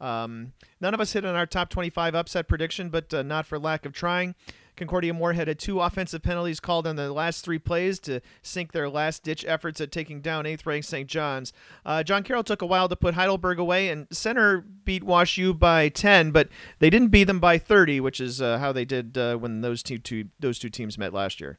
Um, 0.00 0.52
none 0.80 0.94
of 0.94 1.00
us 1.00 1.12
hit 1.12 1.26
on 1.26 1.34
our 1.34 1.46
top 1.46 1.68
25 1.68 2.14
upset 2.14 2.48
prediction, 2.48 2.88
but 2.88 3.12
uh, 3.12 3.22
not 3.22 3.46
for 3.46 3.58
lack 3.58 3.84
of 3.84 3.92
trying. 3.92 4.34
Concordia 4.80 5.12
Moorhead 5.12 5.46
had 5.46 5.58
two 5.58 5.78
offensive 5.80 6.22
penalties 6.22 6.58
called 6.58 6.86
on 6.86 6.96
the 6.96 7.12
last 7.12 7.44
three 7.44 7.58
plays 7.58 7.98
to 8.00 8.22
sink 8.40 8.72
their 8.72 8.88
last 8.88 9.22
ditch 9.22 9.44
efforts 9.46 9.78
at 9.78 9.92
taking 9.92 10.22
down 10.22 10.46
eighth 10.46 10.64
ranked 10.64 10.88
St. 10.88 11.06
John's. 11.06 11.52
Uh, 11.84 12.02
John 12.02 12.22
Carroll 12.22 12.42
took 12.42 12.62
a 12.62 12.66
while 12.66 12.88
to 12.88 12.96
put 12.96 13.12
Heidelberg 13.12 13.58
away, 13.58 13.90
and 13.90 14.06
Centre 14.10 14.60
beat 14.62 15.04
Wash 15.04 15.36
U 15.36 15.52
by 15.52 15.90
10, 15.90 16.30
but 16.30 16.48
they 16.78 16.88
didn't 16.88 17.08
beat 17.08 17.24
them 17.24 17.40
by 17.40 17.58
30, 17.58 18.00
which 18.00 18.22
is 18.22 18.40
uh, 18.40 18.58
how 18.58 18.72
they 18.72 18.86
did 18.86 19.18
uh, 19.18 19.36
when 19.36 19.60
those 19.60 19.82
two, 19.82 19.98
two 19.98 20.28
those 20.40 20.58
two 20.58 20.70
teams 20.70 20.96
met 20.96 21.12
last 21.12 21.42
year. 21.42 21.58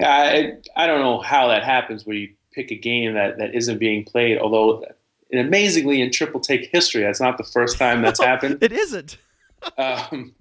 Yeah, 0.00 0.10
I, 0.10 0.52
I 0.74 0.86
don't 0.86 1.00
know 1.00 1.20
how 1.20 1.48
that 1.48 1.64
happens 1.64 2.06
where 2.06 2.16
you 2.16 2.34
pick 2.52 2.70
a 2.70 2.76
game 2.76 3.12
that, 3.12 3.36
that 3.36 3.54
isn't 3.54 3.76
being 3.76 4.04
played, 4.04 4.38
although 4.38 4.86
amazingly 5.34 6.00
in 6.00 6.10
triple 6.10 6.40
take 6.40 6.70
history, 6.72 7.02
that's 7.02 7.20
not 7.20 7.36
the 7.36 7.44
first 7.44 7.76
time 7.76 8.00
that's 8.02 8.22
happened. 8.22 8.56
it 8.62 8.72
isn't. 8.72 9.18
um, 9.76 10.34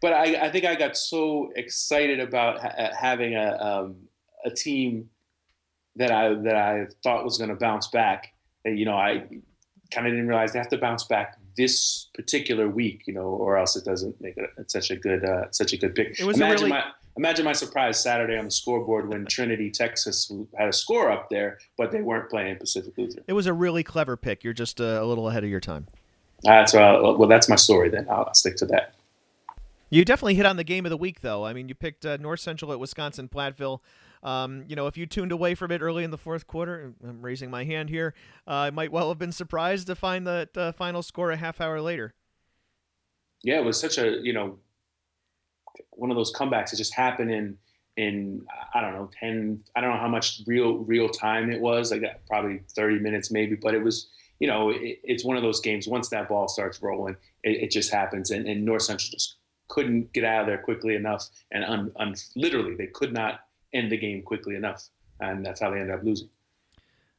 but 0.00 0.12
I, 0.12 0.46
I, 0.46 0.50
think 0.50 0.64
I 0.64 0.74
got 0.74 0.96
so 0.96 1.50
excited 1.56 2.20
about 2.20 2.60
ha- 2.60 2.90
having 2.98 3.34
a 3.34 3.56
um, 3.60 3.96
a 4.44 4.50
team 4.50 5.10
that 5.96 6.10
I 6.12 6.34
that 6.34 6.56
I 6.56 6.86
thought 7.02 7.24
was 7.24 7.38
going 7.38 7.50
to 7.50 7.56
bounce 7.56 7.88
back. 7.88 8.32
And, 8.64 8.78
you 8.78 8.84
know, 8.84 8.96
I 8.96 9.26
kind 9.90 10.06
of 10.06 10.12
didn't 10.12 10.28
realize 10.28 10.52
they 10.52 10.58
have 10.58 10.68
to 10.68 10.78
bounce 10.78 11.04
back 11.04 11.38
this 11.56 12.08
particular 12.14 12.68
week, 12.68 13.04
you 13.06 13.14
know, 13.14 13.22
or 13.22 13.56
else 13.56 13.76
it 13.76 13.84
doesn't 13.84 14.20
make 14.20 14.36
it 14.36 14.70
such 14.70 14.90
a 14.90 14.96
good 14.96 15.24
uh, 15.24 15.50
such 15.50 15.72
a 15.72 15.76
good 15.76 15.94
pick. 15.94 16.18
It 16.20 16.24
was 16.24 16.36
imagine 16.36 16.66
really... 16.66 16.70
my 16.70 16.84
imagine 17.16 17.44
my 17.44 17.52
surprise 17.52 18.00
Saturday 18.02 18.36
on 18.36 18.46
the 18.46 18.50
scoreboard 18.50 19.08
when 19.08 19.24
Trinity, 19.26 19.70
Texas 19.70 20.30
had 20.58 20.68
a 20.68 20.72
score 20.72 21.10
up 21.10 21.30
there, 21.30 21.58
but 21.78 21.90
they 21.90 22.02
weren't 22.02 22.28
playing 22.28 22.58
Pacific 22.58 22.92
Lutheran. 22.98 23.24
It 23.26 23.32
was 23.32 23.46
a 23.46 23.54
really 23.54 23.82
clever 23.82 24.16
pick. 24.16 24.44
You're 24.44 24.52
just 24.52 24.80
uh, 24.80 25.00
a 25.02 25.04
little 25.04 25.28
ahead 25.28 25.44
of 25.44 25.50
your 25.50 25.60
time. 25.60 25.86
That's 26.42 26.74
uh, 26.74 26.98
well, 27.02 27.28
that's 27.28 27.48
my 27.48 27.56
story. 27.56 27.88
Then 27.88 28.06
I'll 28.10 28.32
stick 28.34 28.56
to 28.56 28.66
that. 28.66 28.94
You 29.96 30.04
definitely 30.04 30.34
hit 30.34 30.44
on 30.44 30.58
the 30.58 30.64
game 30.64 30.84
of 30.84 30.90
the 30.90 30.96
week, 30.98 31.22
though. 31.22 31.46
I 31.46 31.54
mean, 31.54 31.70
you 31.70 31.74
picked 31.74 32.04
uh, 32.04 32.18
North 32.18 32.40
Central 32.40 32.70
at 32.70 32.78
Wisconsin 32.78 33.30
Platteville. 33.30 33.80
Um, 34.22 34.62
you 34.68 34.76
know, 34.76 34.88
if 34.88 34.98
you 34.98 35.06
tuned 35.06 35.32
away 35.32 35.54
from 35.54 35.70
it 35.70 35.80
early 35.80 36.04
in 36.04 36.10
the 36.10 36.18
fourth 36.18 36.46
quarter, 36.46 36.92
I'm 37.02 37.22
raising 37.22 37.50
my 37.50 37.64
hand 37.64 37.88
here. 37.88 38.12
Uh, 38.46 38.50
I 38.50 38.70
might 38.70 38.92
well 38.92 39.08
have 39.08 39.18
been 39.18 39.32
surprised 39.32 39.86
to 39.86 39.94
find 39.94 40.26
that 40.26 40.54
uh, 40.54 40.72
final 40.72 41.02
score 41.02 41.30
a 41.30 41.36
half 41.38 41.62
hour 41.62 41.80
later. 41.80 42.12
Yeah, 43.42 43.56
it 43.56 43.64
was 43.64 43.80
such 43.80 43.96
a 43.96 44.18
you 44.22 44.34
know 44.34 44.58
one 45.92 46.10
of 46.10 46.16
those 46.18 46.30
comebacks 46.34 46.72
that 46.72 46.76
just 46.76 46.92
happened 46.92 47.30
in 47.30 47.56
in 47.96 48.44
I 48.74 48.82
don't 48.82 48.92
know 48.92 49.08
ten 49.18 49.64
I 49.76 49.80
don't 49.80 49.94
know 49.94 50.00
how 50.00 50.08
much 50.08 50.42
real 50.46 50.74
real 50.74 51.08
time 51.08 51.50
it 51.50 51.58
was 51.62 51.90
like 51.90 52.02
probably 52.26 52.60
thirty 52.74 52.98
minutes 52.98 53.30
maybe, 53.30 53.54
but 53.54 53.74
it 53.74 53.82
was 53.82 54.10
you 54.40 54.46
know 54.46 54.68
it, 54.68 54.98
it's 55.04 55.24
one 55.24 55.38
of 55.38 55.42
those 55.42 55.60
games. 55.60 55.88
Once 55.88 56.10
that 56.10 56.28
ball 56.28 56.48
starts 56.48 56.82
rolling, 56.82 57.16
it, 57.44 57.62
it 57.62 57.70
just 57.70 57.90
happens, 57.90 58.30
and, 58.30 58.46
and 58.46 58.62
North 58.62 58.82
Central 58.82 59.10
just 59.10 59.36
couldn't 59.68 60.12
get 60.12 60.24
out 60.24 60.42
of 60.42 60.46
there 60.46 60.58
quickly 60.58 60.94
enough, 60.94 61.28
and 61.50 61.64
un, 61.64 61.92
un, 61.96 62.14
literally 62.34 62.74
they 62.74 62.86
could 62.86 63.12
not 63.12 63.40
end 63.72 63.90
the 63.90 63.96
game 63.96 64.22
quickly 64.22 64.54
enough, 64.56 64.88
and 65.20 65.44
that's 65.44 65.60
how 65.60 65.70
they 65.70 65.80
ended 65.80 65.94
up 65.94 66.04
losing. 66.04 66.28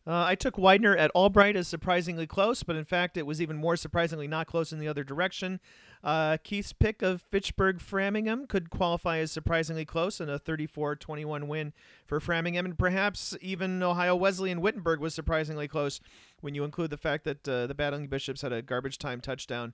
Uh, 0.08 0.24
I 0.24 0.36
took 0.36 0.58
Widener 0.58 0.96
at 0.96 1.12
Albright 1.14 1.58
as 1.58 1.68
surprisingly 1.68 2.26
close, 2.26 2.64
but 2.64 2.78
in 2.78 2.86
fact, 2.86 3.18
it 3.18 3.26
was 3.26 3.42
even 3.42 3.58
more 3.58 3.76
surprisingly 3.76 4.26
not 4.26 4.48
close 4.48 4.72
in 4.72 4.80
the 4.80 4.88
other 4.88 5.04
direction. 5.04 5.60
Uh, 6.02 6.38
Keith's 6.42 6.72
pick 6.72 7.02
of 7.02 7.22
Fitchburg 7.22 7.82
Framingham 7.82 8.48
could 8.48 8.70
qualify 8.70 9.18
as 9.18 9.34
surprisingly 9.34 9.84
close 9.84 10.22
in 10.22 10.30
a 10.30 10.40
34 10.40 10.96
21 10.96 11.50
win 11.50 11.74
for 12.06 12.22
Framingham, 12.22 12.66
and 12.66 12.80
perhaps 12.80 13.36
even 13.42 13.84
Ohio 13.84 14.16
Wesleyan 14.16 14.62
Wittenberg 14.62 15.02
was 15.02 15.14
surprisingly 15.14 15.68
close 15.68 16.00
when 16.40 16.56
you 16.56 16.64
include 16.64 16.90
the 16.90 16.98
fact 16.98 17.26
that 17.26 17.46
uh, 17.46 17.68
the 17.68 17.76
Battling 17.76 18.08
Bishops 18.08 18.44
had 18.44 18.54
a 18.54 18.62
garbage 18.62 18.98
time 18.98 19.20
touchdown. 19.20 19.74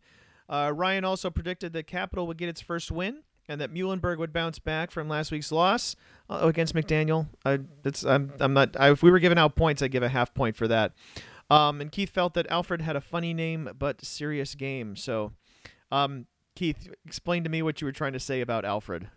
Uh, 0.53 0.69
Ryan 0.69 1.03
also 1.03 1.31
predicted 1.31 1.73
that 1.73 1.87
Capital 1.87 2.27
would 2.27 2.37
get 2.37 2.47
its 2.47 2.61
first 2.61 2.91
win 2.91 3.23
and 3.49 3.59
that 3.59 3.73
Muhlenberg 3.73 4.19
would 4.19 4.31
bounce 4.31 4.59
back 4.59 4.91
from 4.91 5.09
last 5.09 5.31
week's 5.31 5.51
loss 5.51 5.95
uh, 6.29 6.41
against 6.43 6.75
McDaniel. 6.75 7.25
I, 7.43 7.57
I'm, 8.05 8.31
I'm 8.39 8.53
not. 8.53 8.79
I, 8.79 8.91
if 8.91 9.01
we 9.01 9.09
were 9.09 9.17
giving 9.17 9.39
out 9.39 9.55
points, 9.55 9.81
I'd 9.81 9.89
give 9.89 10.03
a 10.03 10.09
half 10.09 10.31
point 10.35 10.55
for 10.55 10.67
that. 10.67 10.91
Um, 11.49 11.81
and 11.81 11.91
Keith 11.91 12.11
felt 12.11 12.35
that 12.35 12.45
Alfred 12.51 12.81
had 12.81 12.95
a 12.95 13.01
funny 13.01 13.33
name 13.33 13.67
but 13.79 14.05
serious 14.05 14.53
game. 14.53 14.95
So, 14.95 15.31
um, 15.91 16.27
Keith, 16.53 16.87
explain 17.03 17.43
to 17.45 17.49
me 17.49 17.63
what 17.63 17.81
you 17.81 17.85
were 17.85 17.91
trying 17.91 18.13
to 18.13 18.19
say 18.19 18.39
about 18.41 18.63
Alfred. 18.63 19.09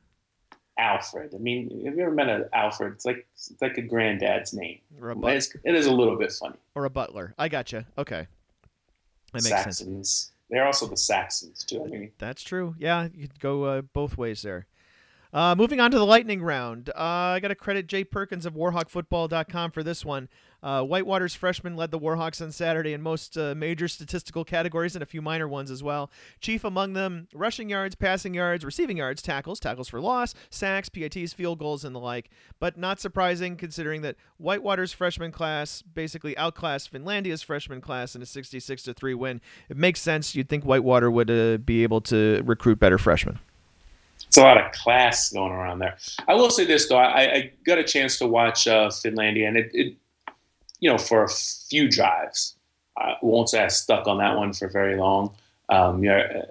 Alfred. 0.79 1.35
I 1.35 1.39
mean, 1.39 1.85
have 1.85 1.97
you 1.97 2.03
ever 2.03 2.13
met 2.13 2.31
an 2.31 2.47
Alfred? 2.55 2.95
It's 2.95 3.05
like 3.05 3.27
it's 3.35 3.53
like 3.61 3.77
a 3.77 3.83
granddad's 3.83 4.55
name. 4.55 4.79
Or 5.03 5.11
a 5.11 5.17
but- 5.17 5.37
it 5.65 5.75
is 5.75 5.85
a 5.85 5.93
little 5.93 6.17
bit 6.17 6.33
funny. 6.33 6.57
Or 6.75 6.87
a 6.87 6.91
butler. 6.91 7.35
I 7.39 7.51
gotcha. 7.51 7.85
Okay. 7.99 8.27
That 9.33 9.43
makes 9.43 9.49
Saxons. 9.49 9.79
sense. 9.79 10.33
They're 10.51 10.67
also 10.67 10.87
the 10.87 10.97
Saxons 10.97 11.65
too. 11.65 11.83
I 11.85 11.89
mean, 11.89 12.13
that's 12.19 12.43
true. 12.43 12.75
Yeah, 12.79 13.09
you 13.15 13.29
could 13.29 13.41
go 13.41 13.65
uh, 13.65 13.83
both 13.83 14.17
ways 14.17 14.43
there. 14.43 14.67
Uh, 15.33 15.55
moving 15.55 15.81
on 15.81 15.91
to 15.91 15.99
the 15.99 16.07
lightning 16.07 16.41
round. 16.43 16.89
Uh, 16.91 17.35
I 17.35 17.41
got 17.41 17.49
to 17.49 17.55
credit 17.55 17.89
Jay 17.89 18.05
Perkins 18.05 18.47
of 18.47 18.55
WarhawkFootball.com 18.55 19.71
for 19.73 19.83
this 19.83 20.05
one. 20.05 20.29
Uh, 20.67 20.83
Whitewater's 20.83 21.37
freshman 21.37 21.77
led 21.77 21.93
the 21.93 21.99
Warhawks 21.99 22.43
on 22.43 22.51
Saturday 22.51 22.93
in 22.93 23.01
most 23.01 23.39
uh, 23.39 23.55
major 23.57 23.87
statistical 23.87 24.45
categories 24.45 24.97
and 24.97 25.03
a 25.03 25.07
few 25.07 25.23
minor 25.23 25.47
ones 25.47 25.71
as 25.71 25.81
well. 25.81 26.11
Chief 26.41 26.65
among 26.65 26.95
them 26.95 27.29
rushing 27.33 27.69
yards, 27.69 27.95
passing 27.95 28.35
yards, 28.35 28.65
receiving 28.65 28.97
yards, 28.97 29.23
tackles, 29.23 29.61
tackles 29.61 29.89
for 29.89 30.01
loss, 30.01 30.35
sacks, 30.51 30.89
PATs, 30.89 31.33
field 31.33 31.61
goals, 31.61 31.85
and 31.85 31.95
the 31.95 32.01
like. 32.01 32.31
But 32.59 32.77
not 32.77 32.99
surprising 32.99 33.57
considering 33.57 34.03
that 34.03 34.17
Whitewater's 34.39 34.93
freshman 34.93 35.31
class 35.31 35.83
basically 35.83 36.37
outclassed 36.37 36.93
Finlandia's 36.93 37.43
freshman 37.43 37.81
class 37.81 38.17
in 38.17 38.23
a 38.23 38.27
66 38.27 38.89
3 38.97 39.15
win. 39.15 39.41
It 39.69 39.77
makes 39.77 40.01
sense. 40.01 40.35
You'd 40.35 40.49
think 40.49 40.65
Whitewater 40.65 41.13
would 41.13 41.31
uh, 41.31 41.59
be 41.59 41.85
able 41.85 42.01
to 42.01 42.43
recruit 42.45 42.81
better 42.81 42.99
freshmen 42.99 43.39
it's 44.27 44.37
a 44.37 44.43
lot 44.43 44.59
of 44.59 44.73
class 44.73 45.31
going 45.31 45.53
around 45.53 45.79
there. 45.79 45.97
I 46.27 46.35
will 46.35 46.51
say 46.51 46.65
this 46.65 46.89
though, 46.89 46.97
I, 46.97 47.33
I 47.33 47.53
got 47.65 47.79
a 47.79 47.85
chance 47.85 48.19
to 48.19 48.27
watch 48.27 48.67
uh, 48.67 48.89
Finlandia, 48.89 49.47
and 49.47 49.57
it, 49.57 49.71
it, 49.73 49.97
you 50.81 50.91
know, 50.91 50.99
for 50.99 51.25
a 51.25 51.29
few 51.29 51.89
drives. 51.89 52.55
I 52.97 53.17
won't 53.23 53.49
say 53.49 53.63
I 53.63 53.69
stuck 53.69 54.07
on 54.07 54.19
that 54.19 54.37
one 54.37 54.53
for 54.53 54.69
very 54.69 54.97
long. 54.97 55.35
Um, 55.69 56.03
you 56.03 56.11
know, 56.11 56.47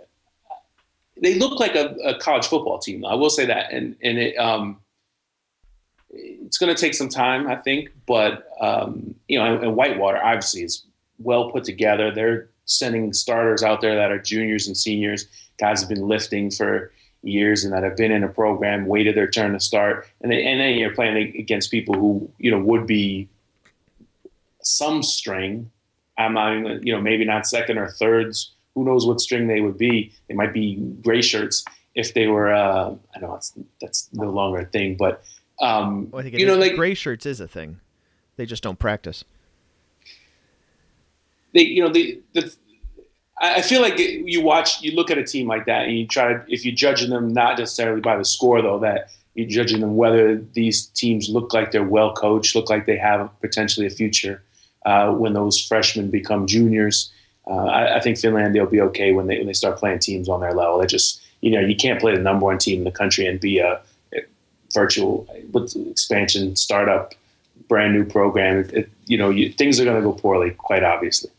they 1.21 1.35
look 1.35 1.59
like 1.59 1.75
a, 1.75 1.95
a, 2.03 2.19
college 2.19 2.47
football 2.47 2.77
team. 2.77 3.05
I 3.05 3.15
will 3.15 3.29
say 3.29 3.45
that, 3.45 3.71
and 3.71 3.95
and 4.01 4.17
it 4.17 4.35
um, 4.35 4.79
it's 6.09 6.57
going 6.57 6.73
to 6.73 6.79
take 6.79 6.93
some 6.93 7.09
time, 7.09 7.47
I 7.47 7.55
think. 7.55 7.89
But 8.05 8.47
um, 8.59 9.15
you 9.27 9.39
know, 9.39 9.45
and, 9.45 9.63
and 9.63 9.75
Whitewater 9.75 10.21
obviously 10.23 10.63
is 10.63 10.85
well 11.19 11.51
put 11.51 11.63
together. 11.63 12.11
They're 12.11 12.49
sending 12.65 13.13
starters 13.13 13.63
out 13.63 13.81
there 13.81 13.95
that 13.95 14.11
are 14.11 14.19
juniors 14.19 14.67
and 14.67 14.75
seniors. 14.75 15.27
Guys 15.57 15.79
have 15.79 15.89
been 15.89 16.07
lifting 16.07 16.51
for 16.51 16.91
years 17.21 17.63
and 17.63 17.73
that 17.73 17.83
have 17.83 17.97
been 17.97 18.11
in 18.11 18.23
a 18.23 18.27
program, 18.27 18.85
waited 18.85 19.15
their 19.15 19.29
turn 19.29 19.53
to 19.53 19.59
start, 19.59 20.07
and 20.21 20.31
then, 20.31 20.39
and 20.39 20.59
then 20.59 20.77
you're 20.77 20.93
playing 20.93 21.35
against 21.37 21.71
people 21.71 21.95
who 21.95 22.29
you 22.37 22.51
know 22.51 22.59
would 22.59 22.85
be 22.85 23.29
some 24.65 25.03
string. 25.03 25.71
I'm 26.17 26.33
not 26.33 26.83
you 26.83 26.93
know, 26.93 27.01
maybe 27.01 27.25
not 27.25 27.45
second 27.45 27.77
or 27.77 27.89
thirds. 27.89 28.53
Who 28.73 28.83
knows 28.83 29.05
what 29.05 29.21
string 29.21 29.47
they 29.47 29.61
would 29.61 29.77
be? 29.77 30.11
They 30.27 30.33
might 30.33 30.53
be 30.53 30.75
gray 31.01 31.21
shirts 31.21 31.63
if 31.93 32.13
they 32.13 32.27
were. 32.27 32.53
Uh, 32.53 32.95
I 33.15 33.19
know 33.19 33.33
that's 33.33 33.53
that's 33.81 34.09
no 34.13 34.29
longer 34.29 34.59
a 34.59 34.65
thing, 34.65 34.95
but 34.97 35.23
um, 35.61 36.09
well, 36.11 36.25
you 36.25 36.45
know, 36.45 36.57
like 36.57 36.75
gray 36.75 36.93
shirts 36.93 37.25
is 37.25 37.39
a 37.39 37.47
thing. 37.47 37.79
They 38.37 38.45
just 38.45 38.63
don't 38.63 38.79
practice. 38.79 39.23
They, 41.53 41.61
you 41.61 41.83
know, 41.83 41.89
the 41.89 42.21
the 42.33 42.53
I 43.37 43.61
feel 43.61 43.81
like 43.81 43.99
you 43.99 44.41
watch, 44.41 44.81
you 44.81 44.93
look 44.93 45.11
at 45.11 45.17
a 45.17 45.23
team 45.23 45.47
like 45.47 45.65
that, 45.65 45.85
and 45.85 45.97
you 45.97 46.07
try 46.07 46.33
to, 46.33 46.43
if 46.47 46.65
you're 46.65 46.75
judging 46.75 47.09
them 47.09 47.33
not 47.33 47.59
necessarily 47.59 47.99
by 47.99 48.17
the 48.17 48.23
score, 48.23 48.61
though, 48.61 48.79
that 48.79 49.09
you're 49.33 49.49
judging 49.49 49.81
them 49.81 49.97
whether 49.97 50.37
these 50.53 50.85
teams 50.87 51.29
look 51.29 51.53
like 51.53 51.71
they're 51.71 51.83
well 51.83 52.13
coached, 52.13 52.55
look 52.55 52.69
like 52.69 52.85
they 52.85 52.97
have 52.97 53.29
potentially 53.41 53.85
a 53.85 53.89
future 53.89 54.41
uh, 54.85 55.11
when 55.11 55.33
those 55.33 55.59
freshmen 55.59 56.09
become 56.09 56.47
juniors. 56.47 57.11
Uh, 57.47 57.65
I, 57.65 57.97
I, 57.97 57.99
think 57.99 58.17
Finlandia 58.17 58.61
will 58.61 58.71
be 58.71 58.81
okay 58.81 59.11
when 59.11 59.27
they 59.27 59.37
when 59.37 59.47
they 59.47 59.53
start 59.53 59.77
playing 59.77 59.99
teams 59.99 60.29
on 60.29 60.39
their 60.39 60.53
level. 60.53 60.79
They 60.79 60.87
just, 60.87 61.21
you 61.41 61.51
know, 61.51 61.59
you 61.59 61.75
can't 61.75 61.99
play 61.99 62.15
the 62.15 62.21
number 62.21 62.45
one 62.45 62.57
team 62.57 62.79
in 62.79 62.83
the 62.85 62.91
country 62.91 63.27
and 63.27 63.39
be 63.39 63.59
a, 63.59 63.81
a 64.13 64.21
virtual 64.73 65.27
with 65.51 65.75
expansion 65.75 66.55
startup, 66.55 67.13
brand 67.67 67.93
new 67.93 68.03
program. 68.03 68.59
It, 68.59 68.73
it, 68.73 68.89
you 69.05 69.17
know, 69.17 69.29
you, 69.29 69.51
things 69.51 69.79
are 69.79 69.85
going 69.85 70.01
to 70.01 70.01
go 70.01 70.13
poorly, 70.13 70.51
quite 70.51 70.83
obviously. 70.83 71.29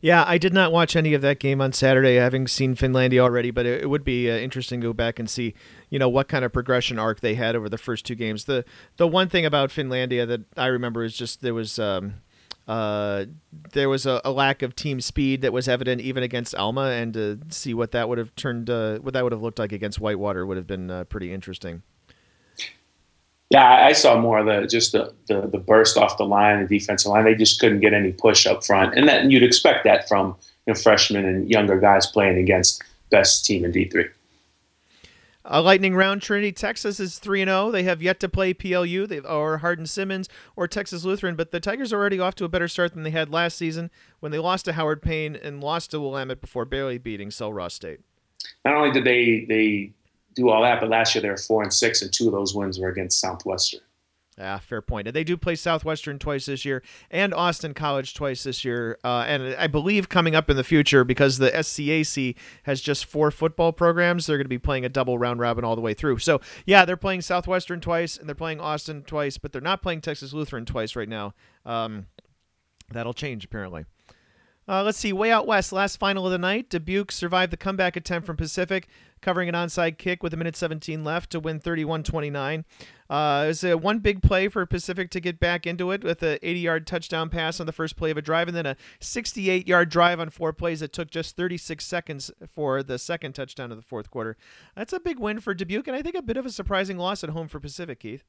Yeah, 0.00 0.24
I 0.26 0.38
did 0.38 0.52
not 0.52 0.72
watch 0.72 0.96
any 0.96 1.14
of 1.14 1.22
that 1.22 1.38
game 1.38 1.60
on 1.60 1.72
Saturday, 1.72 2.16
having 2.16 2.48
seen 2.48 2.74
Finlandia 2.74 3.20
already. 3.20 3.52
But 3.52 3.66
it, 3.66 3.82
it 3.82 3.86
would 3.86 4.02
be 4.02 4.28
uh, 4.28 4.34
interesting 4.34 4.80
to 4.80 4.88
go 4.88 4.92
back 4.92 5.20
and 5.20 5.30
see, 5.30 5.54
you 5.90 6.00
know, 6.00 6.08
what 6.08 6.26
kind 6.26 6.44
of 6.44 6.52
progression 6.52 6.98
arc 6.98 7.20
they 7.20 7.36
had 7.36 7.54
over 7.54 7.68
the 7.68 7.78
first 7.78 8.04
two 8.04 8.16
games. 8.16 8.46
The 8.46 8.64
the 8.96 9.06
one 9.06 9.28
thing 9.28 9.46
about 9.46 9.70
Finlandia 9.70 10.26
that 10.26 10.40
I 10.56 10.66
remember 10.66 11.04
is 11.04 11.16
just 11.16 11.42
there 11.42 11.54
was. 11.54 11.78
Um, 11.78 12.14
uh, 12.68 13.24
there 13.72 13.88
was 13.88 14.06
a, 14.06 14.20
a, 14.24 14.30
lack 14.30 14.62
of 14.62 14.76
team 14.76 15.00
speed 15.00 15.42
that 15.42 15.52
was 15.52 15.68
evident 15.68 16.00
even 16.00 16.22
against 16.22 16.54
Alma, 16.54 16.90
and 16.90 17.12
to 17.14 17.40
see 17.48 17.74
what 17.74 17.90
that 17.90 18.08
would 18.08 18.18
have 18.18 18.34
turned, 18.36 18.70
uh, 18.70 18.98
what 18.98 19.14
that 19.14 19.24
would 19.24 19.32
have 19.32 19.42
looked 19.42 19.58
like 19.58 19.72
against 19.72 19.98
Whitewater 19.98 20.46
would 20.46 20.56
have 20.56 20.66
been 20.66 20.90
uh, 20.90 21.04
pretty 21.04 21.32
interesting. 21.32 21.82
Yeah, 23.50 23.84
I 23.84 23.92
saw 23.92 24.16
more 24.18 24.38
of 24.38 24.46
the 24.46 24.66
just 24.66 24.92
the, 24.92 25.12
the, 25.26 25.42
the 25.42 25.58
burst 25.58 25.98
off 25.98 26.16
the 26.16 26.24
line, 26.24 26.62
the 26.66 26.78
defensive 26.78 27.10
line. 27.10 27.24
They 27.24 27.34
just 27.34 27.60
couldn't 27.60 27.80
get 27.80 27.92
any 27.92 28.12
push 28.12 28.46
up 28.46 28.64
front, 28.64 28.94
and 28.94 29.08
that 29.08 29.22
and 29.22 29.32
you'd 29.32 29.42
expect 29.42 29.84
that 29.84 30.08
from 30.08 30.36
you 30.66 30.72
know, 30.72 30.80
freshmen 30.80 31.26
and 31.26 31.50
younger 31.50 31.78
guys 31.78 32.06
playing 32.06 32.38
against 32.38 32.82
best 33.10 33.44
team 33.44 33.64
in 33.64 33.72
D 33.72 33.88
three. 33.88 34.06
A 35.44 35.60
lightning 35.60 35.94
round. 35.94 36.22
Trinity, 36.22 36.52
Texas 36.52 37.00
is 37.00 37.18
three 37.18 37.42
and 37.42 37.48
zero. 37.48 37.70
They 37.70 37.82
have 37.82 38.00
yet 38.00 38.20
to 38.20 38.28
play 38.28 38.54
PLU, 38.54 39.06
they 39.06 39.18
or 39.18 39.58
Hardin 39.58 39.86
Simmons 39.86 40.28
or 40.54 40.68
Texas 40.68 41.04
Lutheran, 41.04 41.34
but 41.34 41.50
the 41.50 41.58
Tigers 41.58 41.92
are 41.92 41.98
already 41.98 42.20
off 42.20 42.36
to 42.36 42.44
a 42.44 42.48
better 42.48 42.68
start 42.68 42.94
than 42.94 43.02
they 43.02 43.10
had 43.10 43.28
last 43.28 43.56
season 43.56 43.90
when 44.20 44.30
they 44.30 44.38
lost 44.38 44.64
to 44.66 44.74
Howard 44.74 45.02
Payne 45.02 45.34
and 45.34 45.60
lost 45.60 45.90
to 45.90 46.00
Willamette 46.00 46.40
before 46.40 46.64
barely 46.64 46.98
beating 46.98 47.30
Sul 47.30 47.52
Ross 47.52 47.74
State. 47.74 48.00
Not 48.64 48.74
only 48.74 48.92
did 48.92 49.04
they 49.04 49.44
they 49.48 49.92
do 50.34 50.48
all 50.48 50.62
that, 50.62 50.80
but 50.80 50.88
last 50.88 51.14
year 51.14 51.22
they 51.22 51.28
were 51.28 51.36
four 51.36 51.62
and 51.62 51.72
six, 51.72 52.02
and 52.02 52.12
two 52.12 52.26
of 52.26 52.32
those 52.32 52.54
wins 52.54 52.78
were 52.78 52.88
against 52.88 53.20
Southwestern. 53.20 53.80
Yeah, 54.38 54.58
fair 54.58 54.80
point. 54.80 55.06
And 55.06 55.14
they 55.14 55.24
do 55.24 55.36
play 55.36 55.54
Southwestern 55.54 56.18
twice 56.18 56.46
this 56.46 56.64
year 56.64 56.82
and 57.10 57.34
Austin 57.34 57.74
College 57.74 58.14
twice 58.14 58.44
this 58.44 58.64
year. 58.64 58.98
Uh, 59.04 59.24
and 59.26 59.54
I 59.56 59.66
believe 59.66 60.08
coming 60.08 60.34
up 60.34 60.48
in 60.48 60.56
the 60.56 60.64
future, 60.64 61.04
because 61.04 61.36
the 61.36 61.50
SCAC 61.50 62.34
has 62.62 62.80
just 62.80 63.04
four 63.04 63.30
football 63.30 63.72
programs, 63.72 64.26
they're 64.26 64.38
going 64.38 64.46
to 64.46 64.48
be 64.48 64.58
playing 64.58 64.86
a 64.86 64.88
double 64.88 65.18
round 65.18 65.38
robin 65.40 65.64
all 65.64 65.76
the 65.76 65.82
way 65.82 65.92
through. 65.92 66.18
So, 66.18 66.40
yeah, 66.64 66.86
they're 66.86 66.96
playing 66.96 67.20
Southwestern 67.20 67.80
twice 67.80 68.16
and 68.16 68.26
they're 68.26 68.34
playing 68.34 68.58
Austin 68.60 69.02
twice, 69.02 69.36
but 69.36 69.52
they're 69.52 69.60
not 69.60 69.82
playing 69.82 70.00
Texas 70.00 70.32
Lutheran 70.32 70.64
twice 70.64 70.96
right 70.96 71.08
now. 71.08 71.34
Um, 71.66 72.06
that'll 72.90 73.14
change, 73.14 73.44
apparently. 73.44 73.84
Uh, 74.68 74.84
let's 74.84 74.98
see, 74.98 75.12
way 75.12 75.32
out 75.32 75.46
west, 75.46 75.72
last 75.72 75.96
final 75.96 76.24
of 76.24 76.32
the 76.32 76.38
night. 76.38 76.70
Dubuque 76.70 77.10
survived 77.10 77.52
the 77.52 77.56
comeback 77.56 77.96
attempt 77.96 78.26
from 78.26 78.36
Pacific, 78.36 78.86
covering 79.20 79.48
an 79.48 79.56
onside 79.56 79.98
kick 79.98 80.22
with 80.22 80.32
a 80.32 80.36
minute 80.36 80.54
17 80.54 81.02
left 81.02 81.30
to 81.30 81.40
win 81.40 81.58
31 81.58 82.04
29. 82.04 82.64
Uh, 83.10 83.42
it 83.44 83.48
was 83.48 83.64
a 83.64 83.76
one 83.76 83.98
big 83.98 84.22
play 84.22 84.46
for 84.46 84.64
Pacific 84.64 85.10
to 85.10 85.20
get 85.20 85.40
back 85.40 85.66
into 85.66 85.90
it 85.90 86.04
with 86.04 86.22
an 86.22 86.38
80 86.42 86.60
yard 86.60 86.86
touchdown 86.86 87.28
pass 87.28 87.58
on 87.58 87.66
the 87.66 87.72
first 87.72 87.96
play 87.96 88.12
of 88.12 88.16
a 88.16 88.22
drive, 88.22 88.46
and 88.46 88.56
then 88.56 88.66
a 88.66 88.76
68 89.00 89.66
yard 89.66 89.88
drive 89.88 90.20
on 90.20 90.30
four 90.30 90.52
plays 90.52 90.78
that 90.78 90.92
took 90.92 91.10
just 91.10 91.36
36 91.36 91.84
seconds 91.84 92.30
for 92.48 92.84
the 92.84 92.98
second 92.98 93.34
touchdown 93.34 93.72
of 93.72 93.76
the 93.76 93.82
fourth 93.82 94.10
quarter. 94.10 94.36
That's 94.76 94.92
a 94.92 95.00
big 95.00 95.18
win 95.18 95.40
for 95.40 95.54
Dubuque, 95.54 95.88
and 95.88 95.96
I 95.96 96.02
think 96.02 96.14
a 96.14 96.22
bit 96.22 96.36
of 96.36 96.46
a 96.46 96.50
surprising 96.50 96.98
loss 96.98 97.24
at 97.24 97.30
home 97.30 97.48
for 97.48 97.58
Pacific, 97.58 97.98
Keith. 97.98 98.22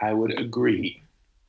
I 0.00 0.12
would 0.12 0.38
agree 0.38 1.02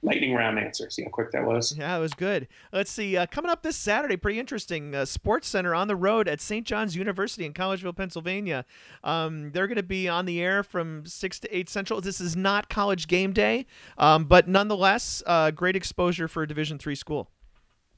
lightning 0.04 0.34
round 0.34 0.60
answer. 0.60 0.90
See 0.90 1.04
how 1.04 1.10
quick 1.10 1.32
that 1.32 1.46
was? 1.46 1.76
Yeah, 1.78 1.98
it 1.98 2.00
was 2.00 2.14
good. 2.14 2.48
Let's 2.72 2.92
see. 2.92 3.16
Uh, 3.18 3.26
coming 3.26 3.50
up 3.50 3.64
this 3.64 3.78
Saturday, 3.78 4.18
pretty 4.18 4.40
interesting. 4.40 4.94
Uh, 4.94 5.06
Sports 5.06 5.48
Center 5.48 5.74
on 5.74 5.88
the 5.88 5.96
road 5.96 6.28
at 6.28 6.42
St. 6.42 6.68
John's 6.68 6.96
University 6.96 7.46
in 7.46 7.54
Collegeville, 7.54 7.96
Pennsylvania. 7.96 8.66
Um, 9.04 9.52
they're 9.52 9.68
going 9.68 9.78
to 9.78 9.84
be 9.84 10.08
on 10.10 10.26
the 10.26 10.42
air 10.42 10.62
from 10.62 11.06
6 11.06 11.40
to 11.40 11.58
8 11.58 11.70
Central. 11.70 12.02
This 12.02 12.20
is 12.20 12.36
not 12.36 12.70
college 12.70 13.08
game 13.08 13.32
day, 13.32 13.66
um, 13.98 14.26
but 14.26 14.48
nonetheless, 14.48 15.24
uh, 15.26 15.52
great 15.52 15.76
exposure 15.76 16.28
for 16.28 16.44
a 16.44 16.48
Division 16.48 16.78
three 16.78 16.96
school. 16.96 17.32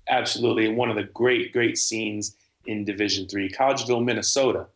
Absolutely. 0.07 0.69
One 0.69 0.89
of 0.89 0.95
the 0.95 1.05
great, 1.05 1.51
great 1.51 1.77
scenes 1.77 2.35
in 2.67 2.85
Division 2.85 3.27
three, 3.27 3.49
Collegeville, 3.49 4.03
Minnesota. 4.03 4.67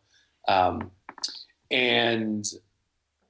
Um, 0.48 0.90
and 1.70 2.44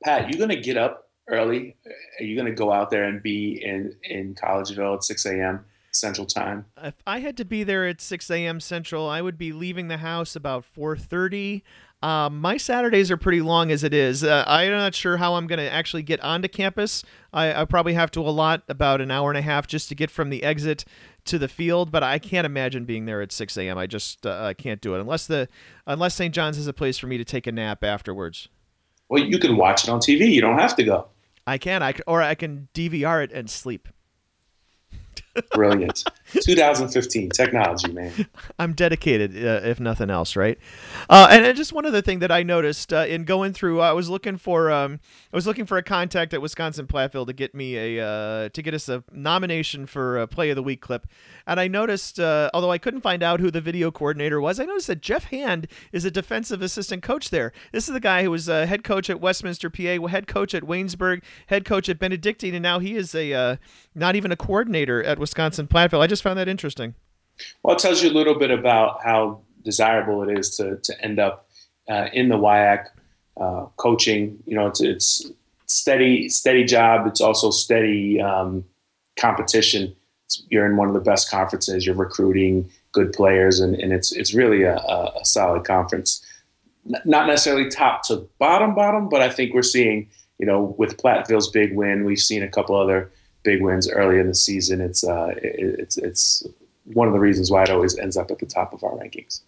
Pat, 0.02 0.30
you're 0.30 0.38
going 0.38 0.56
to 0.56 0.62
get 0.62 0.78
up 0.78 1.09
early? 1.30 1.76
Are 2.18 2.24
you 2.24 2.34
going 2.34 2.46
to 2.46 2.52
go 2.52 2.72
out 2.72 2.90
there 2.90 3.04
and 3.04 3.22
be 3.22 3.62
in 3.64 3.94
in 4.02 4.34
Collegeville 4.34 4.96
at 4.96 5.04
6 5.04 5.26
a.m. 5.26 5.64
Central 5.92 6.26
Time? 6.26 6.66
If 6.82 6.94
I 7.06 7.20
had 7.20 7.36
to 7.38 7.44
be 7.44 7.64
there 7.64 7.86
at 7.86 8.00
6 8.00 8.30
a.m. 8.30 8.60
Central, 8.60 9.08
I 9.08 9.22
would 9.22 9.38
be 9.38 9.52
leaving 9.52 9.88
the 9.88 9.98
house 9.98 10.36
about 10.36 10.64
4:30. 10.64 11.62
Um, 12.02 12.40
my 12.40 12.56
Saturdays 12.56 13.10
are 13.10 13.18
pretty 13.18 13.42
long 13.42 13.70
as 13.70 13.84
it 13.84 13.92
is. 13.92 14.24
Uh, 14.24 14.42
I'm 14.46 14.70
not 14.70 14.94
sure 14.94 15.18
how 15.18 15.34
I'm 15.34 15.46
going 15.46 15.58
to 15.58 15.70
actually 15.70 16.02
get 16.02 16.18
onto 16.20 16.48
campus. 16.48 17.04
I, 17.30 17.52
I, 17.52 17.64
probably 17.66 17.92
have 17.92 18.10
to 18.12 18.20
allot 18.20 18.62
about 18.70 19.02
an 19.02 19.10
hour 19.10 19.30
and 19.30 19.36
a 19.36 19.42
half 19.42 19.66
just 19.66 19.90
to 19.90 19.94
get 19.94 20.10
from 20.10 20.30
the 20.30 20.42
exit 20.42 20.86
to 21.26 21.38
the 21.38 21.46
field, 21.46 21.92
but 21.92 22.02
I 22.02 22.18
can't 22.18 22.46
imagine 22.46 22.86
being 22.86 23.04
there 23.04 23.20
at 23.20 23.32
6 23.32 23.54
a.m. 23.58 23.76
I 23.76 23.86
just 23.86 24.24
uh, 24.24 24.54
can't 24.54 24.80
do 24.80 24.94
it 24.94 25.00
unless 25.00 25.26
the 25.26 25.46
unless 25.86 26.14
St. 26.14 26.34
John's 26.34 26.56
is 26.56 26.66
a 26.66 26.72
place 26.72 26.96
for 26.96 27.06
me 27.06 27.18
to 27.18 27.24
take 27.24 27.46
a 27.46 27.52
nap 27.52 27.84
afterwards. 27.84 28.48
Well, 29.10 29.22
you 29.22 29.38
can 29.38 29.58
watch 29.58 29.84
it 29.84 29.90
on 29.90 29.98
TV. 29.98 30.30
You 30.30 30.40
don't 30.40 30.58
have 30.58 30.76
to 30.76 30.84
go. 30.84 31.06
I 31.50 31.58
can. 31.58 31.82
I 31.82 31.94
or 32.06 32.22
I 32.22 32.36
can 32.36 32.68
DVR 32.74 33.24
it 33.24 33.32
and 33.32 33.50
sleep. 33.50 33.88
Brilliant. 35.52 36.04
2015 36.32 37.30
technology, 37.30 37.92
man. 37.92 38.12
I'm 38.58 38.72
dedicated, 38.72 39.36
uh, 39.36 39.66
if 39.66 39.80
nothing 39.80 40.10
else, 40.10 40.36
right? 40.36 40.58
Uh, 41.08 41.28
and 41.30 41.56
just 41.56 41.72
one 41.72 41.86
other 41.86 42.02
thing 42.02 42.20
that 42.20 42.30
I 42.30 42.42
noticed 42.42 42.92
uh, 42.92 43.06
in 43.08 43.24
going 43.24 43.52
through, 43.52 43.80
I 43.80 43.92
was 43.92 44.08
looking 44.08 44.36
for, 44.36 44.70
um, 44.70 45.00
I 45.32 45.36
was 45.36 45.46
looking 45.46 45.66
for 45.66 45.76
a 45.76 45.82
contact 45.82 46.34
at 46.34 46.42
Wisconsin 46.42 46.86
Platteville 46.86 47.26
to 47.26 47.32
get 47.32 47.54
me 47.54 47.76
a, 47.76 48.06
uh, 48.06 48.48
to 48.50 48.62
get 48.62 48.74
us 48.74 48.88
a 48.88 49.04
nomination 49.12 49.86
for 49.86 50.18
a 50.18 50.26
Play 50.26 50.50
of 50.50 50.56
the 50.56 50.62
Week 50.62 50.80
clip. 50.80 51.06
And 51.46 51.58
I 51.58 51.68
noticed, 51.68 52.20
uh, 52.20 52.50
although 52.52 52.70
I 52.70 52.78
couldn't 52.78 53.00
find 53.00 53.22
out 53.22 53.40
who 53.40 53.50
the 53.50 53.60
video 53.60 53.90
coordinator 53.90 54.40
was, 54.40 54.60
I 54.60 54.64
noticed 54.64 54.88
that 54.88 55.02
Jeff 55.02 55.24
Hand 55.24 55.66
is 55.92 56.04
a 56.04 56.10
defensive 56.10 56.62
assistant 56.62 57.02
coach 57.02 57.30
there. 57.30 57.52
This 57.72 57.88
is 57.88 57.94
the 57.94 58.00
guy 58.00 58.22
who 58.22 58.30
was 58.30 58.48
a 58.48 58.66
head 58.66 58.84
coach 58.84 59.10
at 59.10 59.20
Westminster, 59.20 59.70
PA, 59.70 60.06
head 60.06 60.26
coach 60.26 60.54
at 60.54 60.64
Waynesburg, 60.64 61.22
head 61.46 61.64
coach 61.64 61.88
at 61.88 61.98
Benedictine, 61.98 62.54
and 62.54 62.62
now 62.62 62.78
he 62.78 62.94
is 62.96 63.14
a 63.14 63.32
uh, 63.32 63.56
not 63.94 64.16
even 64.16 64.32
a 64.32 64.36
coordinator 64.36 65.02
at 65.02 65.18
Wisconsin 65.20 65.68
Platteville. 65.68 66.00
I 66.00 66.06
just 66.06 66.22
found 66.22 66.38
that 66.38 66.48
interesting. 66.48 66.94
Well, 67.62 67.76
it 67.76 67.78
tells 67.78 68.02
you 68.02 68.10
a 68.10 68.12
little 68.12 68.38
bit 68.38 68.50
about 68.50 69.02
how 69.04 69.42
desirable 69.62 70.28
it 70.28 70.38
is 70.38 70.56
to, 70.56 70.76
to 70.76 71.04
end 71.04 71.18
up 71.18 71.48
uh, 71.88 72.08
in 72.12 72.28
the 72.28 72.36
WIAC 72.36 72.86
uh, 73.40 73.66
coaching. 73.76 74.42
You 74.46 74.56
know, 74.56 74.66
it's, 74.66 74.80
it's 74.80 75.30
steady, 75.66 76.28
steady 76.28 76.64
job. 76.64 77.06
It's 77.06 77.20
also 77.20 77.50
steady 77.50 78.20
um, 78.20 78.64
competition. 79.16 79.94
It's, 80.26 80.42
you're 80.48 80.66
in 80.66 80.76
one 80.76 80.88
of 80.88 80.94
the 80.94 81.00
best 81.00 81.30
conferences. 81.30 81.86
You're 81.86 81.94
recruiting 81.94 82.70
good 82.92 83.12
players, 83.12 83.60
and, 83.60 83.74
and 83.76 83.92
it's 83.92 84.12
it's 84.12 84.34
really 84.34 84.64
a, 84.64 84.76
a, 84.76 85.24
solid 85.24 85.64
conference. 85.64 86.24
Not 86.84 87.26
necessarily 87.26 87.68
top 87.68 88.02
to 88.04 88.28
bottom, 88.38 88.74
bottom, 88.74 89.08
but 89.08 89.20
I 89.20 89.30
think 89.30 89.54
we're 89.54 89.62
seeing, 89.62 90.08
you 90.38 90.46
know, 90.46 90.74
with 90.78 90.96
Platteville's 90.96 91.48
big 91.48 91.76
win, 91.76 92.04
we've 92.04 92.18
seen 92.18 92.42
a 92.42 92.48
couple 92.48 92.74
other 92.74 93.12
big 93.42 93.62
wins 93.62 93.88
early 93.90 94.18
in 94.18 94.26
the 94.26 94.34
season. 94.34 94.80
It's 94.80 95.04
uh, 95.04 95.34
it, 95.36 95.78
it's 95.78 95.96
it's 95.96 96.46
one 96.84 97.06
of 97.06 97.14
the 97.14 97.20
reasons 97.20 97.50
why 97.50 97.62
it 97.62 97.70
always 97.70 97.98
ends 97.98 98.16
up 98.16 98.30
at 98.30 98.38
the 98.38 98.46
top 98.46 98.72
of 98.72 98.82
our 98.84 98.92
rankings. 98.92 99.40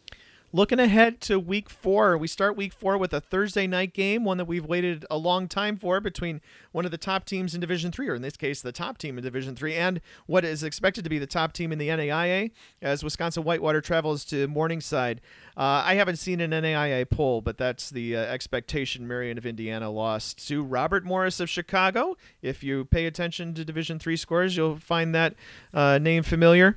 Looking 0.55 0.79
ahead 0.79 1.23
to 1.23 1.41
week 1.41 1.71
four, 1.71 2.19
we 2.19 2.29
start 2.29 2.59
week 2.59 2.75
four 2.75 2.99
with 2.99 3.15
a 3.15 3.23
Thursday 3.23 3.67
night 3.67 3.95
game, 3.95 4.23
one 4.23 4.37
that 4.37 4.45
we've 4.45 4.67
waited 4.67 5.07
a 5.11 5.17
long 5.17 5.49
time 5.49 5.79
for 5.79 5.99
between 5.99 6.43
one 6.73 6.85
of 6.85 6.91
the 6.91 6.99
top 6.99 7.25
teams 7.25 7.55
in 7.55 7.61
Division 7.63 7.91
Three, 7.91 8.07
or 8.07 8.15
in 8.15 8.21
this 8.21 8.37
case, 8.37 8.61
the 8.61 8.71
top 8.71 8.99
team 8.99 9.17
in 9.17 9.25
Division 9.25 9.57
Three, 9.57 9.75
and 9.75 10.03
what 10.27 10.45
is 10.45 10.63
expected 10.63 11.05
to 11.05 11.11
be 11.11 11.19
the 11.19 11.27
top 11.27 11.55
team 11.55 11.73
in 11.73 11.79
the 11.79 11.89
NAIA, 11.89 12.51
as 12.83 13.03
Wisconsin 13.03 13.45
Whitewater 13.45 13.81
travels 13.81 14.27
to 14.27 14.47
Morningside. 14.47 15.23
Uh, 15.57 15.85
I 15.87 15.95
haven't 15.95 16.17
seen 16.17 16.41
an 16.41 16.51
NAIA 16.51 17.09
poll, 17.09 17.41
but 17.41 17.57
that's 17.57 17.89
the 17.89 18.17
uh, 18.17 18.21
expectation. 18.21 19.09
Marion 19.09 19.39
of 19.39 19.47
Indiana 19.47 19.91
lost 19.91 20.47
to 20.49 20.63
Robert 20.63 21.05
Morris 21.05 21.41
of 21.41 21.49
Chicago. 21.49 22.17
If 22.43 22.63
you 22.63 22.85
pay 22.85 23.07
attention 23.07 23.55
to 23.55 23.65
Division 23.65 23.99
Three 23.99 24.17
scores, 24.17 24.55
you'll 24.55 24.77
find 24.77 25.15
that 25.15 25.35
uh, 25.73 25.97
name 25.97 26.23
familiar. 26.23 26.77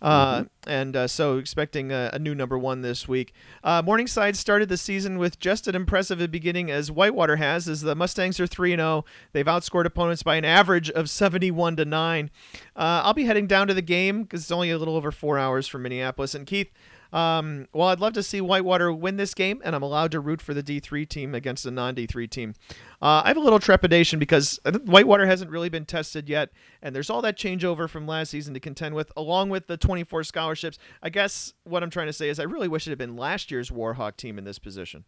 Uh, 0.00 0.40
mm-hmm. 0.40 0.46
And 0.68 0.96
uh, 0.96 1.06
so, 1.06 1.38
expecting 1.38 1.92
a, 1.92 2.10
a, 2.12 2.18
new 2.18 2.34
number 2.34 2.58
one 2.58 2.82
this 2.82 3.06
week. 3.06 3.15
Uh, 3.62 3.82
Morningside 3.84 4.36
started 4.36 4.68
the 4.68 4.76
season 4.76 5.18
with 5.18 5.38
just 5.38 5.66
as 5.66 5.74
impressive 5.74 6.20
a 6.20 6.28
beginning 6.28 6.70
as 6.70 6.90
Whitewater 6.90 7.36
has, 7.36 7.68
as 7.68 7.82
the 7.82 7.94
Mustangs 7.94 8.38
are 8.40 8.46
three 8.46 8.72
and 8.72 8.80
zero. 8.80 8.86
Oh. 8.86 9.04
They've 9.32 9.46
outscored 9.46 9.84
opponents 9.84 10.22
by 10.22 10.36
an 10.36 10.44
average 10.44 10.90
of 10.90 11.10
seventy-one 11.10 11.76
to 11.76 11.84
nine. 11.84 12.30
I'll 12.74 13.14
be 13.14 13.24
heading 13.24 13.46
down 13.46 13.68
to 13.68 13.74
the 13.74 13.82
game 13.82 14.22
because 14.22 14.42
it's 14.42 14.52
only 14.52 14.70
a 14.70 14.78
little 14.78 14.96
over 14.96 15.10
four 15.10 15.38
hours 15.38 15.66
from 15.66 15.82
Minneapolis. 15.82 16.34
And 16.34 16.46
Keith, 16.46 16.70
um, 17.12 17.68
well, 17.72 17.88
I'd 17.88 18.00
love 18.00 18.12
to 18.14 18.22
see 18.22 18.40
Whitewater 18.40 18.92
win 18.92 19.16
this 19.16 19.34
game, 19.34 19.60
and 19.64 19.74
I'm 19.74 19.82
allowed 19.82 20.10
to 20.12 20.20
root 20.20 20.42
for 20.42 20.54
the 20.54 20.62
D3 20.62 21.08
team 21.08 21.34
against 21.34 21.66
a 21.66 21.70
non 21.70 21.94
D3 21.94 22.28
team. 22.28 22.54
Uh, 23.02 23.22
I 23.24 23.28
have 23.28 23.36
a 23.36 23.40
little 23.40 23.58
trepidation 23.58 24.18
because 24.18 24.58
Whitewater 24.84 25.26
hasn't 25.26 25.50
really 25.50 25.68
been 25.68 25.84
tested 25.84 26.28
yet, 26.28 26.50
and 26.82 26.94
there's 26.94 27.10
all 27.10 27.22
that 27.22 27.36
changeover 27.36 27.88
from 27.88 28.06
last 28.06 28.30
season 28.30 28.54
to 28.54 28.60
contend 28.60 28.94
with, 28.94 29.12
along 29.16 29.50
with 29.50 29.66
the 29.66 29.76
24 29.76 30.24
scholarships. 30.24 30.78
I 31.02 31.10
guess 31.10 31.52
what 31.64 31.82
I'm 31.82 31.90
trying 31.90 32.06
to 32.06 32.12
say 32.12 32.28
is 32.28 32.40
I 32.40 32.44
really 32.44 32.68
wish 32.68 32.86
it 32.86 32.90
had 32.90 32.98
been 32.98 33.16
last 33.16 33.50
year's 33.50 33.70
Warhawk 33.70 34.16
team 34.16 34.38
in 34.38 34.44
this 34.44 34.58
position. 34.58 35.04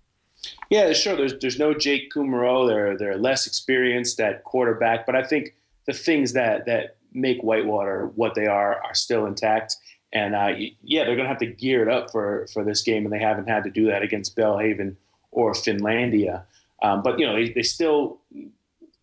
Yeah, 0.70 0.92
sure. 0.92 1.16
There's 1.16 1.38
there's 1.40 1.58
no 1.58 1.74
Jake 1.74 2.12
Kumerow. 2.12 2.68
They're 2.68 2.96
they're 2.96 3.18
less 3.18 3.46
experienced 3.46 4.20
at 4.20 4.44
quarterback, 4.44 5.04
but 5.04 5.16
I 5.16 5.24
think 5.24 5.54
the 5.86 5.92
things 5.92 6.32
that 6.34 6.66
that 6.66 6.96
make 7.12 7.40
Whitewater 7.40 8.06
what 8.14 8.34
they 8.34 8.46
are 8.46 8.82
are 8.84 8.94
still 8.94 9.26
intact. 9.26 9.76
And 10.12 10.34
uh, 10.34 10.54
yeah, 10.82 11.04
they're 11.04 11.16
going 11.16 11.24
to 11.24 11.28
have 11.28 11.38
to 11.38 11.46
gear 11.46 11.82
it 11.82 11.88
up 11.88 12.10
for 12.10 12.46
for 12.52 12.64
this 12.64 12.82
game, 12.82 13.04
and 13.04 13.12
they 13.12 13.18
haven't 13.18 13.48
had 13.48 13.64
to 13.64 13.70
do 13.70 13.86
that 13.86 14.02
against 14.02 14.36
Belhaven 14.36 14.96
or 15.30 15.52
Finlandia. 15.52 16.44
Um, 16.82 17.02
but 17.02 17.18
you 17.18 17.26
know, 17.26 17.34
they, 17.34 17.50
they 17.50 17.62
still 17.62 18.20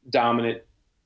dominant 0.10 0.62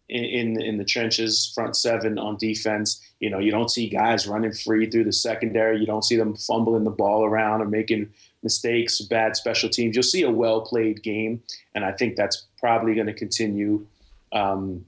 in, 0.09 0.23
in, 0.23 0.61
in 0.61 0.77
the 0.77 0.85
trenches, 0.85 1.51
front 1.53 1.75
seven 1.75 2.17
on 2.17 2.37
defense. 2.37 3.01
You 3.19 3.29
know, 3.29 3.39
you 3.39 3.51
don't 3.51 3.69
see 3.69 3.89
guys 3.89 4.27
running 4.27 4.53
free 4.53 4.89
through 4.89 5.05
the 5.05 5.13
secondary. 5.13 5.79
You 5.79 5.85
don't 5.85 6.03
see 6.03 6.15
them 6.15 6.35
fumbling 6.35 6.83
the 6.83 6.91
ball 6.91 7.25
around 7.25 7.61
or 7.61 7.65
making 7.65 8.09
mistakes, 8.43 9.01
bad 9.01 9.35
special 9.35 9.69
teams. 9.69 9.95
You'll 9.95 10.03
see 10.03 10.23
a 10.23 10.31
well 10.31 10.61
played 10.61 11.03
game, 11.03 11.43
and 11.75 11.85
I 11.85 11.91
think 11.91 12.15
that's 12.15 12.47
probably 12.59 12.95
going 12.95 13.07
to 13.07 13.13
continue 13.13 13.85
um, 14.31 14.85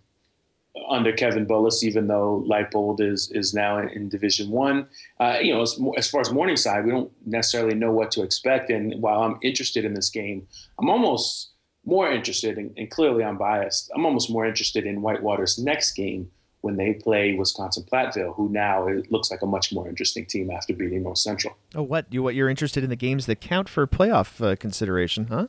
under 0.89 1.11
Kevin 1.11 1.45
Bullis, 1.45 1.83
even 1.83 2.07
though 2.07 2.43
Leipold 2.47 3.01
is 3.01 3.31
is 3.31 3.53
now 3.53 3.77
in, 3.77 3.89
in 3.89 4.09
Division 4.09 4.49
One. 4.49 4.87
Uh, 5.19 5.37
you 5.41 5.53
know, 5.53 5.61
as, 5.61 5.79
as, 5.97 6.09
far 6.09 6.21
as 6.21 6.31
Morningside, 6.31 6.85
we 6.85 6.91
don't 6.91 7.11
necessarily 7.25 7.75
know 7.75 7.91
what 7.91 8.11
to 8.11 8.23
expect. 8.23 8.69
And 8.69 9.01
while 9.01 9.21
I'm 9.21 9.37
interested 9.41 9.85
in 9.85 9.93
this 9.93 10.09
game, 10.09 10.47
I'm 10.79 10.89
almost 10.89 11.50
more 11.85 12.11
interested, 12.11 12.57
and, 12.57 12.73
and 12.77 12.89
clearly 12.89 13.23
I'm 13.23 13.37
biased. 13.37 13.91
I'm 13.95 14.05
almost 14.05 14.29
more 14.29 14.45
interested 14.45 14.85
in 14.85 15.01
Whitewater's 15.01 15.57
next 15.57 15.93
game 15.93 16.31
when 16.61 16.77
they 16.77 16.93
play 16.93 17.33
Wisconsin 17.33 17.83
Platteville, 17.91 18.35
who 18.35 18.47
now 18.49 18.87
it 18.87 19.11
looks 19.11 19.31
like 19.31 19.41
a 19.41 19.47
much 19.47 19.73
more 19.73 19.89
interesting 19.89 20.25
team 20.25 20.51
after 20.51 20.73
beating 20.73 21.03
North 21.03 21.17
Central. 21.17 21.55
Oh, 21.73 21.81
what 21.81 22.05
you 22.11 22.21
what 22.23 22.35
you're 22.35 22.49
interested 22.49 22.83
in 22.83 22.89
the 22.89 22.95
games 22.95 23.25
that 23.25 23.41
count 23.41 23.67
for 23.67 23.85
playoff 23.87 24.45
uh, 24.45 24.55
consideration, 24.55 25.27
huh? 25.27 25.47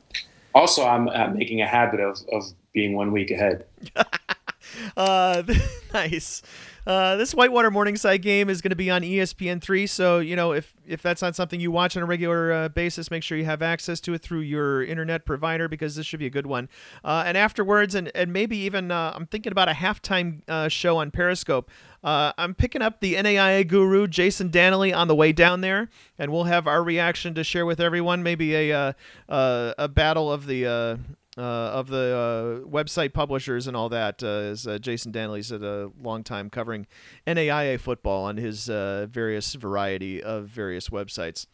Also, 0.55 0.85
I'm, 0.85 1.09
I'm, 1.09 1.35
making 1.35 1.61
a 1.61 1.67
habit 1.67 1.99
of 1.99 2.19
of 2.31 2.43
being 2.73 2.95
one 2.95 3.11
week 3.11 3.31
ahead. 3.31 3.65
uh, 4.97 5.43
nice. 5.93 6.41
Uh, 6.85 7.15
this 7.15 7.33
Whitewater 7.33 7.71
Morningside 7.71 8.21
game 8.21 8.49
is 8.49 8.61
going 8.61 8.71
to 8.71 8.75
be 8.75 8.91
on 8.91 9.03
ESPN3. 9.03 9.87
So 9.87 10.19
you 10.19 10.35
know 10.35 10.51
if 10.51 10.73
if 10.85 11.01
that's 11.01 11.21
not 11.21 11.35
something 11.35 11.59
you 11.59 11.71
watch 11.71 11.95
on 11.95 12.03
a 12.03 12.05
regular 12.05 12.51
uh, 12.51 12.69
basis, 12.69 13.09
make 13.09 13.23
sure 13.23 13.37
you 13.37 13.45
have 13.45 13.61
access 13.61 14.01
to 14.01 14.13
it 14.13 14.21
through 14.21 14.41
your 14.41 14.83
internet 14.83 15.25
provider 15.25 15.67
because 15.69 15.95
this 15.95 16.05
should 16.05 16.19
be 16.19 16.25
a 16.25 16.31
good 16.31 16.45
one. 16.45 16.67
Uh, 17.03 17.23
and 17.25 17.37
afterwards, 17.37 17.95
and 17.95 18.11
and 18.15 18.33
maybe 18.33 18.57
even 18.57 18.91
uh, 18.91 19.13
I'm 19.15 19.27
thinking 19.27 19.51
about 19.51 19.69
a 19.69 19.73
halftime 19.73 20.41
uh, 20.47 20.67
show 20.67 20.97
on 20.97 21.11
Periscope. 21.11 21.71
Uh, 22.03 22.33
I'm 22.37 22.53
picking 22.53 22.81
up 22.81 22.99
the 22.99 23.13
NAIA 23.13 23.65
guru 23.65 24.07
Jason 24.07 24.51
Danley 24.51 24.91
on 24.91 25.07
the 25.07 25.15
way 25.15 25.31
down 25.31 25.61
there, 25.61 25.89
and 26.19 26.33
we'll 26.33 26.43
have 26.43 26.67
our 26.67 26.83
reaction 26.83 27.33
to 27.35 27.45
share 27.45 27.65
with 27.65 27.79
everyone. 27.79 28.23
Maybe 28.23 28.71
a 28.71 28.93
a 29.29 29.87
battle 29.87 30.31
of 30.31 30.47
the 30.47 30.99
uh, 31.37 31.41
of 31.41 31.87
the 31.87 32.63
uh, 32.65 32.67
website 32.67 33.13
publishers 33.13 33.67
and 33.67 33.75
all 33.75 33.89
that, 33.89 34.21
uh, 34.23 34.55
uh, 34.69 34.77
Jason 34.77 35.11
Danley's 35.11 35.49
had 35.49 35.63
a 35.63 35.91
long 36.01 36.23
time 36.23 36.49
covering 36.49 36.85
NAIA 37.25 37.79
football 37.79 38.25
on 38.25 38.37
his 38.37 38.69
uh, 38.69 39.07
various 39.09 39.53
variety 39.55 40.21
of 40.21 40.45
various 40.45 40.89
websites. 40.89 41.47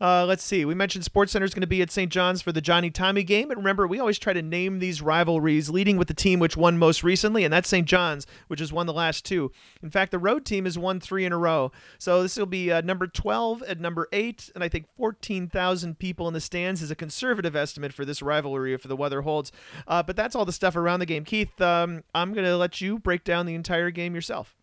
Uh, 0.00 0.26
let's 0.26 0.42
see. 0.42 0.64
We 0.64 0.74
mentioned 0.74 1.04
Sports 1.04 1.32
Center 1.32 1.46
is 1.46 1.54
going 1.54 1.62
to 1.62 1.66
be 1.66 1.80
at 1.80 1.90
St. 1.90 2.12
John's 2.12 2.42
for 2.42 2.52
the 2.52 2.60
Johnny 2.60 2.90
Tommy 2.90 3.22
game. 3.22 3.50
And 3.50 3.58
remember, 3.58 3.86
we 3.86 3.98
always 3.98 4.18
try 4.18 4.32
to 4.34 4.42
name 4.42 4.78
these 4.78 5.00
rivalries, 5.00 5.70
leading 5.70 5.96
with 5.96 6.08
the 6.08 6.14
team 6.14 6.38
which 6.38 6.56
won 6.56 6.78
most 6.78 7.02
recently, 7.02 7.44
and 7.44 7.52
that's 7.52 7.68
St. 7.68 7.86
John's, 7.86 8.26
which 8.48 8.60
has 8.60 8.72
won 8.72 8.86
the 8.86 8.92
last 8.92 9.24
two. 9.24 9.50
In 9.82 9.90
fact, 9.90 10.10
the 10.10 10.18
road 10.18 10.44
team 10.44 10.64
has 10.64 10.78
won 10.78 11.00
three 11.00 11.24
in 11.24 11.32
a 11.32 11.38
row. 11.38 11.72
So 11.98 12.22
this 12.22 12.36
will 12.36 12.46
be 12.46 12.70
uh, 12.70 12.82
number 12.82 13.06
12 13.06 13.62
and 13.66 13.80
number 13.80 14.08
8, 14.12 14.50
and 14.54 14.62
I 14.62 14.68
think 14.68 14.86
14,000 14.96 15.98
people 15.98 16.28
in 16.28 16.34
the 16.34 16.40
stands 16.40 16.82
is 16.82 16.90
a 16.90 16.96
conservative 16.96 17.56
estimate 17.56 17.94
for 17.94 18.04
this 18.04 18.20
rivalry 18.20 18.74
if 18.74 18.82
the 18.82 18.96
weather 18.96 19.22
holds. 19.22 19.50
Uh, 19.86 20.02
but 20.02 20.16
that's 20.16 20.34
all 20.34 20.44
the 20.44 20.52
stuff 20.52 20.76
around 20.76 21.00
the 21.00 21.06
game. 21.06 21.24
Keith, 21.24 21.58
um, 21.60 22.04
I'm 22.14 22.34
going 22.34 22.44
to 22.44 22.56
let 22.56 22.80
you 22.80 22.98
break 22.98 23.24
down 23.24 23.46
the 23.46 23.54
entire 23.54 23.90
game 23.90 24.14
yourself. 24.14 24.54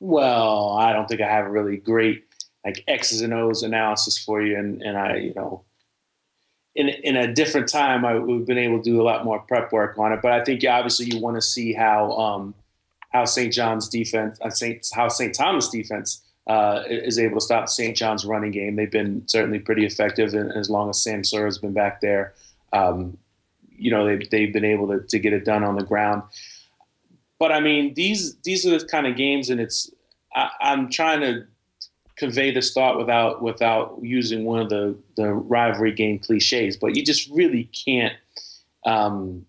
Well, 0.00 0.70
I 0.78 0.92
don't 0.92 1.08
think 1.08 1.20
I 1.20 1.28
have 1.28 1.46
a 1.46 1.50
really 1.50 1.76
great 1.76 2.27
like 2.68 2.84
X's 2.86 3.22
and 3.22 3.32
O's 3.32 3.62
analysis 3.62 4.22
for 4.22 4.42
you. 4.42 4.58
And, 4.58 4.82
and 4.82 4.98
I, 4.98 5.16
you 5.16 5.34
know, 5.34 5.64
in, 6.74 6.88
in 6.88 7.16
a 7.16 7.32
different 7.32 7.68
time, 7.68 8.04
I 8.04 8.12
have 8.12 8.46
been 8.46 8.58
able 8.58 8.78
to 8.78 8.84
do 8.84 9.00
a 9.00 9.04
lot 9.04 9.24
more 9.24 9.40
prep 9.40 9.72
work 9.72 9.98
on 9.98 10.12
it. 10.12 10.20
But 10.22 10.32
I 10.32 10.44
think 10.44 10.62
obviously 10.64 11.06
you 11.06 11.20
want 11.20 11.36
to 11.36 11.42
see 11.42 11.72
how, 11.72 12.12
um, 12.12 12.54
how 13.10 13.24
St. 13.24 13.52
John's 13.52 13.88
defense, 13.88 14.38
uh, 14.42 14.50
Saint, 14.50 14.86
how 14.92 15.08
St. 15.08 15.34
Thomas 15.34 15.68
defense 15.68 16.22
uh, 16.46 16.82
is 16.86 17.18
able 17.18 17.36
to 17.36 17.40
stop 17.40 17.68
St. 17.68 17.96
John's 17.96 18.24
running 18.24 18.50
game. 18.50 18.76
They've 18.76 18.90
been 18.90 19.26
certainly 19.26 19.58
pretty 19.58 19.84
effective, 19.84 20.34
and 20.34 20.52
as 20.52 20.70
long 20.70 20.88
as 20.88 21.02
Sam 21.02 21.24
Sura 21.24 21.44
has 21.44 21.58
been 21.58 21.74
back 21.74 22.00
there, 22.00 22.34
um, 22.72 23.18
you 23.76 23.90
know 23.90 24.06
they've, 24.06 24.28
they've 24.30 24.52
been 24.52 24.64
able 24.64 24.88
to, 24.88 25.00
to 25.00 25.18
get 25.18 25.32
it 25.32 25.44
done 25.44 25.62
on 25.62 25.76
the 25.76 25.84
ground. 25.84 26.22
But 27.38 27.52
I 27.52 27.60
mean, 27.60 27.94
these 27.94 28.36
these 28.44 28.66
are 28.66 28.78
the 28.78 28.84
kind 28.86 29.06
of 29.06 29.14
games, 29.14 29.50
and 29.50 29.60
it's 29.60 29.90
I, 30.34 30.50
I'm 30.60 30.90
trying 30.90 31.20
to 31.20 31.46
convey 32.18 32.50
this 32.50 32.72
thought 32.72 32.98
without 32.98 33.42
without 33.42 33.98
using 34.02 34.44
one 34.44 34.60
of 34.60 34.68
the 34.68 34.96
the 35.16 35.32
rivalry 35.32 35.92
game 35.92 36.18
cliches. 36.18 36.76
But 36.76 36.96
you 36.96 37.04
just 37.04 37.30
really 37.30 37.64
can't 37.64 38.14
um, 38.84 39.46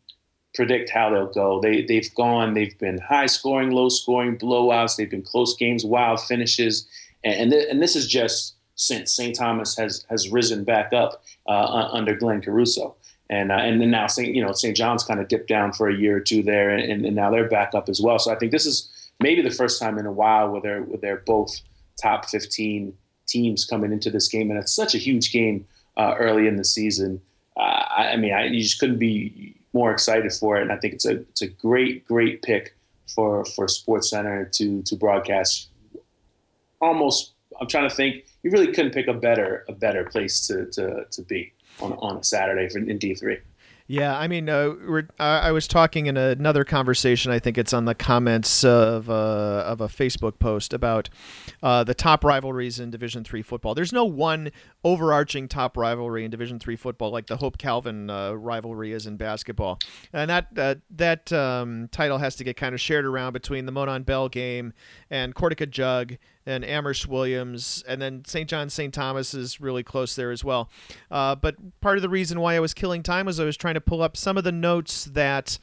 predict 0.56 0.90
how 0.90 1.10
they'll 1.10 1.34
go. 1.34 1.60
They 1.62 1.84
they've 1.84 2.14
gone. 2.16 2.54
They've 2.54 2.78
been 2.78 3.00
high 3.00 3.26
scoring, 3.26 3.72
low 3.72 3.90
scoring, 3.90 4.38
blowouts. 4.38 4.96
They've 4.96 5.10
been 5.10 5.24
close 5.24 5.56
games, 5.56 5.84
wild 5.84 6.22
finishes, 6.22 6.88
and 7.24 7.34
and, 7.34 7.52
th- 7.52 7.68
and 7.70 7.82
this 7.82 7.96
is 7.96 8.08
just 8.08 8.56
since 8.76 9.14
St. 9.14 9.36
Thomas 9.36 9.76
has 9.78 10.06
has 10.10 10.30
risen 10.30 10.64
back 10.64 10.94
up 10.94 11.24
uh, 11.48 11.90
under 11.92 12.16
Glenn 12.16 12.42
Caruso. 12.42 12.96
And, 13.32 13.52
uh, 13.52 13.58
and 13.58 13.80
then 13.80 13.92
now 13.92 14.08
St. 14.08 14.34
you 14.34 14.44
know 14.44 14.54
St. 14.54 14.76
John's 14.76 15.04
kind 15.04 15.20
of 15.20 15.28
dipped 15.28 15.48
down 15.48 15.72
for 15.72 15.88
a 15.88 15.96
year 15.96 16.18
or 16.18 16.20
two 16.20 16.42
there, 16.42 16.72
and, 16.72 17.06
and 17.06 17.16
now 17.16 17.30
they're 17.30 17.48
back 17.48 17.76
up 17.76 17.88
as 17.88 18.02
well. 18.02 18.18
So 18.18 18.32
I 18.32 18.36
think 18.36 18.52
this 18.52 18.66
is 18.66 18.90
maybe 19.20 19.44
the 19.44 19.52
first 19.52 19.80
time 19.80 20.00
in 20.00 20.08
a 20.08 20.12
while 20.12 20.50
where 20.50 20.62
they're 20.62 20.82
where 20.82 20.98
they're 20.98 21.24
both 21.28 21.62
top 22.02 22.26
15 22.26 22.94
teams 23.28 23.66
coming 23.66 23.92
into 23.92 24.10
this 24.10 24.28
game, 24.28 24.50
and 24.50 24.60
it's 24.60 24.74
such 24.74 24.96
a 24.96 24.98
huge 24.98 25.32
game 25.32 25.66
uh, 25.98 26.16
early 26.18 26.48
in 26.48 26.58
the 26.58 26.66
season. 26.66 27.22
Uh, 27.58 27.84
I, 27.90 28.16
mean, 28.16 28.34
I, 28.34 28.46
you 28.46 28.62
just 28.62 28.80
couldn't 28.80 29.00
be 29.00 29.56
more 29.74 29.92
excited 29.92 30.32
for 30.34 30.58
it, 30.58 30.64
and 30.64 30.72
I 30.72 30.78
think 30.78 30.94
it's 30.94 31.06
a 31.06 31.18
it's 31.20 31.42
a 31.42 31.48
great 31.48 32.06
great 32.06 32.42
pick 32.42 32.76
for 33.14 33.46
for 33.46 33.68
Sports 33.68 34.10
Center 34.10 34.46
to 34.54 34.82
to 34.84 34.96
broadcast. 34.96 35.70
Almost, 36.82 37.34
I'm 37.60 37.68
trying 37.68 37.90
to 37.90 37.96
think. 37.96 38.26
You 38.42 38.52
really 38.52 38.72
couldn't 38.72 38.94
pick 38.94 39.08
a 39.08 39.14
better 39.14 39.66
a 39.68 39.74
better 39.74 40.06
place 40.06 40.48
to 40.48 40.66
to, 40.72 41.06
to 41.12 41.22
be 41.24 41.52
on 41.82 41.94
on 41.94 42.18
a 42.18 42.24
Saturday 42.24 42.70
for, 42.70 42.80
in 42.80 42.98
D 42.98 43.14
three. 43.14 43.40
Yeah, 43.92 44.16
I 44.16 44.28
mean, 44.28 44.50
uh, 44.50 44.76
I 45.18 45.52
was 45.52 45.68
talking 45.68 46.06
in 46.06 46.16
another 46.16 46.64
conversation. 46.64 47.32
I 47.32 47.40
think 47.40 47.58
it's 47.58 47.74
on 47.74 47.86
the 47.86 47.96
comments 47.96 48.64
of 48.64 49.10
uh, 49.10 49.64
of 49.66 49.82
a 49.82 49.88
Facebook 49.88 50.38
post 50.38 50.74
about 50.74 51.10
uh, 51.64 51.84
the 51.84 51.96
top 51.96 52.24
rivalries 52.24 52.80
in 52.80 52.92
Division 52.92 53.24
three 53.24 53.42
football. 53.42 53.74
There's 53.74 53.92
no 53.92 54.06
one 54.06 54.52
overarching 54.84 55.48
top 55.48 55.76
rivalry 55.76 56.24
in 56.24 56.30
Division 56.30 56.60
three 56.60 56.76
football 56.76 57.10
like 57.10 57.26
the 57.26 57.38
Hope 57.38 57.58
Calvin 57.58 58.12
uh, 58.12 58.34
rivalry 58.34 58.92
is 58.92 59.08
in 59.08 59.18
basketball, 59.18 59.80
and 60.14 60.30
that 60.30 60.82
that 60.92 61.34
um, 61.34 61.90
title 61.92 62.20
has 62.20 62.36
to 62.36 62.44
get 62.44 62.58
kind 62.58 62.76
of 62.76 62.80
shared 62.80 63.06
around 63.06 63.34
between 63.34 63.66
the 63.66 63.72
Monon 63.72 64.04
Bell 64.04 64.30
game 64.30 64.72
and 65.10 65.34
Cortaca 65.34 65.68
Jug 65.68 66.18
and 66.46 66.66
Amherst 66.66 67.08
Williams, 67.08 67.84
and 67.88 68.02
then 68.02 68.24
St. 68.26 68.50
John 68.50 68.70
St. 68.70 68.94
Thomas 68.94 69.34
is 69.34 69.60
really 69.60 69.84
close 69.84 70.16
there 70.16 70.32
as 70.32 70.44
well. 70.44 70.70
Uh, 71.12 71.36
but 71.36 71.56
part 71.82 71.98
of 71.98 72.02
the 72.02 72.10
reason 72.10 72.40
why 72.40 72.56
I 72.56 72.60
was 72.60 72.74
killing 72.74 73.04
time 73.04 73.26
was 73.26 73.40
I 73.40 73.46
was 73.46 73.58
trying 73.58 73.76
to 73.76 73.82
pull 73.82 74.02
up 74.02 74.18
some 74.18 74.38
of 74.38 74.44
the 74.44 74.52
notes 74.52 75.06
that 75.06 75.60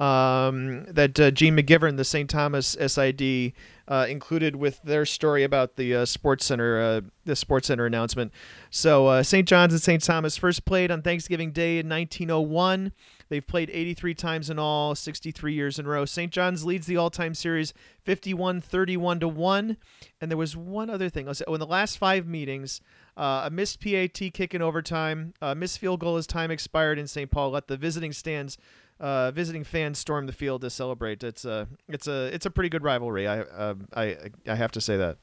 um, 0.00 0.84
that 0.86 1.18
uh, 1.20 1.30
Gene 1.30 1.56
McGivern, 1.56 1.96
the 1.96 2.04
St. 2.04 2.28
Thomas 2.28 2.76
SID, 2.86 3.52
uh, 3.88 4.06
included 4.08 4.56
with 4.56 4.80
their 4.82 5.04
story 5.04 5.42
about 5.42 5.76
the 5.76 5.94
uh, 5.94 6.04
Sports 6.04 6.46
Center, 6.46 6.80
uh, 6.80 7.00
the 7.24 7.36
Sports 7.36 7.68
Center 7.68 7.86
announcement. 7.86 8.32
So 8.70 9.06
uh, 9.06 9.22
St. 9.22 9.46
John's 9.46 9.72
and 9.72 9.82
St. 9.82 10.02
Thomas 10.02 10.36
first 10.36 10.64
played 10.64 10.90
on 10.90 11.02
Thanksgiving 11.02 11.52
Day 11.52 11.78
in 11.78 11.88
1901. 11.88 12.92
They've 13.28 13.46
played 13.46 13.70
83 13.70 14.14
times 14.14 14.50
in 14.50 14.58
all, 14.58 14.94
63 14.94 15.54
years 15.54 15.78
in 15.78 15.86
a 15.86 15.88
row. 15.88 16.04
St. 16.04 16.30
John's 16.30 16.64
leads 16.64 16.86
the 16.86 16.96
all-time 16.98 17.34
series 17.34 17.72
51 18.02 18.60
31 18.60 19.20
to 19.20 19.28
1. 19.28 19.76
And 20.20 20.30
there 20.30 20.38
was 20.38 20.56
one 20.56 20.90
other 20.90 21.08
thing. 21.08 21.28
Oh, 21.28 21.54
in 21.54 21.60
the 21.60 21.66
last 21.66 21.98
five 21.98 22.26
meetings, 22.26 22.80
uh, 23.16 23.42
a 23.46 23.50
missed 23.50 23.82
PAT 23.82 24.20
kick 24.32 24.54
in 24.54 24.62
overtime, 24.62 25.34
a 25.40 25.54
missed 25.54 25.78
field 25.78 26.00
goal 26.00 26.16
as 26.16 26.26
time 26.26 26.50
expired 26.50 26.98
in 26.98 27.06
St. 27.06 27.30
Paul 27.30 27.50
let 27.50 27.68
the 27.68 27.76
visiting 27.76 28.12
stands 28.12 28.58
uh, 29.02 29.32
visiting 29.32 29.64
fans 29.64 29.98
storm 29.98 30.26
the 30.26 30.32
field 30.32 30.62
to 30.62 30.70
celebrate. 30.70 31.22
It's 31.24 31.44
a 31.44 31.66
it's 31.88 32.06
a 32.06 32.32
it's 32.32 32.46
a 32.46 32.50
pretty 32.50 32.68
good 32.68 32.84
rivalry. 32.84 33.26
I 33.26 33.40
uh, 33.40 33.74
I 33.94 34.16
I 34.46 34.54
have 34.54 34.70
to 34.72 34.80
say 34.80 34.96
that. 34.96 35.18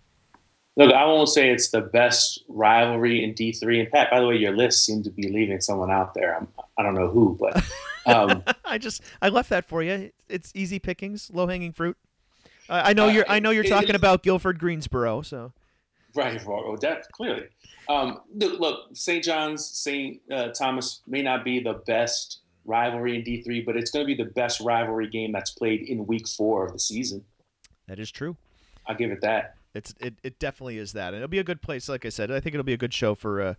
Look, 0.75 0.93
I 0.93 1.05
won't 1.05 1.29
say 1.29 1.49
it's 1.49 1.71
the 1.71 1.81
best 1.81 2.43
rivalry 2.47 3.23
in 3.23 3.33
D 3.33 3.53
three. 3.53 3.79
And 3.79 3.89
Pat, 3.89 4.11
by 4.11 4.19
the 4.19 4.27
way, 4.27 4.35
your 4.35 4.55
list 4.55 4.85
seemed 4.85 5.05
to 5.05 5.09
be 5.09 5.29
leaving 5.29 5.61
someone 5.61 5.89
out 5.89 6.13
there. 6.13 6.35
I'm, 6.35 6.47
I 6.77 6.83
do 6.83 6.91
not 6.91 6.99
know 6.99 7.07
who, 7.09 7.37
but 7.39 7.63
um, 8.05 8.43
I 8.65 8.77
just 8.77 9.01
I 9.21 9.29
left 9.29 9.49
that 9.49 9.65
for 9.65 9.81
you. 9.81 10.11
It's 10.27 10.51
easy 10.53 10.77
pickings, 10.77 11.31
low 11.33 11.47
hanging 11.47 11.71
fruit. 11.71 11.97
Uh, 12.67 12.81
I 12.85 12.93
know 12.93 13.07
you're 13.07 13.25
I 13.29 13.39
know 13.39 13.51
you're 13.51 13.65
uh, 13.65 13.69
talking 13.69 13.95
about 13.95 14.23
Guilford 14.23 14.59
Greensboro, 14.59 15.21
so 15.21 15.53
right. 16.15 16.45
Well, 16.45 16.77
that 16.81 17.09
clearly. 17.13 17.45
Um, 17.87 18.19
look, 18.35 18.59
look, 18.59 18.79
St. 18.93 19.23
John's, 19.23 19.65
St. 19.65 20.21
Uh, 20.29 20.49
Thomas 20.49 21.01
may 21.07 21.23
not 21.23 21.43
be 21.43 21.59
the 21.59 21.81
best 21.87 22.41
rivalry 22.69 23.15
in 23.15 23.23
D 23.23 23.41
three, 23.41 23.61
but 23.61 23.75
it's 23.75 23.91
going 23.91 24.05
to 24.05 24.07
be 24.07 24.15
the 24.15 24.29
best 24.29 24.61
rivalry 24.61 25.09
game 25.09 25.33
that's 25.33 25.51
played 25.51 25.81
in 25.81 26.07
Week 26.07 26.27
Four 26.27 26.67
of 26.67 26.73
the 26.73 26.79
season. 26.79 27.25
That 27.87 27.99
is 27.99 28.11
true. 28.11 28.37
I'll 28.85 28.95
give 28.95 29.11
it 29.11 29.21
that. 29.21 29.55
It's 29.73 29.93
it, 29.99 30.13
it 30.23 30.39
definitely 30.39 30.77
is 30.77 30.93
that, 30.93 31.07
and 31.07 31.17
it'll 31.17 31.27
be 31.27 31.39
a 31.39 31.43
good 31.43 31.61
place. 31.61 31.89
Like 31.89 32.05
I 32.05 32.09
said, 32.09 32.31
I 32.31 32.39
think 32.39 32.53
it'll 32.55 32.63
be 32.63 32.73
a 32.73 32.77
good 32.77 32.93
show 32.93 33.15
for 33.15 33.41
uh, 33.41 33.53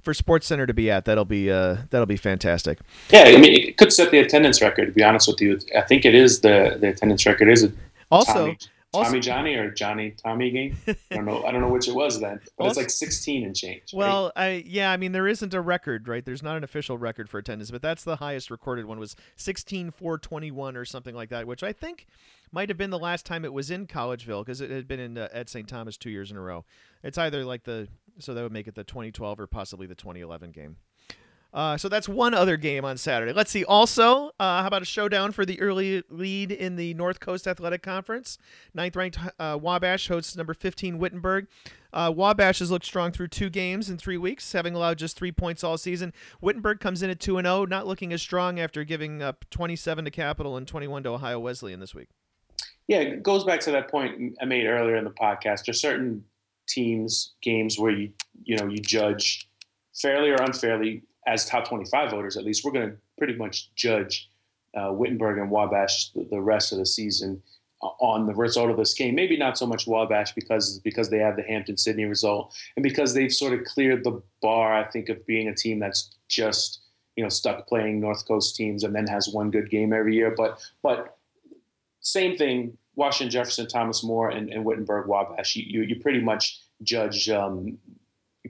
for 0.00 0.14
Sports 0.14 0.46
Center 0.46 0.66
to 0.66 0.74
be 0.74 0.90
at. 0.90 1.04
That'll 1.04 1.24
be 1.24 1.50
uh, 1.50 1.78
that'll 1.90 2.06
be 2.06 2.16
fantastic. 2.16 2.78
Yeah, 3.10 3.24
I 3.26 3.36
mean, 3.38 3.52
it 3.52 3.76
could 3.76 3.92
set 3.92 4.10
the 4.10 4.18
attendance 4.18 4.62
record. 4.62 4.86
To 4.86 4.92
be 4.92 5.02
honest 5.02 5.28
with 5.28 5.40
you, 5.40 5.58
I 5.76 5.82
think 5.82 6.04
it 6.04 6.14
is 6.14 6.40
the 6.40 6.76
the 6.80 6.88
attendance 6.88 7.26
record 7.26 7.48
is 7.48 7.64
a 7.64 7.72
also. 8.10 8.32
Tommy, 8.32 8.58
also, 8.94 9.08
Tommy 9.08 9.20
Johnny 9.20 9.54
or 9.54 9.70
Johnny 9.70 10.10
Tommy 10.10 10.50
game. 10.50 10.76
I 10.86 10.96
don't 11.10 11.24
know. 11.24 11.44
I 11.44 11.50
don't 11.50 11.60
know 11.60 11.68
which 11.68 11.88
it 11.88 11.94
was 11.94 12.20
then, 12.20 12.40
but 12.58 12.64
also, 12.64 12.80
it's 12.80 12.86
like 12.86 12.90
16 12.90 13.44
and 13.44 13.56
change. 13.56 13.92
Well, 13.92 14.32
right? 14.36 14.44
I 14.44 14.64
yeah, 14.66 14.92
I 14.92 14.96
mean 14.96 15.12
there 15.12 15.26
isn't 15.26 15.54
a 15.54 15.60
record, 15.60 16.08
right? 16.08 16.24
There's 16.24 16.42
not 16.42 16.56
an 16.56 16.64
official 16.64 16.98
record 16.98 17.28
for 17.28 17.38
attendance, 17.38 17.70
but 17.70 17.82
that's 17.82 18.04
the 18.04 18.16
highest 18.16 18.50
recorded 18.50 18.84
one 18.84 18.98
was 18.98 19.16
16 19.36 19.90
421 19.90 20.76
or 20.76 20.84
something 20.84 21.14
like 21.14 21.30
that, 21.30 21.46
which 21.46 21.62
I 21.62 21.72
think 21.72 22.06
might 22.50 22.68
have 22.68 22.78
been 22.78 22.90
the 22.90 22.98
last 22.98 23.24
time 23.24 23.44
it 23.44 23.52
was 23.52 23.70
in 23.70 23.86
Collegeville 23.86 24.44
because 24.44 24.60
it 24.60 24.70
had 24.70 24.86
been 24.86 25.00
in 25.00 25.16
uh, 25.16 25.28
at 25.32 25.48
St. 25.48 25.66
Thomas 25.66 25.96
two 25.96 26.10
years 26.10 26.30
in 26.30 26.36
a 26.36 26.42
row. 26.42 26.64
It's 27.02 27.18
either 27.18 27.44
like 27.44 27.64
the 27.64 27.88
so 28.18 28.34
that 28.34 28.42
would 28.42 28.52
make 28.52 28.68
it 28.68 28.74
the 28.74 28.84
2012 28.84 29.40
or 29.40 29.46
possibly 29.46 29.86
the 29.86 29.94
2011 29.94 30.50
game. 30.50 30.76
Uh, 31.52 31.76
so 31.76 31.88
that's 31.88 32.08
one 32.08 32.32
other 32.32 32.56
game 32.56 32.84
on 32.84 32.96
Saturday. 32.96 33.32
Let's 33.32 33.50
see. 33.50 33.64
Also, 33.64 34.28
uh, 34.40 34.62
how 34.62 34.66
about 34.66 34.82
a 34.82 34.86
showdown 34.86 35.32
for 35.32 35.44
the 35.44 35.60
early 35.60 36.02
lead 36.08 36.50
in 36.50 36.76
the 36.76 36.94
North 36.94 37.20
Coast 37.20 37.46
Athletic 37.46 37.82
Conference? 37.82 38.38
Ninth 38.72 38.96
ranked 38.96 39.18
uh, 39.38 39.58
Wabash 39.60 40.08
hosts 40.08 40.34
number 40.34 40.54
15 40.54 40.98
Wittenberg. 40.98 41.48
Uh, 41.92 42.10
Wabash 42.14 42.60
has 42.60 42.70
looked 42.70 42.86
strong 42.86 43.12
through 43.12 43.28
two 43.28 43.50
games 43.50 43.90
in 43.90 43.98
three 43.98 44.16
weeks, 44.16 44.52
having 44.52 44.74
allowed 44.74 44.96
just 44.96 45.16
three 45.16 45.32
points 45.32 45.62
all 45.62 45.76
season. 45.76 46.14
Wittenberg 46.40 46.80
comes 46.80 47.02
in 47.02 47.10
at 47.10 47.20
2 47.20 47.36
0, 47.42 47.66
not 47.66 47.86
looking 47.86 48.14
as 48.14 48.22
strong 48.22 48.58
after 48.58 48.82
giving 48.82 49.22
up 49.22 49.44
27 49.50 50.06
to 50.06 50.10
Capital 50.10 50.56
and 50.56 50.66
21 50.66 51.02
to 51.02 51.10
Ohio 51.10 51.38
Wesleyan 51.38 51.80
this 51.80 51.94
week. 51.94 52.08
Yeah, 52.88 53.00
it 53.00 53.22
goes 53.22 53.44
back 53.44 53.60
to 53.60 53.70
that 53.72 53.90
point 53.90 54.36
I 54.40 54.46
made 54.46 54.66
earlier 54.66 54.96
in 54.96 55.04
the 55.04 55.10
podcast. 55.10 55.66
There's 55.66 55.80
certain 55.80 56.24
teams, 56.66 57.34
games 57.42 57.78
where 57.78 57.92
you 57.92 58.12
you 58.42 58.56
know 58.56 58.66
you 58.66 58.78
judge 58.78 59.48
fairly 59.94 60.30
or 60.30 60.36
unfairly 60.36 61.02
as 61.26 61.46
top 61.46 61.68
25 61.68 62.10
voters. 62.10 62.36
At 62.36 62.44
least 62.44 62.64
we're 62.64 62.72
going 62.72 62.90
to 62.90 62.96
pretty 63.18 63.34
much 63.34 63.74
judge 63.74 64.30
uh, 64.74 64.92
Wittenberg 64.92 65.38
and 65.38 65.50
Wabash 65.50 66.10
the, 66.10 66.26
the, 66.30 66.40
rest 66.40 66.72
of 66.72 66.78
the 66.78 66.86
season 66.86 67.42
uh, 67.82 67.88
on 68.00 68.26
the 68.26 68.34
result 68.34 68.70
of 68.70 68.76
this 68.76 68.94
game. 68.94 69.14
Maybe 69.14 69.36
not 69.36 69.58
so 69.58 69.66
much 69.66 69.86
Wabash 69.86 70.32
because 70.32 70.78
because 70.80 71.10
they 71.10 71.18
have 71.18 71.36
the 71.36 71.42
Hampden 71.42 71.76
Sydney 71.76 72.06
result 72.06 72.54
and 72.76 72.82
because 72.82 73.14
they've 73.14 73.32
sort 73.32 73.52
of 73.52 73.64
cleared 73.64 74.04
the 74.04 74.22
bar. 74.40 74.74
I 74.74 74.84
think 74.84 75.08
of 75.08 75.24
being 75.26 75.48
a 75.48 75.54
team 75.54 75.78
that's 75.78 76.10
just 76.28 76.80
you 77.16 77.22
know 77.22 77.28
stuck 77.28 77.68
playing 77.68 78.00
North 78.00 78.26
Coast 78.26 78.56
teams 78.56 78.82
and 78.82 78.94
then 78.94 79.06
has 79.06 79.28
one 79.28 79.50
good 79.50 79.70
game 79.70 79.92
every 79.92 80.14
year. 80.14 80.34
But 80.36 80.58
but 80.82 81.18
same 82.00 82.36
thing. 82.36 82.76
Washington 82.94 83.30
Jefferson, 83.30 83.66
Thomas 83.68 84.04
More, 84.04 84.28
and, 84.28 84.50
and 84.50 84.66
Wittenberg, 84.66 85.06
Wabash. 85.06 85.56
You, 85.56 85.64
you, 85.66 85.82
you 85.82 86.00
pretty 86.00 86.20
much 86.20 86.60
judge 86.82 87.30
um, 87.30 87.78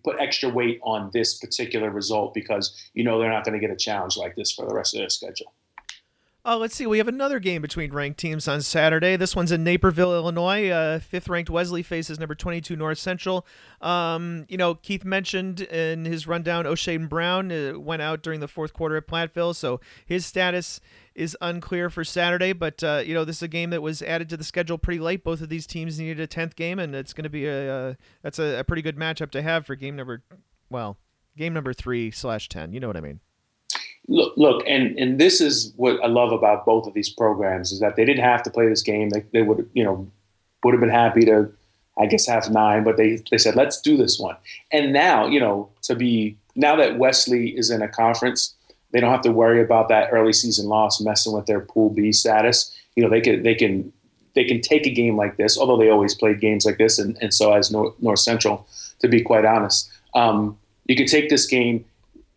put 0.05 0.21
extra 0.21 0.49
weight 0.49 0.81
on 0.83 1.11
this 1.13 1.39
particular 1.39 1.91
result 1.91 2.35
because 2.35 2.75
you 2.95 3.05
know 3.05 3.19
they're 3.19 3.31
not 3.31 3.45
going 3.45 3.59
to 3.59 3.65
get 3.65 3.71
a 3.71 3.77
challenge 3.77 4.17
like 4.17 4.35
this 4.35 4.53
for 4.53 4.67
the 4.67 4.75
rest 4.75 4.95
of 4.95 5.01
their 5.01 5.09
schedule. 5.09 5.53
Oh, 6.45 6.59
let's 6.59 6.75
see. 6.75 6.87
We 6.87 6.99
have 6.99 7.07
another 7.07 7.39
game 7.39 7.63
between 7.63 7.93
ranked 7.93 8.19
teams 8.19 8.49
on 8.49 8.63
Saturday. 8.63 9.15
This 9.15 9.37
one's 9.37 9.53
in 9.53 9.63
Naperville, 9.63 10.13
Illinois. 10.13 10.71
Uh, 10.71 10.99
fifth 10.99 11.29
ranked 11.29 11.49
Wesley 11.49 11.85
faces 11.85 12.19
number 12.19 12.35
22 12.35 12.75
North 12.75 12.99
Central. 12.99 13.47
Um, 13.81 14.45
you 14.49 14.57
know, 14.57 14.75
Keith 14.75 15.05
mentioned 15.05 15.61
in 15.61 16.05
his 16.05 16.27
rundown, 16.27 16.67
O'Shane 16.67 17.07
Brown 17.07 17.53
uh, 17.53 17.79
went 17.79 18.03
out 18.03 18.25
during 18.25 18.41
the 18.41 18.49
fourth 18.49 18.73
quarter 18.73 18.97
at 18.97 19.07
Platteville, 19.07 19.55
so 19.55 19.81
his 20.05 20.27
status 20.27 20.81
is 21.15 21.37
unclear 21.41 21.89
for 21.89 22.03
Saturday. 22.03 22.53
But 22.53 22.83
uh, 22.83 23.05
you 23.07 23.15
know, 23.15 23.25
this 23.25 23.37
is 23.37 23.43
a 23.45 23.49
game 23.49 23.71
that 23.71 23.81
was 23.81 24.03
added 24.03 24.29
to 24.31 24.37
the 24.37 24.43
schedule 24.43 24.79
pretty 24.79 24.99
late. 24.99 25.23
Both 25.23 25.43
of 25.43 25.49
these 25.49 25.69
teams 25.69 26.01
needed 26.01 26.19
a 26.19 26.27
tenth 26.27 26.57
game, 26.57 26.81
and 26.81 26.93
it's 26.93 27.13
going 27.13 27.23
to 27.23 27.31
be 27.31 27.47
a 27.47 27.73
uh, 27.73 27.95
that's 28.23 28.41
a, 28.41 28.59
a 28.59 28.65
pretty 28.65 28.83
good 28.83 28.97
matchup 28.97 29.31
to 29.31 29.43
have 29.43 29.65
for 29.65 29.77
game 29.77 29.95
number, 29.95 30.25
well, 30.69 30.99
game 31.37 31.55
number 31.55 31.73
three 31.73 32.11
slash 32.11 32.49
ten. 32.49 32.73
You 32.73 32.81
know 32.81 32.89
what 32.89 32.97
I 32.97 33.01
mean? 33.01 33.21
Look, 34.09 34.35
look, 34.37 34.65
and 34.67 34.99
and 34.99 35.19
this 35.19 35.41
is 35.41 35.73
what 35.77 36.03
I 36.03 36.09
love 36.09 36.33
about 36.33 36.67
both 36.67 36.87
of 36.87 36.95
these 36.95 37.09
programs 37.09 37.71
is 37.71 37.81
that 37.81 37.97
they 37.97 38.05
didn't 38.05 38.25
have 38.25 38.43
to 38.43 38.51
play 38.51 38.69
this 38.69 38.83
game. 38.83 39.11
They 39.11 39.25
they 39.33 39.43
would 39.43 39.69
you 39.75 39.85
know 39.85 40.11
would 40.65 40.75
have 40.75 40.81
been 40.81 40.91
happy 40.91 41.25
to, 41.25 41.51
I 41.99 42.07
guess, 42.07 42.27
have 42.27 42.51
nine, 42.51 42.83
but 42.85 42.97
they 42.97 43.23
they 43.31 43.39
said 43.39 43.55
let's 43.55 43.81
do 43.81 43.97
this 43.97 44.19
one. 44.19 44.37
And 44.73 44.93
now 44.93 45.27
you 45.27 45.39
know 45.39 45.71
to 45.83 45.95
be 45.95 46.37
now 46.57 46.75
that 46.77 46.99
Wesley 46.99 47.57
is 47.57 47.71
in 47.71 47.81
a 47.81 47.89
conference, 47.89 48.55
they 48.91 49.01
don't 49.01 49.11
have 49.11 49.23
to 49.23 49.33
worry 49.33 49.63
about 49.63 49.89
that 49.89 50.09
early 50.13 50.33
season 50.33 50.67
loss 50.67 51.01
messing 51.01 51.33
with 51.33 51.47
their 51.47 51.61
Pool 51.61 51.91
B 51.91 52.13
status. 52.13 52.77
You 52.97 53.05
know 53.05 53.11
they 53.11 53.21
can 53.21 53.43
they 53.45 53.55
can 53.55 53.93
they 54.35 54.45
can 54.45 54.61
take 54.61 54.87
a 54.87 54.91
game 54.91 55.17
like 55.17 55.37
this, 55.37 55.59
although 55.59 55.77
they 55.77 55.91
always 55.91 56.15
played 56.15 56.41
games 56.41 56.65
like 56.65 56.79
this, 56.79 56.99
and, 56.99 57.17
and 57.21 57.33
so 57.33 57.53
as 57.53 57.71
North, 57.71 57.95
North 58.01 58.19
Central, 58.19 58.67
to 59.01 59.09
be 59.09 59.23
quite 59.23 59.45
honest. 59.45 59.91
Um, 60.15 60.59
you 60.87 60.97
can 60.97 61.07
take 61.07 61.29
this 61.29 61.47
game 61.47 61.85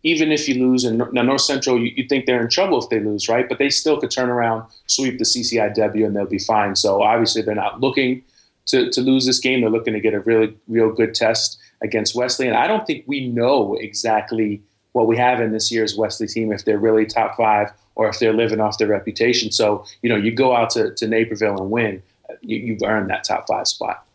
even 0.06 0.30
if 0.30 0.48
you 0.48 0.54
lose, 0.64 0.84
and 0.84 1.02
now 1.12 1.22
North 1.22 1.40
Central, 1.40 1.80
you, 1.80 1.92
you, 1.96 2.06
think 2.06 2.26
they're 2.26 2.40
in 2.40 2.48
trouble 2.48 2.80
if 2.80 2.88
they 2.90 3.00
lose, 3.00 3.28
right? 3.28 3.48
But 3.48 3.58
they 3.58 3.68
still 3.68 4.00
could 4.00 4.12
turn 4.12 4.30
around, 4.30 4.64
sweep 4.86 5.18
the 5.18 5.24
CCIW, 5.24 6.06
and 6.06 6.14
they'll 6.14 6.26
be 6.26 6.38
fine. 6.38 6.76
So 6.76 7.02
obviously, 7.02 7.42
they're 7.42 7.56
not 7.56 7.80
looking 7.80 8.22
to, 8.66 8.88
to 8.88 9.00
lose 9.00 9.26
this 9.26 9.40
game. 9.40 9.62
They're 9.62 9.70
looking 9.70 9.94
to 9.94 10.00
get 10.00 10.14
a 10.14 10.20
really, 10.20 10.56
real 10.68 10.92
good 10.92 11.12
test 11.12 11.58
against 11.82 12.14
Wesley. 12.14 12.46
And 12.46 12.56
I 12.56 12.68
don't 12.68 12.86
think 12.86 13.02
we 13.08 13.26
know 13.26 13.74
exactly 13.74 14.62
what 14.92 15.08
we 15.08 15.16
have 15.16 15.40
in 15.40 15.50
this 15.50 15.72
year's 15.72 15.96
Wesley 15.96 16.28
team, 16.28 16.52
if 16.52 16.64
they're 16.64 16.78
really 16.78 17.04
top 17.04 17.36
five 17.36 17.72
or 17.96 18.08
if 18.08 18.20
they're 18.20 18.32
living 18.32 18.60
off 18.60 18.78
their 18.78 18.86
reputation. 18.86 19.50
So, 19.50 19.84
you 20.02 20.08
know, 20.08 20.16
you 20.16 20.30
go 20.30 20.54
out 20.54 20.70
to, 20.70 20.94
to 20.94 21.08
Naperville 21.08 21.60
and 21.60 21.68
win, 21.68 22.00
you, 22.42 22.58
you've 22.58 22.82
earned 22.84 23.10
that 23.10 23.24
top 23.24 23.48
five 23.48 23.66
spot. 23.66 24.06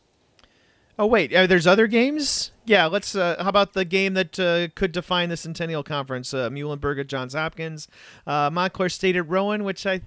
Oh 0.98 1.06
wait, 1.06 1.32
there's 1.32 1.68
other 1.68 1.88
games. 1.88 2.51
Yeah, 2.66 2.86
let's. 2.86 3.16
Uh, 3.16 3.42
how 3.42 3.50
about 3.50 3.74
the 3.74 3.86
game 3.86 4.14
that 4.14 4.40
uh, 4.40 4.68
could 4.76 4.92
define 4.92 5.30
the 5.30 5.38
Centennial 5.38 5.84
Conference? 5.84 6.34
Uh, 6.34 6.50
Muhlenberg 6.50 7.00
at 7.00 7.08
Johns 7.08 7.34
Hopkins, 7.34 7.88
uh, 8.28 8.50
Montclair 8.52 8.90
State 8.90 9.16
at 9.16 9.28
Rowan, 9.28 9.64
which 9.64 9.86
I 9.86 10.02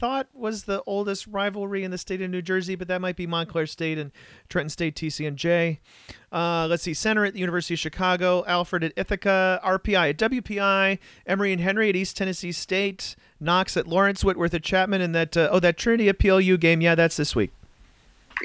thought 0.00 0.28
was 0.32 0.64
the 0.64 0.82
oldest 0.86 1.26
rivalry 1.26 1.84
in 1.84 1.90
the 1.90 1.98
state 1.98 2.22
of 2.22 2.30
New 2.30 2.40
Jersey, 2.40 2.74
but 2.74 2.88
that 2.88 3.02
might 3.02 3.16
be 3.16 3.26
Montclair 3.26 3.66
State 3.66 3.98
and 3.98 4.10
Trenton 4.48 4.70
State 4.70 4.96
TCNJ. 4.96 5.78
Uh, 6.32 6.66
let's 6.68 6.82
see, 6.82 6.94
Centre 6.94 7.26
at 7.26 7.34
the 7.34 7.38
University 7.38 7.74
of 7.74 7.80
Chicago, 7.80 8.42
Alfred 8.46 8.82
at 8.82 8.92
Ithaca, 8.96 9.60
RPI 9.62 10.10
at 10.10 10.16
WPI, 10.16 10.98
Emory 11.26 11.52
and 11.52 11.60
Henry 11.60 11.90
at 11.90 11.96
East 11.96 12.16
Tennessee 12.16 12.50
State, 12.50 13.14
Knox 13.38 13.76
at 13.76 13.86
Lawrence, 13.86 14.24
Whitworth 14.24 14.54
at 14.54 14.62
Chapman, 14.62 15.02
and 15.02 15.14
that 15.14 15.36
oh 15.36 15.60
that 15.60 15.76
Trinity 15.76 16.08
at 16.08 16.18
PLU 16.18 16.56
game. 16.56 16.80
Yeah, 16.80 16.94
that's 16.94 17.16
this 17.16 17.36
week. 17.36 17.52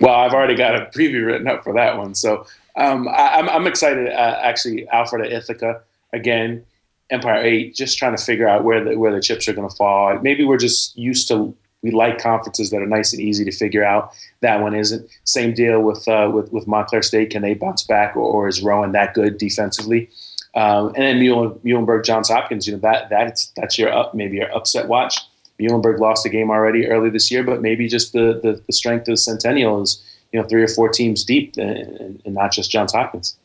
Well, 0.01 0.13
I've 0.13 0.33
already 0.33 0.55
got 0.55 0.75
a 0.75 0.85
preview 0.87 1.25
written 1.25 1.47
up 1.47 1.63
for 1.63 1.73
that 1.75 1.97
one, 1.97 2.15
so 2.15 2.45
um, 2.77 3.07
I, 3.07 3.39
am 3.39 3.49
I'm, 3.49 3.61
I'm 3.61 3.67
excited. 3.67 4.07
Uh, 4.07 4.39
actually, 4.41 4.87
Alfred 4.89 5.25
at 5.25 5.31
Ithaca 5.31 5.81
again, 6.13 6.65
Empire 7.09 7.43
Eight, 7.43 7.75
just 7.75 7.97
trying 7.97 8.15
to 8.15 8.23
figure 8.23 8.47
out 8.47 8.63
where 8.63 8.83
the 8.83 8.97
where 8.97 9.13
the 9.13 9.21
chips 9.21 9.47
are 9.47 9.53
going 9.53 9.69
to 9.69 9.75
fall. 9.75 10.17
Maybe 10.19 10.43
we're 10.43 10.57
just 10.57 10.97
used 10.97 11.27
to 11.29 11.55
we 11.85 11.91
like 11.91 12.17
conferences 12.17 12.71
that 12.71 12.81
are 12.81 12.87
nice 12.87 13.13
and 13.13 13.21
easy 13.21 13.45
to 13.45 13.51
figure 13.51 13.85
out. 13.85 14.11
That 14.41 14.59
one 14.59 14.73
isn't. 14.73 15.07
Same 15.23 15.53
deal 15.53 15.81
with 15.81 16.07
uh, 16.07 16.31
with 16.33 16.51
with 16.51 16.67
Montclair 16.67 17.03
State. 17.03 17.29
Can 17.29 17.43
they 17.43 17.53
bounce 17.53 17.83
back, 17.83 18.15
or, 18.15 18.23
or 18.23 18.47
is 18.47 18.63
Rowan 18.63 18.91
that 18.93 19.13
good 19.13 19.37
defensively? 19.37 20.09
Um, 20.55 20.87
and 20.95 21.03
then 21.03 21.19
Muhlenberg, 21.19 22.03
Johns 22.03 22.29
Hopkins. 22.29 22.65
You 22.65 22.73
know 22.73 22.79
that 22.79 23.09
that's 23.09 23.51
that's 23.55 23.77
your 23.77 23.93
up 23.93 24.15
maybe 24.15 24.37
your 24.37 24.51
upset 24.55 24.87
watch. 24.87 25.19
Muhlenberg 25.59 25.99
lost 25.99 26.25
a 26.25 26.29
game 26.29 26.49
already 26.49 26.87
early 26.87 27.09
this 27.09 27.29
year, 27.31 27.43
but 27.43 27.61
maybe 27.61 27.87
just 27.87 28.11
the, 28.13 28.39
the, 28.43 28.61
the 28.67 28.73
strength 28.73 29.03
of 29.03 29.13
the 29.13 29.17
Centennial 29.17 29.81
is 29.81 30.03
you 30.35 30.41
know 30.41 30.47
three 30.47 30.61
or 30.61 30.67
four 30.67 30.89
teams 30.89 31.23
deep, 31.23 31.55
and, 31.55 32.21
and 32.25 32.33
not 32.33 32.51
just 32.51 32.69
Johns 32.69 32.91
Hopkins. 32.91 33.37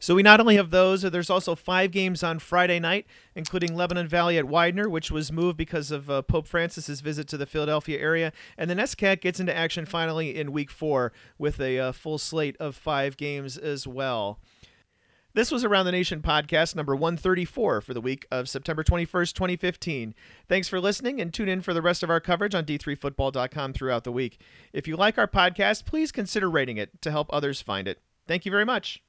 So 0.00 0.16
we 0.16 0.22
not 0.24 0.40
only 0.40 0.56
have 0.56 0.70
those, 0.70 1.02
there's 1.02 1.30
also 1.30 1.54
five 1.54 1.92
games 1.92 2.24
on 2.24 2.40
Friday 2.40 2.80
night, 2.80 3.06
including 3.36 3.76
Lebanon 3.76 4.08
Valley 4.08 4.36
at 4.36 4.46
Widener, 4.46 4.88
which 4.88 5.12
was 5.12 5.30
moved 5.30 5.56
because 5.56 5.92
of 5.92 6.10
uh, 6.10 6.22
Pope 6.22 6.48
Francis's 6.48 7.00
visit 7.00 7.28
to 7.28 7.36
the 7.36 7.46
Philadelphia 7.46 8.00
area, 8.00 8.32
and 8.58 8.68
the 8.68 8.74
NESCAC 8.74 9.20
gets 9.20 9.38
into 9.38 9.56
action 9.56 9.86
finally 9.86 10.34
in 10.34 10.50
Week 10.50 10.72
Four 10.72 11.12
with 11.38 11.60
a 11.60 11.78
uh, 11.78 11.92
full 11.92 12.18
slate 12.18 12.56
of 12.58 12.74
five 12.74 13.16
games 13.16 13.56
as 13.56 13.86
well. 13.86 14.40
This 15.34 15.50
was 15.50 15.64
Around 15.64 15.86
the 15.86 15.92
Nation 15.92 16.22
podcast 16.22 16.76
number 16.76 16.94
134 16.94 17.80
for 17.80 17.92
the 17.92 18.00
week 18.00 18.24
of 18.30 18.48
September 18.48 18.84
21st, 18.84 19.32
2015. 19.32 20.14
Thanks 20.48 20.68
for 20.68 20.78
listening 20.78 21.20
and 21.20 21.34
tune 21.34 21.48
in 21.48 21.60
for 21.60 21.74
the 21.74 21.82
rest 21.82 22.04
of 22.04 22.10
our 22.10 22.20
coverage 22.20 22.54
on 22.54 22.64
d3football.com 22.64 23.72
throughout 23.72 24.04
the 24.04 24.12
week. 24.12 24.40
If 24.72 24.86
you 24.86 24.96
like 24.96 25.18
our 25.18 25.26
podcast, 25.26 25.86
please 25.86 26.12
consider 26.12 26.48
rating 26.48 26.76
it 26.76 27.02
to 27.02 27.10
help 27.10 27.26
others 27.32 27.60
find 27.60 27.88
it. 27.88 28.00
Thank 28.28 28.44
you 28.44 28.52
very 28.52 28.64
much. 28.64 29.02